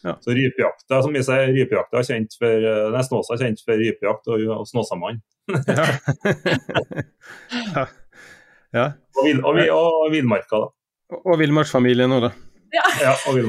Ja. 0.07 0.14
Så 0.22 0.30
rypejakta, 0.30 1.03
som 1.03 1.12
vi 1.14 1.22
sier, 1.26 1.51
rypejakta 1.55 1.99
er 1.99 2.07
kjent 2.07 2.36
for, 2.38 2.66
eh, 2.70 2.90
nei, 2.94 3.05
Snåsa 3.07 3.34
er 3.34 3.42
kjent 3.42 3.62
for 3.66 3.80
rypejakt 3.80 4.30
og, 4.30 4.44
og 4.61 4.66
Snåsamann. 4.70 5.18
ja. 7.74 7.86
ja. 8.76 8.86
Og, 9.18 9.22
vil, 9.26 9.40
og, 9.42 9.62
og 9.74 10.12
villmarka, 10.14 10.62
da. 10.62 11.18
Og 11.24 11.40
villmarksfamilien 11.40 12.14
òg, 12.14 12.28
da. 12.28 12.32
Ja. 12.68 12.84
ja 13.01 13.12
og 13.30 13.38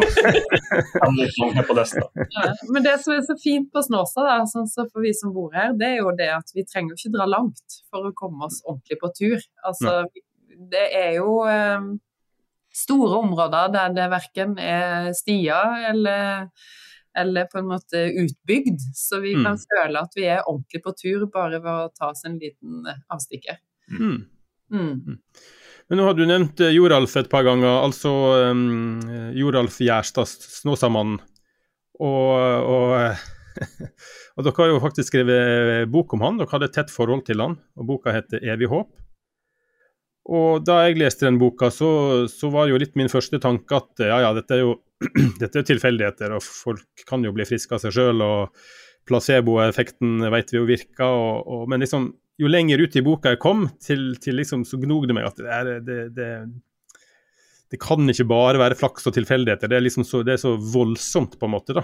ja, 2.37 2.45
men 2.71 2.85
det 2.85 2.93
som 3.03 3.13
er 3.13 3.23
så 3.27 3.35
fint 3.43 3.67
på 3.75 3.83
Snåsa, 3.83 4.23
da, 4.23 4.37
sånn 4.47 4.69
så 4.71 4.87
for 4.87 5.03
vi 5.03 5.11
som 5.15 5.33
bor 5.35 5.51
her, 5.55 5.73
det 5.77 5.89
er 5.93 5.97
jo 6.01 6.13
det 6.17 6.29
at 6.37 6.53
vi 6.55 6.63
trenger 6.67 6.95
ikke 6.95 7.11
dra 7.17 7.27
langt 7.29 7.81
for 7.91 8.07
å 8.07 8.15
komme 8.15 8.47
oss 8.47 8.61
ordentlig 8.65 8.99
på 9.01 9.11
tur. 9.17 9.39
Altså, 9.67 10.01
det 10.71 10.85
er 10.95 11.11
jo 11.19 11.41
um, 11.43 11.97
store 12.75 13.21
områder 13.23 13.71
der 13.73 13.95
det 13.95 14.09
verken 14.11 14.57
er 14.61 15.11
stier 15.17 15.89
eller, 15.89 16.49
eller 17.17 17.47
på 17.51 17.61
en 17.61 17.69
måte 17.71 18.03
utbygd, 18.23 18.81
så 18.95 19.21
vi 19.23 19.35
kan 19.37 19.57
mm. 19.57 19.63
føle 19.65 20.03
at 20.03 20.17
vi 20.17 20.27
er 20.29 20.43
ordentlig 20.45 20.83
på 20.85 20.95
tur 20.97 21.25
bare 21.33 21.61
ved 21.63 21.71
å 21.71 21.93
ta 21.95 22.11
oss 22.13 22.25
en 22.29 22.37
liten 22.41 22.85
avstikker. 23.09 23.61
Mm. 23.91 24.19
Mm. 24.69 24.93
mm. 24.93 25.17
Men 25.89 25.97
nå 25.97 26.05
har 26.05 26.13
du 26.13 26.21
nevnt 26.29 26.61
eh, 26.61 26.75
Joralf 26.75 27.15
et 27.17 27.29
par 27.31 27.41
ganger, 27.47 27.79
altså 27.81 28.11
um, 28.51 28.99
Joralf 29.33 29.79
Gjerstad, 29.81 30.29
Snåsamannen. 30.29 31.17
Og, 31.99 32.35
og, 32.69 32.91
og, 34.37 34.43
dere 34.45 34.53
har 34.61 34.69
jo 34.69 34.83
faktisk 34.83 35.09
skrevet 35.09 35.89
bok 35.91 36.13
om 36.13 36.27
han, 36.27 36.37
dere 36.37 36.53
hadde 36.53 36.69
et 36.69 36.77
tett 36.77 36.93
forhold 36.93 37.25
til 37.27 37.41
han, 37.41 37.57
og 37.73 37.89
boka 37.89 38.13
heter 38.13 38.45
'Evig 38.45 38.69
håp'. 38.69 38.93
Og 40.29 40.61
da 40.65 40.83
jeg 40.85 40.99
leste 40.99 41.25
den 41.25 41.39
boka, 41.41 41.71
så, 41.73 41.89
så 42.29 42.51
var 42.53 42.69
jo 42.69 42.77
litt 42.77 42.97
min 42.99 43.09
første 43.09 43.39
tanke 43.41 43.79
at 43.79 44.03
ja, 44.05 44.19
ja, 44.27 44.31
dette 44.37 44.57
er 44.57 44.61
jo 44.61 44.75
dette 45.41 45.61
er 45.61 45.65
tilfeldigheter, 45.65 46.35
og 46.35 46.43
folk 46.43 47.05
kan 47.09 47.23
jo 47.25 47.33
bli 47.35 47.47
friske 47.47 47.75
av 47.75 47.81
seg 47.83 47.95
sjøl, 47.95 48.21
og 48.21 48.55
placeboeffekten 49.09 50.25
vet 50.29 50.51
vi 50.53 50.59
jo 50.59 50.67
virker, 50.69 51.07
og, 51.07 51.47
og, 51.47 51.63
men 51.71 51.81
liksom 51.81 52.11
jo 52.39 52.49
lenger 52.51 52.83
ut 52.83 52.95
i 52.95 53.03
boka 53.03 53.33
jeg 53.33 53.41
kom, 53.43 53.65
til, 53.83 54.13
til 54.23 54.37
liksom, 54.39 54.63
så 54.67 54.79
gnog 54.79 55.07
det 55.09 55.15
meg 55.17 55.27
at 55.27 55.39
det, 55.39 55.49
er, 55.55 55.71
det, 55.83 55.97
det, 56.15 56.29
det, 57.71 57.79
kan 57.83 58.07
ikke 58.11 58.27
bare 58.29 58.61
være 58.61 58.77
flaks 58.79 59.09
og 59.09 59.15
tilfeldigheter. 59.17 59.71
Det 59.71 59.75
er, 59.75 59.83
liksom 59.83 60.07
så, 60.07 60.21
det 60.23 60.37
er 60.37 60.43
så 60.45 60.53
voldsomt, 60.55 61.35
på 61.39 61.49
en 61.49 61.55
måte. 61.57 61.75
da. 61.75 61.83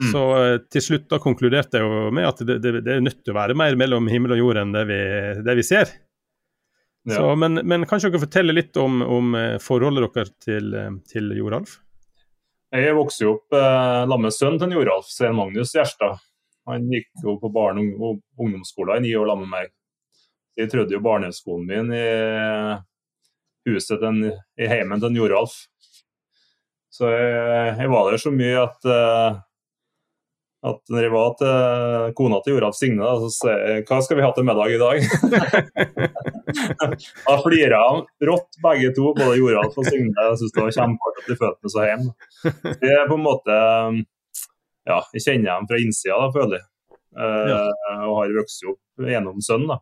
Mm. 0.00 0.08
Så 0.12 0.22
uh, 0.32 0.56
til 0.72 0.84
slutt 0.84 1.06
da 1.12 1.20
konkluderte 1.20 1.80
jeg 1.80 1.84
jo 1.84 2.08
med 2.14 2.28
at 2.28 2.40
det, 2.48 2.72
er 2.84 3.04
nødt 3.04 3.20
til 3.22 3.34
å 3.34 3.38
være 3.38 3.56
mer 3.56 3.76
mellom 3.80 4.08
himmel 4.12 4.36
og 4.36 4.42
jord 4.42 4.62
enn 4.62 4.72
det 4.76 4.86
vi, 4.88 5.00
vi 5.60 5.66
ser. 5.66 5.92
Ja. 7.08 7.14
Så, 7.14 7.36
men, 7.36 7.54
men 7.54 7.86
kanskje 7.86 8.08
dere 8.10 8.24
forteller 8.24 8.56
litt 8.56 8.76
om, 8.82 8.98
om 9.02 9.34
eh, 9.38 9.56
forholdet 9.62 10.08
deres 10.14 10.32
til, 10.42 10.72
eh, 10.74 10.88
til 11.06 11.30
Joralf? 11.38 11.76
Jeg 12.74 12.96
vokste 12.98 13.22
jo 13.22 13.34
opp 13.36 13.54
eh, 13.54 14.00
sammen 14.02 14.24
med 14.26 14.34
sønnen 14.34 14.58
til 14.58 14.74
Joralf, 14.74 15.06
Svein 15.14 15.36
Magnus 15.38 15.74
Gjerstad. 15.76 16.18
Han 16.66 16.88
gikk 16.90 17.06
jo 17.22 17.36
på 17.38 17.50
barne- 17.54 17.84
og 17.94 18.18
ungdomsskolen 18.42 18.98
i 18.98 19.06
ni 19.06 19.12
år 19.14 19.30
sammen 19.30 19.46
med 19.46 19.54
meg. 19.54 19.70
Jeg 20.58 20.72
trodde 20.72 20.96
jo 20.96 21.04
barneskolen 21.04 21.68
min 21.68 21.92
i 21.94 23.70
huset 23.70 24.02
den, 24.02 24.32
i 24.58 24.66
heimen 24.66 24.98
til 25.04 25.20
Joralf. 25.20 25.54
Så 26.90 27.12
jeg, 27.12 27.76
jeg, 27.84 27.90
var 27.92 28.10
der 28.10 28.18
så 28.18 28.32
mye 28.34 28.64
at, 28.64 28.88
at 30.72 30.80
når 30.90 31.06
jeg 31.06 31.14
var 31.14 31.36
til 31.38 32.16
kona 32.18 32.40
til 32.42 32.56
Joralf 32.56 32.80
Signe, 32.80 33.14
så 33.22 33.30
sa 33.36 33.54
jeg 33.60 33.86
hva 33.86 34.00
skal 34.02 34.18
vi 34.18 34.26
ha 34.26 34.32
til 34.34 34.48
middag 34.48 34.74
i 34.74 34.82
dag? 34.82 36.34
da 36.46 37.36
flira 37.42 37.80
de 37.96 38.28
rått 38.28 38.60
begge 38.62 38.92
to, 38.96 39.10
både 39.16 39.38
Joralf 39.40 39.78
og 39.78 39.88
Signe. 39.88 40.14
Jeg 40.14 40.38
syns 40.40 40.54
det 40.54 40.64
var 40.64 40.76
kjempeartig 40.76 41.24
at 41.24 41.30
de 41.30 41.38
følte 41.40 41.66
meg 41.66 41.74
så 41.74 41.86
hjemme. 41.88 42.14
Det 42.82 42.92
er 42.94 43.08
på 43.10 43.18
en 43.18 43.26
måte 43.26 43.58
ja, 44.86 45.00
jeg 45.16 45.24
kjenner 45.24 45.50
dem 45.50 45.68
fra 45.70 45.80
innsida, 45.82 46.20
da, 46.22 46.30
føler 46.34 46.60
jeg. 46.60 46.66
Uh, 47.16 47.48
ja. 47.50 47.60
Og 48.06 48.18
har 48.20 48.36
vokst 48.36 48.66
opp 48.70 49.08
gjennom 49.10 49.42
sønnen. 49.42 49.74
da. 49.74 49.80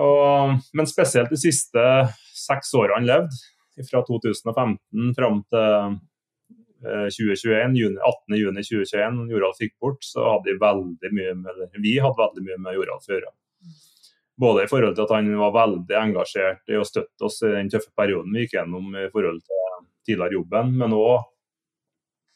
Og, 0.00 0.60
men 0.76 0.86
spesielt 0.86 1.32
de 1.32 1.40
siste 1.40 1.86
seks 2.36 2.74
årene 2.78 3.00
han 3.00 3.08
levde, 3.08 3.40
fra 3.88 4.02
2015 4.04 5.14
fram 5.16 5.40
til 5.48 5.98
2021, 6.80 7.76
juni, 7.76 7.98
18.6.2021, 8.32 9.20
Joralf 9.32 9.60
gikk 9.60 9.74
bort, 9.80 10.04
så 10.04 10.24
hadde 10.24 10.50
de 10.50 10.60
veldig 10.60 11.12
mye 11.16 11.34
med 11.42 11.80
vi 11.80 11.96
hadde 12.00 12.20
veldig 12.20 12.44
mye 12.46 12.58
med 12.66 12.76
Joralf 12.78 13.08
å 13.08 13.14
gjøre. 13.14 13.32
Både 14.40 14.64
i 14.64 14.70
forhold 14.70 14.96
til 14.96 15.04
at 15.04 15.12
han 15.18 15.28
var 15.36 15.56
veldig 15.56 15.96
engasjert 16.00 16.72
i 16.72 16.78
å 16.80 16.86
støtte 16.86 17.26
oss 17.28 17.42
i 17.44 17.52
den 17.52 17.68
tøffe 17.72 17.92
perioden 17.98 18.32
vi 18.32 18.46
gikk 18.46 18.56
gjennom 18.56 18.94
i 18.96 19.08
forhold 19.12 19.42
til 19.44 19.66
tidligere 20.08 20.38
jobben, 20.38 20.72
men 20.80 20.96
òg 20.96 21.26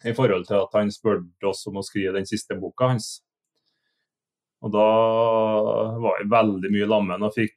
i 0.04 0.12
forhold 0.12 0.44
til 0.48 0.60
at 0.60 0.74
han 0.76 0.92
spurte 0.92 1.48
oss 1.48 1.64
om 1.70 1.80
å 1.80 1.84
skrive 1.86 2.12
den 2.18 2.28
siste 2.28 2.56
boka 2.60 2.90
hans. 2.92 3.22
Og 4.64 4.72
Da 4.72 4.88
var 6.00 6.20
jeg 6.20 6.32
veldig 6.32 6.72
mye 6.72 6.88
lammen 6.88 7.24
og 7.24 7.34
fikk, 7.36 7.56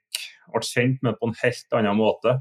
ble 0.52 0.64
kjent 0.64 1.04
med 1.04 1.18
på 1.20 1.30
en 1.30 1.38
helt 1.42 1.76
annen 1.80 2.00
måte. 2.00 2.38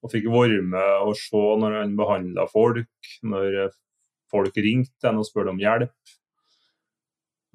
Og 0.00 0.12
fikk 0.14 0.30
være 0.32 0.62
med 0.64 1.06
og 1.06 1.16
se 1.18 1.40
når 1.62 1.76
han 1.76 1.96
behandla 1.98 2.46
folk, 2.50 3.10
når 3.22 3.70
folk 4.30 4.56
ringte 4.56 5.12
og 5.12 5.26
spurte 5.26 5.52
om 5.52 5.60
hjelp. 5.60 5.94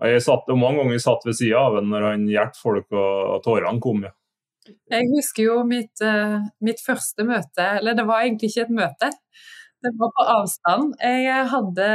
Jeg 0.03 0.23
satt 0.25 0.49
mange 0.51 0.81
ganger 0.81 0.99
satt 0.99 1.23
ved 1.23 1.37
sida 1.37 1.61
av 1.61 1.77
ham 1.79 1.91
når 1.91 2.07
han 2.09 2.23
hjalp 2.27 2.57
folk 2.59 2.95
og 2.99 3.37
tårene 3.45 3.79
kom. 3.83 4.03
Ja. 4.03 4.11
Jeg 4.91 5.05
husker 5.13 5.45
jo 5.45 5.59
mitt, 5.67 5.93
uh, 6.01 6.41
mitt, 6.65 6.81
første 6.81 7.25
møte, 7.27 7.67
eller 7.77 7.95
det 7.97 8.05
var 8.07 8.25
egentlig 8.25 8.49
ikke 8.51 8.65
et 8.65 8.75
møte. 8.79 9.11
Det 9.85 9.91
var 9.99 10.11
på 10.17 10.25
avstand. 10.33 10.95
Jeg 11.05 11.47
hadde, 11.51 11.89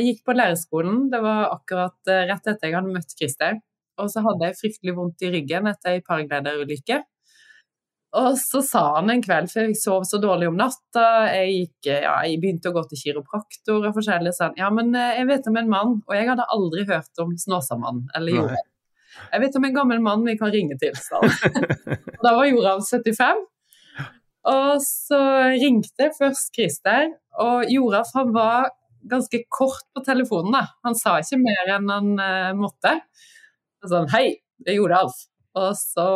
gikk 0.00 0.22
på 0.24 0.36
lærerskolen, 0.36 1.02
det 1.12 1.20
var 1.24 1.50
akkurat 1.52 1.98
uh, 2.08 2.22
rett 2.30 2.48
etter 2.48 2.70
jeg 2.70 2.78
hadde 2.78 2.94
møtt 2.96 3.16
Christer. 3.18 3.60
Og 4.00 4.08
så 4.10 4.24
hadde 4.24 4.48
jeg 4.48 4.58
fryktelig 4.58 4.96
vondt 4.96 5.22
i 5.22 5.30
ryggen 5.36 5.68
etter 5.70 5.98
ei 5.98 6.04
paragliderulykke. 6.06 7.02
Og 8.14 8.36
så 8.38 8.60
sa 8.62 8.82
han 8.96 9.10
en 9.10 9.22
kveld, 9.24 9.48
for 9.50 9.64
jeg 9.64 9.78
sov 9.78 10.04
så 10.06 10.20
dårlig 10.22 10.46
om 10.50 10.58
natta, 10.58 11.06
jeg, 11.34 11.54
gikk, 11.54 11.88
ja, 11.90 12.12
jeg 12.22 12.38
begynte 12.42 12.70
å 12.70 12.76
gå 12.76 12.84
til 12.90 13.00
kiropraktor 13.00 13.88
og 13.88 13.96
forskjellig 13.96 14.34
sånn. 14.36 14.54
Ja, 14.60 14.68
men 14.74 14.92
eh, 14.98 15.16
jeg 15.18 15.30
vet 15.32 15.48
om 15.50 15.58
en 15.58 15.72
mann, 15.72 15.96
og 16.06 16.14
jeg 16.14 16.28
hadde 16.30 16.46
aldri 16.54 16.84
hørt 16.90 17.24
om 17.24 17.34
Snåsamannen 17.40 18.06
eller 18.14 18.38
Jorda. 18.38 18.62
Jeg 19.32 19.42
vet 19.44 19.58
om 19.58 19.66
en 19.66 19.74
gammel 19.74 20.00
mann 20.02 20.22
vi 20.26 20.36
kan 20.38 20.50
ringe 20.54 20.78
til, 20.78 20.94
sa 20.98 21.20
da 22.24 22.32
var 22.36 22.46
Jorda 22.46 22.78
75. 22.82 23.42
Og 24.54 24.72
så 24.84 25.20
ringte 25.56 26.10
først 26.18 26.54
Christer, 26.54 27.14
og 27.40 27.70
Joraf 27.72 28.10
han 28.14 28.34
var 28.34 28.70
ganske 29.08 29.42
kort 29.52 29.86
på 29.94 30.02
telefonen. 30.04 30.52
da. 30.54 30.64
Han 30.84 30.96
sa 30.98 31.18
ikke 31.20 31.40
mer 31.40 31.70
enn 31.76 31.90
han 31.92 32.10
uh, 32.20 32.50
måtte. 32.56 32.98
Sånn 33.84 34.08
Hei, 34.12 34.26
det 34.64 34.76
gjorde 34.78 35.00
Alf'. 35.04 35.24
Og 35.60 35.70
så 35.78 36.06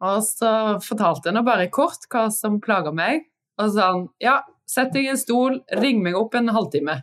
og 0.00 0.22
så 0.24 0.52
fortalte 0.84 1.28
jeg 1.28 1.36
nå 1.36 1.44
bare 1.44 1.68
kort 1.72 2.06
hva 2.12 2.28
som 2.32 2.60
plaga 2.62 2.92
meg. 2.94 3.26
Og 3.60 3.68
så 3.68 3.72
sa 3.74 3.88
han 3.92 4.06
ja, 4.22 4.38
sett 4.68 4.94
deg 4.94 5.06
i 5.08 5.12
en 5.12 5.20
stol, 5.20 5.60
ring 5.82 6.00
meg 6.04 6.16
opp 6.16 6.36
en 6.38 6.52
halvtime. 6.54 6.96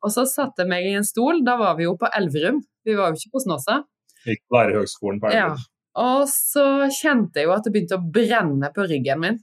Og 0.00 0.14
så 0.14 0.24
satte 0.28 0.64
jeg 0.64 0.70
meg 0.70 0.86
i 0.88 0.94
en 0.96 1.04
stol, 1.04 1.42
da 1.44 1.58
var 1.60 1.76
vi 1.76 1.84
jo 1.84 1.98
på 2.00 2.08
Elverum, 2.16 2.62
vi 2.88 2.96
var 2.96 3.10
jo 3.10 3.20
ikke 3.20 3.34
på 3.34 3.44
Snåsa. 3.44 3.82
Gikk 4.24 4.46
lærerhøgskolen 4.54 5.20
på 5.20 5.28
Elverum. 5.28 5.60
Ja. 5.60 5.68
Og 6.00 6.24
så 6.30 6.64
kjente 6.94 7.42
jeg 7.42 7.48
jo 7.50 7.54
at 7.56 7.66
det 7.66 7.74
begynte 7.74 7.98
å 7.98 8.10
brenne 8.14 8.70
på 8.72 8.86
ryggen 8.88 9.20
min. 9.20 9.38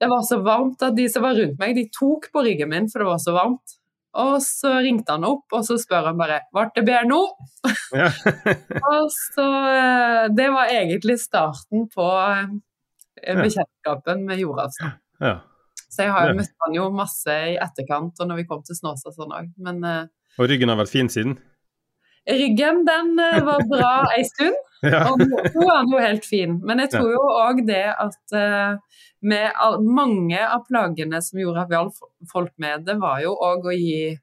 Det 0.00 0.08
var 0.10 0.24
så 0.26 0.40
varmt 0.42 0.82
at 0.82 0.96
de 0.96 1.06
som 1.12 1.22
var 1.22 1.38
rundt 1.38 1.60
meg, 1.60 1.76
de 1.78 1.86
tok 1.94 2.26
på 2.34 2.42
ryggen 2.42 2.72
min, 2.72 2.88
for 2.90 3.04
det 3.04 3.10
var 3.12 3.20
så 3.22 3.36
varmt. 3.36 3.76
Og 4.14 4.36
så 4.44 4.76
ringte 4.84 5.16
han 5.16 5.26
opp, 5.26 5.48
og 5.56 5.64
så 5.66 5.76
spør 5.80 6.10
han 6.10 6.18
bare 6.18 6.42
'Ble 6.52 6.68
det 6.76 6.84
bedre 6.86 7.06
nå?' 7.08 7.24
Ja. 7.94 8.10
og 8.92 9.08
så 9.10 9.46
eh, 9.70 10.28
Det 10.36 10.46
var 10.54 10.70
egentlig 10.70 11.18
starten 11.22 11.88
på 11.90 12.06
eh, 12.22 13.40
bekjentskapen 13.40 14.22
med 14.28 14.38
jordavstand. 14.38 15.00
Ja. 15.20 15.40
Så 15.90 16.06
jeg 16.06 16.12
har 16.14 16.28
jo 16.30 16.36
møtt 16.38 16.54
han 16.66 16.74
jo 16.74 16.90
masse 16.90 17.34
i 17.54 17.56
etterkant, 17.58 18.18
og 18.18 18.28
når 18.28 18.42
vi 18.42 18.46
kom 18.50 18.62
til 18.66 18.78
Snåsa 18.78 19.12
sånn 19.14 19.34
òg, 19.34 19.50
men 19.62 19.82
uh, 19.86 20.06
Og 20.38 20.48
ryggen 20.50 20.72
har 20.72 20.78
vært 20.80 20.90
fin 20.90 21.10
siden? 21.10 21.36
Ryggen 22.26 22.82
den 22.88 23.14
var 23.46 23.62
bra 23.70 23.92
ei 24.16 24.24
stund, 24.26 24.58
ja. 24.92 25.04
og 25.10 25.20
nå 25.20 25.66
er 25.74 25.90
jo 25.90 26.02
helt 26.02 26.28
fin. 26.28 26.58
Men 26.66 26.82
jeg 26.84 26.92
tror 26.94 27.10
jo 27.12 27.22
òg 27.40 27.62
det 27.68 27.86
at 27.92 28.36
uh, 28.36 29.00
med 29.24 29.80
mange 29.84 30.40
av 30.40 30.66
plagene 30.68 31.20
som 31.24 31.40
gjorde 31.40 31.66
hjalp 31.70 32.02
folk 32.30 32.52
med, 32.60 32.84
det 32.88 32.98
var 33.00 33.22
jo 33.24 33.34
òg 33.34 33.70
å 33.70 33.76
gi 33.76 34.14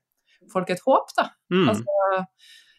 folk 0.51 0.70
et 0.74 0.84
håp, 0.86 1.16
da. 1.18 1.32
Mm. 1.53 1.66
Altså 1.72 2.22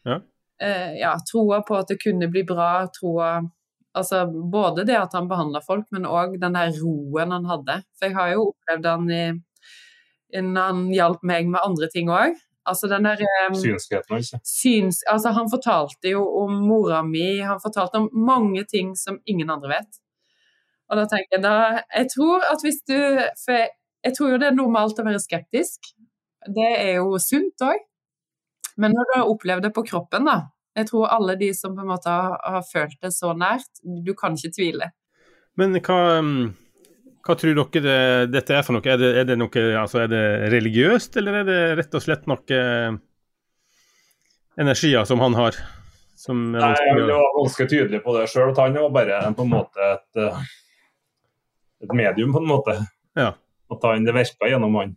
ja. 0.02 0.18
Eh, 0.62 0.92
ja, 1.00 1.16
troa 1.26 1.62
på 1.66 1.74
at 1.78 1.90
det 1.90 1.98
kunne 2.02 2.30
bli 2.30 2.44
bra, 2.46 2.86
troa 2.94 3.40
Altså 3.92 4.22
både 4.24 4.86
det 4.88 4.94
at 4.96 5.12
han 5.12 5.26
behandla 5.28 5.60
folk, 5.60 5.84
men 5.92 6.06
òg 6.08 6.38
den 6.40 6.54
der 6.56 6.70
roen 6.78 7.34
han 7.34 7.44
hadde. 7.44 7.74
For 7.98 8.08
jeg 8.08 8.16
har 8.16 8.30
jo 8.32 8.46
opplevd 8.46 8.86
han 8.88 9.10
i 9.12 9.24
han 10.32 10.86
hjalp 10.94 11.20
meg 11.28 11.50
med 11.52 11.60
andre 11.60 11.90
ting 11.92 12.08
òg. 12.08 12.38
Altså 12.68 12.86
den 12.86 13.04
der 13.04 13.18
um, 13.48 13.54
Synsheten, 13.58 14.14
hans. 14.14 14.34
Syns, 14.46 15.02
altså 15.10 15.32
han 15.34 15.50
fortalte 15.50 16.12
jo 16.12 16.22
om 16.44 16.60
mora 16.68 17.02
mi, 17.02 17.40
han 17.42 17.58
fortalte 17.62 17.98
om 17.98 18.08
mange 18.12 18.64
ting 18.70 18.94
som 18.98 19.18
ingen 19.26 19.50
andre 19.50 19.72
vet. 19.72 19.98
Og 20.90 20.98
da 21.00 21.06
tenker 21.08 21.38
jeg 21.38 21.42
da 21.42 21.54
Jeg 21.96 22.08
tror 22.12 22.44
at 22.52 22.62
hvis 22.62 22.82
du 22.88 22.98
For 23.46 23.66
jeg 24.02 24.16
tror 24.16 24.32
jo 24.32 24.38
det 24.42 24.48
er 24.50 24.56
normalt 24.58 24.98
å 24.98 25.04
være 25.06 25.22
skeptisk. 25.22 25.92
Det 26.50 26.70
er 26.74 26.96
jo 26.98 27.20
sunt 27.22 27.62
òg. 27.62 27.84
Men 28.82 28.94
når 28.96 29.06
du 29.08 29.12
har 29.14 29.30
opplevd 29.30 29.68
det 29.68 29.70
på 29.76 29.84
kroppen, 29.86 30.26
da 30.26 30.40
Jeg 30.74 30.88
tror 30.88 31.12
alle 31.14 31.36
de 31.38 31.52
som 31.54 31.76
på 31.76 31.84
en 31.84 31.92
måte 31.92 32.10
har, 32.10 32.38
har 32.42 32.64
følt 32.66 32.98
det 33.02 33.12
så 33.14 33.34
nært, 33.36 33.68
du 33.82 34.14
kan 34.18 34.38
ikke 34.38 34.54
tvile. 34.56 34.88
Men 35.60 35.76
hva, 35.84 35.98
hva 37.22 37.36
tror 37.38 37.54
dere 37.58 37.82
det, 37.84 37.98
dette 38.32 38.56
er 38.56 38.64
for 38.66 38.76
noe? 38.76 38.86
Er 38.86 38.98
det, 38.98 39.12
er 39.20 39.28
det 39.28 39.38
noe 39.38 39.66
altså 39.78 40.02
er 40.04 40.10
det 40.10 40.24
religiøst, 40.54 41.16
eller 41.20 41.42
er 41.42 41.46
det 41.48 41.60
rett 41.78 41.94
og 41.94 42.02
slett 42.02 42.26
noe 42.30 42.62
energier 44.58 45.06
som 45.08 45.22
han 45.22 45.38
har? 45.38 45.58
Som 46.18 46.50
Nei, 46.54 46.74
jeg 46.78 47.06
var 47.08 47.38
ganske 47.38 47.66
tydelig 47.70 48.02
på 48.04 48.14
det 48.14 48.28
sjøl. 48.30 48.52
Han 48.58 48.76
var 48.78 48.92
bare 48.94 49.22
på 49.34 49.46
en 49.46 49.54
måte 49.54 49.86
et 49.94 50.20
et 51.82 51.94
medium, 51.94 52.32
på 52.32 52.42
en 52.42 52.48
måte. 52.48 52.76
Ja. 53.18 53.32
At 53.72 53.86
han, 53.86 54.04
det 54.06 54.14
virka 54.16 54.50
gjennom 54.50 54.76
han. 54.78 54.94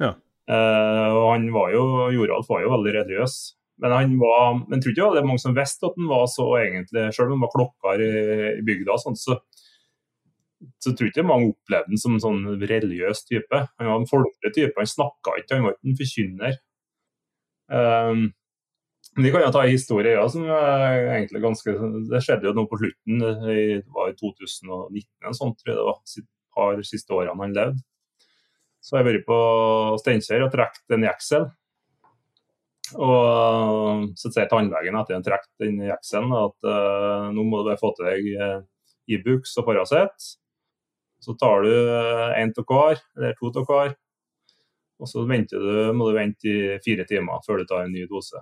Ja. 0.00 0.14
Eh, 0.50 1.08
og 1.14 1.32
han 1.32 1.48
var 1.54 1.72
jo, 1.74 1.84
Joralf 2.14 2.50
var 2.50 2.64
jo 2.64 2.74
veldig 2.74 2.94
religiøs. 3.00 3.38
Men 3.80 3.94
han 3.96 4.16
var, 4.20 4.58
men 4.68 4.82
tror 4.82 4.92
ikke 4.92 5.00
det 5.00 5.22
var 5.22 5.28
mange 5.30 5.40
som 5.40 5.56
visste 5.56 5.88
at 5.88 5.96
han 5.96 6.10
var 6.10 6.26
så 6.28 6.46
egentlig, 6.60 7.06
selv 7.16 7.30
om 7.30 7.38
han 7.38 7.46
var 7.46 7.54
klokker 7.54 8.02
i, 8.04 8.10
i 8.58 8.64
bygda, 8.66 8.98
sånn, 9.00 9.16
så, 9.16 9.38
så 10.80 10.92
tror 10.92 11.08
ikke 11.08 11.24
mange 11.24 11.52
opplevde 11.54 11.92
han 11.92 12.00
som 12.00 12.16
en 12.16 12.22
sånn 12.22 12.42
religiøs 12.60 13.24
type. 13.28 13.62
Han 13.80 13.88
var 13.88 13.96
en 14.00 14.10
folkelig 14.10 14.52
type, 14.56 14.76
han 14.76 14.90
snakka 14.90 15.38
ikke, 15.40 15.56
han 15.56 15.66
var 15.66 15.76
ikke 15.76 15.90
en 15.90 16.00
forkynner. 16.00 16.58
Um, 17.70 18.22
men 19.16 19.26
Vi 19.26 19.30
kan 19.32 19.44
jo 19.44 19.52
ta 19.54 19.62
en 19.64 19.72
historie 19.72 20.14
ja, 20.14 20.24
som 20.30 20.44
er 20.46 21.04
egentlig 21.14 21.40
ganske 21.42 21.72
Det 22.10 22.20
skjedde 22.24 22.48
jo 22.48 22.54
nå 22.54 22.64
på 22.70 22.78
slutten, 22.80 23.22
det 23.22 23.84
var 23.94 24.10
i 24.10 24.16
2019 24.18 25.30
en 25.30 25.38
sånn, 25.38 25.54
tror 25.58 25.72
jeg 25.72 25.78
det 25.78 25.86
var. 25.88 26.02
Et 26.18 26.28
par 26.56 26.82
siste 26.86 27.14
årene 27.14 27.46
han 27.46 27.56
levde. 27.56 27.82
Så 28.80 28.96
har 28.96 29.02
jeg 29.02 29.10
vært 29.10 29.26
på 29.28 29.40
Steinkjer 30.00 30.44
og 30.44 30.52
trukket 30.54 30.96
en 30.96 31.06
jeksel. 31.08 31.48
Og 32.98 34.06
så 34.18 34.32
sier 34.32 34.48
tannlegen 34.50 34.96
etter 34.98 35.14
han 35.14 35.24
trukket 35.26 35.62
den 35.62 35.82
jekselen 35.86 36.32
at 36.34 36.68
uh, 36.68 37.30
nå 37.34 37.44
må 37.46 37.62
du 37.66 37.74
få 37.80 37.92
til 37.98 38.08
deg 38.08 38.30
Ibux 39.10 39.56
e 39.56 39.60
og 39.60 39.66
Paracet. 39.68 40.30
Så 41.20 41.34
tar 41.36 41.66
du 41.66 41.72
én 42.36 42.52
av 42.56 42.64
hver, 42.64 43.02
eller 43.16 43.36
to 43.36 43.50
av 43.52 43.66
hver. 43.68 43.96
Og 45.00 45.08
så 45.08 45.24
du, 45.24 45.66
må 45.96 46.10
du 46.10 46.16
vente 46.16 46.48
i 46.48 46.78
fire 46.84 47.06
timer 47.08 47.40
før 47.46 47.60
du 47.60 47.68
tar 47.68 47.86
en 47.86 47.92
ny 47.92 48.04
dose. 48.08 48.40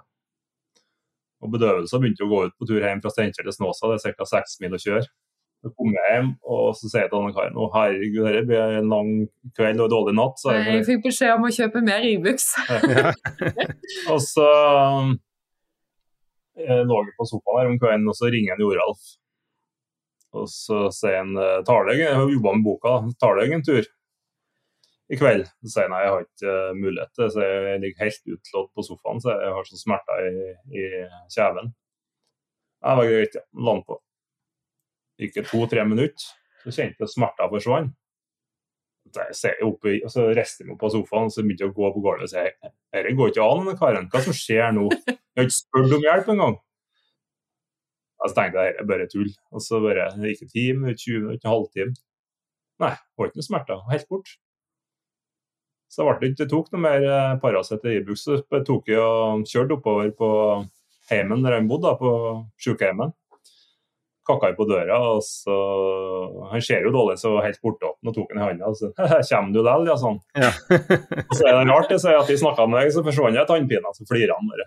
Og 1.38 1.52
bedøvelsen 1.54 2.02
begynte 2.02 2.26
å 2.26 2.30
gå 2.30 2.44
ut 2.48 2.56
på 2.58 2.66
tur 2.66 2.82
hjem 2.82 3.02
fra 3.02 3.12
Steinkjer 3.14 3.46
til 3.46 3.54
Snåsa, 3.54 3.92
det 3.92 4.00
er 4.02 4.16
ca. 4.18 4.26
seks 4.26 4.58
mil 4.62 4.74
å 4.74 4.80
kjøre. 4.82 5.06
Så 5.58 5.70
kom 5.74 5.94
jeg 5.94 6.10
hjem 6.14 6.32
og 6.46 6.66
så 6.78 6.86
sier 6.86 7.04
jeg 7.04 7.10
til 7.10 7.32
karen 7.34 7.56
å 7.58 7.66
herregud, 7.74 8.26
dette 8.26 8.46
blir 8.46 8.76
en 8.78 8.90
lang 8.92 9.08
kveld 9.58 9.80
og 9.82 9.88
en 9.88 9.94
dårlig 9.94 10.14
natt. 10.18 10.36
Så 10.38 10.54
jeg, 10.54 10.66
jeg 10.76 10.84
fikk 10.86 11.06
beskjed 11.08 11.32
om 11.34 11.46
å 11.48 11.54
kjøpe 11.54 11.82
mer 11.86 12.06
Ibux. 12.06 12.52
og 14.12 14.20
så 14.22 14.50
jeg 16.58 16.86
lå 16.90 17.00
jeg 17.06 17.14
på 17.18 17.26
sofaen 17.26 17.58
her 17.60 17.72
om 17.72 17.78
kvelden, 17.78 18.06
og 18.10 18.18
så 18.18 18.30
ringer 18.34 18.54
en 18.54 18.64
Joralf. 18.64 19.10
Og 20.38 20.50
så 20.52 20.86
sier 20.94 21.28
deg, 21.34 22.00
jeg 22.00 22.16
har 22.16 22.34
jobba 22.34 22.54
med 22.56 22.66
boka, 22.66 22.98
tar 23.20 23.40
deg 23.40 23.54
en 23.56 23.64
tur 23.66 23.84
i 25.08 25.18
kveld. 25.18 25.46
Så 25.64 25.74
sier 25.74 25.92
nei, 25.92 26.02
jeg 26.04 26.14
har 26.14 26.26
ikke 26.26 26.54
uh, 26.54 26.72
mulighet 26.78 27.14
til 27.16 27.30
det. 27.34 27.50
Jeg 27.68 27.82
ligger 27.84 28.04
helt 28.06 28.34
utslått 28.36 28.72
på 28.76 28.86
sofaen, 28.86 29.22
så 29.24 29.36
jeg 29.36 29.54
har 29.56 29.70
sånn 29.70 29.84
smerter 29.84 30.26
i, 30.28 30.50
i 30.74 30.88
kjeven. 31.34 31.72
Det 32.78 32.98
var 33.00 33.08
greit, 33.10 33.38
ja. 33.38 33.46
La 33.66 33.78
på. 33.86 33.96
Gikk 35.18 35.40
to-tre 35.48 35.82
minutter, 35.88 36.28
så 36.62 36.70
kjente 36.74 37.02
jeg 37.02 37.14
smerter 37.14 37.50
forsvant. 37.50 37.96
Så 39.08 39.48
jeg 39.48 39.64
oppe, 39.64 39.94
og 40.04 40.12
så 40.12 40.26
rister 40.36 40.66
jeg 40.66 40.74
meg 40.74 40.78
på 40.82 40.90
sofaen 40.92 41.30
og 41.30 41.32
så 41.32 41.40
begynte 41.40 41.64
jeg 41.64 41.72
å 41.72 41.76
gå 41.78 41.88
på 41.94 42.02
gulvet 42.04 42.26
og 42.26 42.28
si 42.28 42.42
dette 42.44 43.14
går 43.16 43.30
ikke 43.32 43.46
an, 43.46 43.70
karen. 43.80 44.08
Hva 44.12 44.20
som 44.20 44.36
skjer 44.36 44.74
nå? 44.76 44.84
Jeg 45.08 45.38
har 45.38 45.46
ikke 45.48 45.56
spurt 45.56 45.94
om 45.96 46.04
hjelp 46.04 46.28
engang. 46.34 46.56
Så 48.26 48.34
tenkte 48.34 48.64
jeg 48.66 48.74
det 48.74 48.82
er 48.82 48.90
bare 48.90 49.06
tull. 49.12 49.30
Og 49.54 49.62
så 49.62 49.78
bare 49.84 50.10
ikke 50.32 50.50
time, 50.50 50.94
20 50.94 51.24
minutter, 51.24 51.46
en 51.46 51.54
halvtime. 51.54 51.94
Nei, 52.82 52.94
det 52.94 53.20
var 53.20 53.30
ikke 53.30 53.40
noe 53.40 53.46
smerter. 53.46 53.84
Helt 53.92 54.08
bort. 54.10 54.32
Så 55.88 56.04
det, 56.04 56.30
ikke, 56.30 56.42
det 56.42 56.48
tok 56.50 56.72
noe 56.74 56.82
mer 56.84 57.06
eh, 57.06 57.36
Paracet 57.42 57.86
og 57.86 57.94
Ibux. 57.94 58.26
Så 58.26 58.40
tok 58.66 58.90
jeg 58.90 59.00
og 59.00 59.46
kjørte 59.48 59.78
oppover 59.78 60.10
på 60.18 60.30
heimen 61.08 61.46
der 61.46 61.56
han 61.56 61.70
bodde, 61.70 61.94
på 62.00 62.10
sykehjemmet 62.60 63.14
kakka 64.28 64.50
på 64.58 64.66
døra, 64.68 64.98
og 65.14 65.22
så 65.24 65.56
Han 66.52 66.62
ser 66.64 66.84
jo 66.86 66.92
dårlig, 66.94 67.16
så 67.20 67.34
helt 67.42 67.60
bortåpen 67.64 68.10
og 68.10 68.14
tok 68.16 68.32
han 68.34 68.40
i 68.40 68.46
hånda. 68.46 68.70
Og 68.70 68.76
så 68.76 68.90
'Kommer 69.28 69.52
du 69.54 69.60
likevel?' 69.60 69.88
Ja, 69.88 69.96
sånn. 70.00 70.18
Ja. 70.36 70.50
og 71.24 71.34
så 71.36 71.48
er 71.48 71.58
det 71.58 71.68
rart 71.70 71.92
jeg 71.94 72.02
sier 72.04 72.18
at 72.20 72.30
de 72.30 72.38
snakka 72.40 72.66
med 72.68 72.82
deg, 72.82 72.92
så 72.94 73.04
forsvant 73.06 73.38
jeg 73.38 73.48
tannpina, 73.48 73.94
så 73.96 74.08
flirer 74.08 74.34
han 74.36 74.50
bare. 74.52 74.66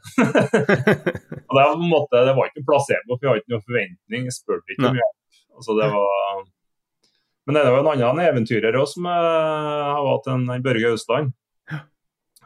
og 1.47 1.53
det, 1.57 1.61
var 1.61 1.75
måte, 1.81 2.23
det 2.27 2.37
var 2.37 2.49
ikke 2.49 2.65
placebo, 2.69 3.17
for 3.17 3.27
jeg 3.27 3.31
hadde 3.31 3.43
ikke 3.43 3.55
noe 3.55 3.67
forventning. 3.67 4.25
Jeg 4.29 4.37
spurte 4.37 4.75
ikke 4.75 4.89
om 4.89 4.97
hjelp. 5.01 5.19
Altså, 5.59 5.77
det 5.77 5.91
var... 5.93 6.41
Men 7.45 7.57
det 7.57 7.61
er 7.61 7.73
jo 7.73 7.81
en 7.81 7.91
annen 7.91 8.25
eventyrer 8.25 8.75
også, 8.77 8.99
som 8.99 9.07
har 9.09 10.09
hatt 10.09 10.27
en 10.31 10.49
Børge 10.65 10.91
Austland. 10.93 11.31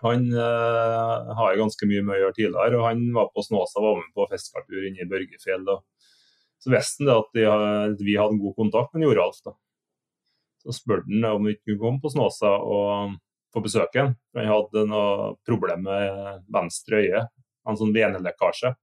Han 0.04 0.28
uh, 0.34 1.34
har 1.38 1.54
jo 1.54 1.64
ganske 1.64 1.88
mye 1.90 2.04
med 2.06 2.18
å 2.18 2.20
gjøre 2.26 2.38
tidligere, 2.38 2.80
og 2.80 2.88
han 2.90 3.04
var 3.16 3.32
på 3.34 3.44
Snåsa 3.46 3.80
og 3.80 3.86
var 3.86 4.02
med 4.02 4.12
på 4.18 4.28
festkartur 4.34 4.84
inne 4.84 5.06
i 5.06 5.10
Børgefjell. 5.10 5.64
og 5.72 5.86
så 6.66 6.72
det 6.74 7.14
at, 7.14 7.28
de, 7.38 8.06
vi 8.06 8.16
hadde 8.18 8.42
god 8.42 8.56
kontakt 8.58 8.96
med 8.96 9.06
Joralf. 9.06 9.38
Så 10.64 10.74
spurte 10.74 11.06
han 11.12 11.28
om 11.30 11.46
vi 11.46 11.54
kunne 11.60 11.78
komme 11.78 12.02
på 12.02 12.10
Snåsa 12.10 12.56
og 12.58 13.14
få 13.54 13.62
besøke 13.62 14.02
ham. 14.02 14.16
Han 14.34 14.50
hadde 14.50 14.86
noe 14.90 15.36
problem 15.46 15.86
med 15.86 16.42
venstre 16.50 17.04
øye, 17.04 17.22
en 17.70 17.78
sånn 17.78 17.94
venelekkasje. 17.94 18.74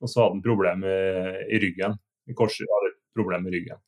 Og 0.00 0.12
så 0.12 0.26
hadde 0.26 0.36
han 0.36 0.44
problem 0.44 0.84
i, 0.84 1.60
ryggen. 1.64 1.96
I 2.28 2.36
korset 2.36 2.68
hadde 2.68 2.90
han 2.90 2.98
problem 3.16 3.48
med 3.48 3.56
ryggen. 3.56 3.80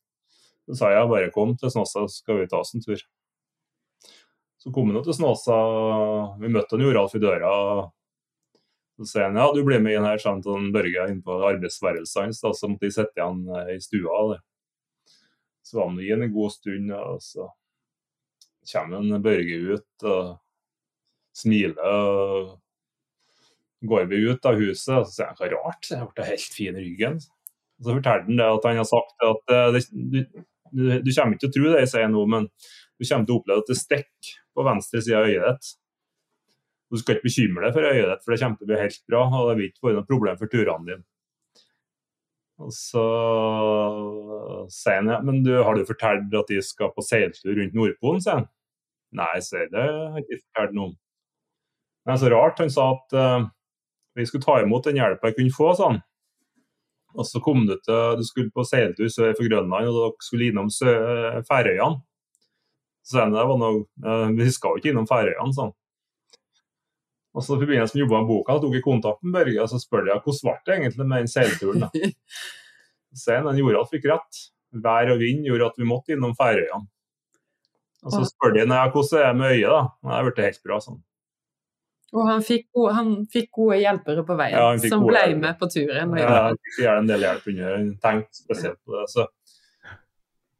Så 0.65 0.79
sa 0.81 0.95
jeg 0.95 1.13
bare 1.13 1.33
kom 1.35 1.53
til 1.61 1.73
Snåsa, 1.75 2.07
så 2.07 2.23
skal 2.23 2.41
vi 2.41 2.49
ta 2.49 2.63
oss 2.65 2.73
en 2.73 2.85
tur. 2.85 3.05
Så 4.63 4.73
kom 4.73 4.89
han 4.89 5.05
til 5.05 5.19
Snåsa, 5.21 5.59
vi 6.41 6.49
møtte 6.49 6.79
han 6.79 6.87
Joralf 6.87 7.13
i 7.19 7.21
døra. 7.21 7.53
Så 8.99 9.09
sier 9.09 9.29
han 9.29 9.39
ja, 9.41 9.49
du 9.55 9.63
blir 9.65 9.81
med 9.83 9.97
inn 9.97 10.07
her, 10.07 10.21
sammen 10.21 10.69
med 10.69 10.77
Børge 10.77 11.09
inn 11.11 11.23
på 11.25 11.39
arbeidsværelset 11.49 12.21
hans. 12.21 12.43
Så 12.43 12.69
måtte 12.69 12.87
de 12.87 12.95
sette 12.95 13.25
han 13.25 13.45
eh, 13.49 13.75
i 13.77 13.81
stua. 13.83 14.19
Det. 14.35 14.41
Så 15.65 15.79
var 15.79 15.91
han 15.91 16.01
igjen 16.03 16.25
en 16.27 16.35
god 16.35 16.53
stund, 16.53 16.93
og 16.99 17.23
så 17.25 17.49
kommer 18.73 19.01
en 19.01 19.23
Børge 19.25 19.61
ut 19.73 20.09
og 20.13 20.35
smiler. 21.37 21.81
og 21.83 22.59
Går 23.83 24.05
vi 24.11 24.21
ut 24.29 24.45
av 24.47 24.61
huset, 24.61 24.95
og 24.95 25.09
så 25.09 25.15
sier 25.17 25.31
han 25.33 25.39
hva 25.41 25.49
rart, 25.57 25.89
jeg 25.91 26.11
ble 26.13 26.27
helt 26.29 26.55
fin 26.55 26.77
i 26.77 26.85
ryggen. 26.85 27.19
Så 27.83 27.97
forteller 27.97 28.29
han 28.29 28.39
det 28.39 28.47
at 28.47 28.67
han 28.69 28.79
har 28.79 28.87
sagt 28.87 29.27
at 29.27 29.55
eh, 29.57 29.69
det, 29.75 29.83
du, 29.91 30.19
du, 30.71 30.85
du, 31.03 31.11
kommer 31.17 31.35
ikke 31.35 31.43
til 31.47 31.51
å 31.51 31.57
tro 31.57 31.73
det 31.73 31.81
jeg 31.83 31.93
sier 31.97 32.13
nå, 32.13 32.23
men 32.31 32.47
du 32.47 33.07
kommer 33.09 33.27
til 33.27 33.35
å 33.35 33.41
oppleve 33.41 33.65
at 33.65 33.73
det 33.73 33.79
stikker 33.81 34.37
på 34.53 34.67
venstre 34.69 35.03
side 35.03 35.19
av 35.19 35.31
øyet 35.31 35.49
ditt. 35.49 35.73
Du 36.93 36.99
skal 37.01 37.17
ikke 37.17 37.31
bekymre 37.31 37.65
deg 37.65 37.73
for 37.73 37.89
øyet 37.89 38.11
ditt, 38.11 38.25
for 38.25 38.35
det 38.35 38.43
kommer 38.43 38.61
til 38.61 38.67
å 38.67 38.71
bli 38.71 38.83
helt 38.83 38.99
bra. 39.09 39.23
og 39.25 39.47
Det 39.49 39.57
vil 39.59 39.69
ikke 39.71 39.87
være 39.87 39.97
noe 39.97 40.09
problem 40.11 40.41
for 40.41 40.53
turene 40.53 40.89
dine. 40.91 41.05
Og 42.63 42.75
så 42.77 43.05
sier 44.71 45.01
han 45.01 45.09
ja, 45.11 45.19
men 45.25 45.41
du, 45.47 45.55
har 45.65 45.75
du 45.75 45.89
fortalt 45.89 46.37
at 46.37 46.53
de 46.53 46.61
skal 46.63 46.93
på 46.95 47.05
seiltur 47.05 47.57
rundt 47.57 47.75
Nordpolen, 47.79 48.21
sier 48.23 48.43
han. 48.43 48.51
Nei, 49.17 49.33
sier 49.45 49.73
det 49.73 49.83
har 49.89 50.21
jeg 50.21 50.27
ikke 50.27 50.43
fortalt 50.45 50.77
noe 50.77 50.91
om. 50.91 50.95
Det 52.03 52.15
er 52.15 52.21
så 52.21 52.31
rart. 52.33 52.63
Han 52.63 52.73
sa 52.77 52.87
at 52.95 53.17
uh, 53.17 53.49
vi 54.19 54.29
skulle 54.29 54.45
ta 54.45 54.61
imot 54.61 54.89
den 54.89 55.01
hjelpa 55.01 55.31
jeg 55.31 55.39
kunne 55.41 55.57
få, 55.57 55.73
sånn. 55.79 56.01
Og 57.13 57.29
så 57.29 57.43
kom 57.45 57.67
du 57.69 57.75
til 57.85 58.17
Du 58.17 58.25
skulle 58.25 58.53
på 58.55 58.65
seiltur 58.65 59.11
sør 59.13 59.35
for 59.37 59.49
Grønland, 59.49 59.91
og 59.91 59.99
dere 59.99 60.25
skulle 60.29 60.49
innom 60.49 60.71
Færøyene. 60.73 62.01
Så 63.03 63.17
sa 63.17 63.25
han 63.25 63.35
det 63.35 63.45
var 63.49 63.61
noe, 63.61 63.87
uh, 64.07 64.29
vi 64.37 64.53
skal 64.53 64.77
jo 64.77 64.83
ikke 64.83 64.93
innom 64.93 65.09
Færøyene, 65.11 65.57
sånn. 65.57 65.73
Og 67.33 67.45
så 67.45 67.57
I 67.57 67.63
forbindelse 67.63 67.97
med 67.97 68.03
jobba 68.05 68.21
med 68.21 68.29
boka 68.29 68.57
tok 68.61 68.75
jeg 68.77 68.85
kontakt 68.85 69.23
med 69.25 69.37
Børge 69.39 69.61
og 69.63 69.71
så 69.73 69.79
spør 69.81 70.11
jeg 70.11 70.21
hvordan 70.25 70.49
ble 70.49 70.57
det 70.67 70.75
egentlig 70.75 71.07
med 71.07 71.23
den 71.23 71.31
seilturen. 71.33 71.87
Sen 73.17 73.45
den 73.49 73.61
gjorde 73.63 73.85
at 73.85 73.93
vi 73.93 74.01
fikk 74.01 74.11
rett. 74.13 74.43
Vær 74.85 75.13
og 75.15 75.21
vind 75.21 75.47
gjorde 75.49 75.71
at 75.73 75.81
vi 75.81 75.89
måtte 75.89 76.15
innom 76.15 76.37
Færøyene. 76.37 76.85
Og 78.03 78.13
så 78.13 78.25
spør 78.27 78.57
de 78.57 78.67
hvordan 78.67 79.19
er 79.23 79.27
det 79.31 79.39
med 79.39 79.55
øyet. 79.55 79.71
da. 79.71 79.83
Det 80.03 80.13
har 80.13 80.29
blitt 80.29 80.45
helt 80.45 80.63
bra. 80.67 80.79
sånn. 80.83 81.03
Og 82.13 82.27
han 82.29 82.43
fikk, 82.45 82.67
gode, 82.77 82.93
han 82.93 83.13
fikk 83.33 83.47
gode 83.57 83.79
hjelpere 83.81 84.25
på 84.29 84.35
veien, 84.37 84.59
ja, 84.59 84.89
som 84.91 85.05
ble 85.07 85.21
hjelper. 85.23 85.39
med 85.41 85.55
på 85.61 85.69
turen. 85.73 86.11
Ja, 86.21 86.33
han 86.51 86.59
fikk 86.61 86.83
gjerne 86.83 87.05
en 87.05 87.09
del 87.09 87.25
hjelp 87.25 87.47
under. 87.53 87.71
Han 87.73 87.87
tenkte 88.03 88.41
spesielt 88.43 88.81
på 88.85 88.99
det. 88.99 89.07
Så 89.09 89.25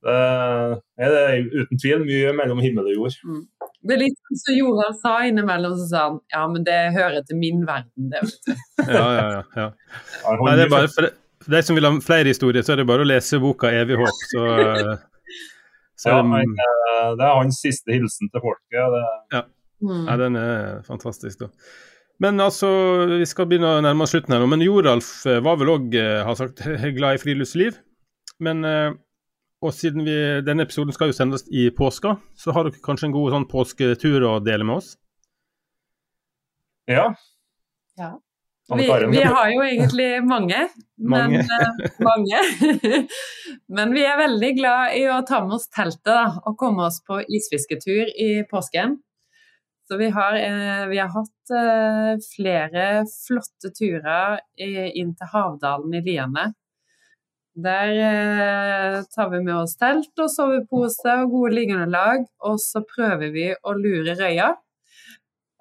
det 0.03 1.11
er 1.19 1.43
uten 1.53 1.83
tvil 1.83 2.07
mye 2.07 2.33
mellom 2.39 2.63
himmel 2.65 2.89
og 2.89 2.97
jord. 2.97 3.19
Mm. 3.29 3.45
Det 3.83 3.97
er 3.97 4.01
litt 4.05 4.19
sånn 4.19 4.39
som 4.39 4.57
Joralf 4.57 4.99
sa 5.03 5.13
innimellom, 5.27 5.75
så 5.81 5.87
sa 5.91 6.03
han 6.07 6.19
ja, 6.31 6.43
men 6.53 6.67
det 6.67 6.79
hører 6.95 7.25
til 7.27 7.39
min 7.41 7.65
verden, 7.67 8.11
det, 8.13 8.21
vet 8.23 8.47
du. 8.47 8.53
ja, 8.97 9.07
ja, 9.17 9.25
ja. 9.33 9.43
ja. 9.59 10.37
Nei, 10.39 10.55
det 10.59 10.67
er 10.67 10.73
bare 10.73 10.91
for, 10.93 11.09
de 11.51 11.63
som 11.67 11.79
vil 11.79 11.89
ha 11.89 11.93
flere 12.05 12.31
historier, 12.31 12.63
så 12.63 12.75
er 12.75 12.83
det 12.83 12.89
bare 12.91 13.07
å 13.07 13.09
lese 13.09 13.41
boka 13.43 13.73
'Evig 13.75 13.99
håp'. 13.99 14.25
Så, 14.31 14.45
så 16.05 16.15
ja, 16.15 16.21
men, 16.27 16.55
eh, 16.67 17.09
det 17.19 17.27
er 17.27 17.41
hans 17.41 17.63
siste 17.65 17.95
hilsen 17.97 18.31
til 18.31 18.45
folket. 18.45 18.79
Det... 18.95 19.07
Ja. 19.35 19.43
Mm. 19.83 20.05
ja, 20.07 20.19
den 20.21 20.39
er 20.39 20.83
fantastisk, 20.87 21.43
da. 21.43 21.51
Men 22.23 22.39
altså, 22.39 22.69
vi 23.19 23.27
skal 23.27 23.49
begynne 23.51 23.81
å 23.81 23.83
nærme 23.83 24.07
oss 24.07 24.13
slutten 24.15 24.37
her 24.37 24.45
nå. 24.45 24.47
Men 24.53 24.63
Joralf 24.63 25.25
eh, 25.27 25.43
var 25.43 25.59
vel 25.59 25.73
òg, 25.75 25.95
eh, 25.99 26.21
har 26.23 26.39
sagt, 26.39 26.63
glad 26.99 27.19
i 27.19 27.23
friluftsliv. 27.23 27.81
Men 28.43 28.63
og 29.63 29.75
siden 29.77 30.03
vi, 30.07 30.17
denne 30.43 30.67
episoden 30.67 30.95
skal 30.95 31.13
jo 31.13 31.17
sendes 31.17 31.47
i 31.55 31.69
påska, 31.75 32.17
så 32.39 32.55
har 32.55 32.67
dere 32.67 32.83
kanskje 32.83 33.09
en 33.11 33.15
god 33.15 33.37
sånn 33.37 33.49
påsketur 33.51 34.27
å 34.27 34.33
dele 34.43 34.67
med 34.67 34.81
oss? 34.81 34.97
Ja. 36.91 37.13
ja. 38.01 38.17
Vi, 38.73 38.87
vi, 39.13 39.23
har 39.23 39.51
jo 39.53 39.63
egentlig 39.63 40.09
mange. 40.27 40.65
Mange. 40.99 41.43
Men, 41.43 41.47
uh, 41.47 42.03
mange. 42.03 42.41
men 43.77 43.95
vi 43.95 44.05
er 44.07 44.19
veldig 44.19 44.51
glad 44.59 44.97
i 44.99 45.05
å 45.13 45.21
ta 45.29 45.43
med 45.45 45.59
oss 45.59 45.69
teltet 45.71 46.11
da, 46.11 46.25
og 46.43 46.57
komme 46.59 46.89
oss 46.89 46.99
på 47.07 47.21
isfisketur 47.23 48.11
i 48.11 48.31
påsken. 48.51 48.97
Så 49.87 49.99
vi 50.01 50.09
har, 50.15 50.39
uh, 50.39 50.89
vi 50.91 50.99
har 50.99 51.13
hatt 51.15 51.55
uh, 51.55 52.15
flere 52.33 53.05
flotte 53.13 53.71
turer 53.77 54.41
inn 54.59 55.15
til 55.19 55.33
Havdalen 55.35 55.99
i 55.99 56.03
Liene 56.07 56.51
der 57.55 57.91
eh, 58.01 59.03
tar 59.15 59.31
vi 59.31 59.41
med 59.45 59.55
oss 59.55 59.77
telt 59.77 60.21
og 60.21 60.31
sovepose 60.33 61.17
og 61.23 61.33
gode 61.35 61.57
liggeunderlag, 61.59 62.25
og 62.49 62.61
så 62.63 62.81
prøver 62.87 63.33
vi 63.35 63.51
å 63.53 63.75
lure 63.77 64.17
røya. 64.17 64.55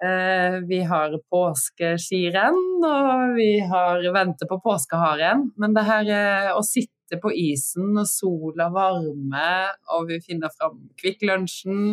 Eh, 0.02 0.56
vi 0.66 0.80
har 0.88 1.12
påskeskirenn, 1.30 2.62
og 2.88 3.36
vi 3.36 3.50
har 3.70 4.02
venter 4.14 4.48
på 4.50 4.58
påskeharen. 4.64 5.50
Men 5.60 5.76
det 5.76 5.84
her 5.86 6.08
eh, 6.10 6.48
å 6.56 6.62
sitte 6.66 7.20
på 7.22 7.30
isen 7.36 7.92
og 8.00 8.08
sola 8.08 8.70
varme, 8.72 9.50
og 9.94 10.08
vi 10.08 10.18
finner 10.24 10.50
fram 10.56 10.80
Kvikk 10.98 11.26
Lunsjen, 11.28 11.92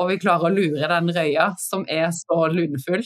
og 0.00 0.08
vi 0.08 0.20
klarer 0.22 0.48
å 0.48 0.54
lure 0.54 0.88
den 0.88 1.10
røya 1.12 1.50
som 1.60 1.82
er 1.90 2.08
så 2.14 2.46
lunefull. 2.54 3.02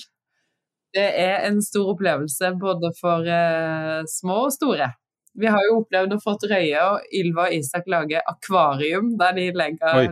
Det 0.94 1.08
er 1.24 1.48
en 1.48 1.58
stor 1.64 1.96
opplevelse 1.96 2.52
både 2.60 2.92
for 3.00 3.26
eh, 3.26 4.04
små 4.06 4.44
og 4.44 4.54
store. 4.54 4.92
Vi 5.34 5.50
har 5.50 5.64
jo 5.68 5.80
opplevd 5.80 6.14
å 6.14 6.20
fått 6.22 6.46
Røye 6.50 6.84
og 6.84 7.16
Ylva 7.18 7.48
og 7.48 7.56
Isak 7.56 7.88
lage 7.90 8.20
akvarium 8.30 9.14
der 9.18 9.34
de 9.36 9.48
legger 9.56 9.98
Oi. 9.98 10.06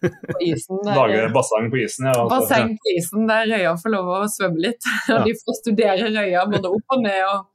på 0.00 0.40
isen. 0.48 0.80
Lage 0.86 1.28
basseng 1.34 1.70
på 1.70 1.80
isen, 1.84 2.08
ja. 2.08 2.16
Altså. 2.16 2.34
Basseng 2.34 2.74
på 2.80 2.94
isen 2.96 3.30
der 3.30 3.46
røya 3.52 3.76
får 3.80 3.94
lov 3.94 4.10
å 4.16 4.20
svømme 4.32 4.66
litt. 4.66 4.90
Ja. 5.10 5.22
de 5.26 5.34
får 5.38 5.58
studere 5.60 6.10
røya 6.14 6.44
både 6.50 6.70
opp 6.70 6.96
og 6.96 7.02
ned. 7.04 7.22
og 7.28 7.48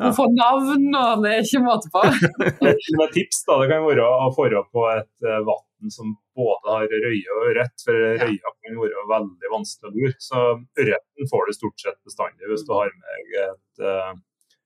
hun 0.00 0.08
ja. 0.08 0.14
får 0.16 0.30
navn, 0.34 0.86
og 0.98 1.22
det 1.22 1.32
er 1.32 1.44
ikke 1.44 1.62
måte 1.62 1.90
på. 1.92 2.02
Et 2.72 3.14
tips 3.14 3.44
da, 3.46 3.58
det 3.62 3.68
kan 3.70 3.84
være 3.86 4.06
å 4.08 4.32
få 4.34 4.48
på 4.72 4.86
et 4.90 5.28
uh, 5.28 5.38
vann 5.46 5.92
som 5.92 6.14
både 6.38 6.74
har 6.74 6.94
røye 7.04 7.36
og 7.36 7.46
ørret. 7.50 7.74
For 7.84 8.08
røya 8.22 8.54
kan 8.56 8.80
være 8.80 9.06
veldig 9.12 9.52
vanskelig 9.52 9.92
å 9.92 9.94
lure. 9.94 10.16
Så 10.18 10.42
ørreten 10.82 11.30
får 11.30 11.48
du 11.48 11.56
stort 11.58 11.86
sett 11.86 11.98
bestandig 12.08 12.50
hvis 12.50 12.66
du 12.66 12.74
har 12.74 12.92
med 12.96 13.38
et 13.44 13.86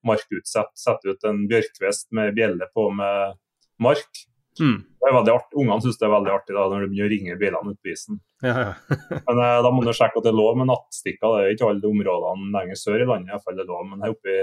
markutsett. 0.07 0.73
Sette 0.79 1.13
ut 1.13 1.29
en 1.29 1.45
bjørkvest 1.51 2.11
med 2.17 2.35
bjelle 2.37 2.69
på 2.75 2.89
med 2.95 3.39
mark. 3.83 4.27
Mm. 4.61 4.79
Det 5.01 5.09
er 5.11 5.15
veldig 5.15 5.33
artig. 5.35 5.59
Ungene 5.61 5.85
syns 5.85 5.99
det 6.01 6.07
er 6.09 6.13
veldig 6.15 6.33
artig 6.33 6.55
da, 6.57 6.67
når 6.71 6.85
de 6.85 6.91
begynner 6.91 7.09
å 7.09 7.13
ringe 7.13 7.39
bilene 7.41 7.73
ute 7.73 7.85
på 7.85 7.93
isen. 7.93 8.21
Ja, 8.45 8.55
ja. 8.63 8.99
men 9.29 9.41
eh, 9.45 9.57
da 9.67 9.73
må 9.73 9.85
du 9.85 9.93
sjekke 9.93 10.21
at 10.21 10.27
det 10.27 10.33
er 10.33 10.39
lov 10.39 10.61
med 10.61 10.71
nattstikker. 10.71 11.35
Det 11.35 11.43
er 11.43 11.57
ikke 11.57 11.73
alle 11.73 11.91
områdene 11.91 12.53
lenger 12.55 12.81
sør 12.81 13.03
i 13.03 13.09
landet 13.11 13.35
iallfall 13.35 13.59
det 13.59 13.67
er 13.67 13.73
lov, 13.73 13.85
men 13.91 14.05
her 14.05 14.15
oppe 14.17 14.33
i, 14.33 14.43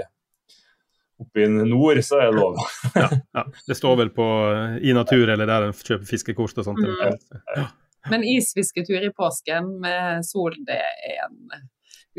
oppe 1.24 1.44
i 1.44 1.48
nord 1.50 2.02
så 2.06 2.22
er 2.22 2.30
det 2.30 2.38
lov. 2.40 2.60
ja, 3.02 3.08
ja, 3.40 3.46
Det 3.68 3.78
står 3.78 4.00
vel 4.04 4.14
på 4.14 4.28
eh, 4.52 4.78
i 4.86 4.96
natur 4.96 5.24
eller 5.26 5.50
der 5.50 5.68
en 5.68 5.76
kjøper 5.76 6.06
fiskekort 6.08 6.62
og 6.62 6.68
sånt. 6.70 6.84
Mm. 6.84 7.64
Men 8.12 8.26
isfisketur 8.28 9.04
i 9.04 9.12
påsken 9.16 9.78
med 9.82 10.26
sol, 10.28 10.56
det 10.68 10.80
er 10.80 11.22
en 11.26 11.68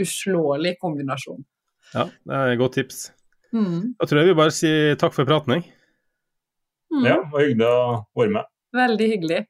uslåelig 0.02 0.76
kombinasjon. 0.82 1.46
Ja, 1.94 2.10
det 2.26 2.40
er 2.40 2.56
et 2.56 2.60
godt 2.60 2.76
tips. 2.80 3.06
Mm. 3.56 3.96
Da 3.96 4.08
tror 4.10 4.22
jeg 4.22 4.34
vi 4.34 4.38
bare 4.42 4.54
sier 4.54 4.98
takk 5.00 5.16
for 5.16 5.28
praten, 5.28 5.58
jeg. 5.58 5.70
Mm. 6.92 7.06
Ja, 7.08 7.20
det 7.22 7.32
var 7.32 7.46
hyggelig 7.48 7.70
å 7.72 7.84
være 8.20 8.38
med. 8.38 8.52
Veldig 8.76 9.12
hyggelig. 9.16 9.46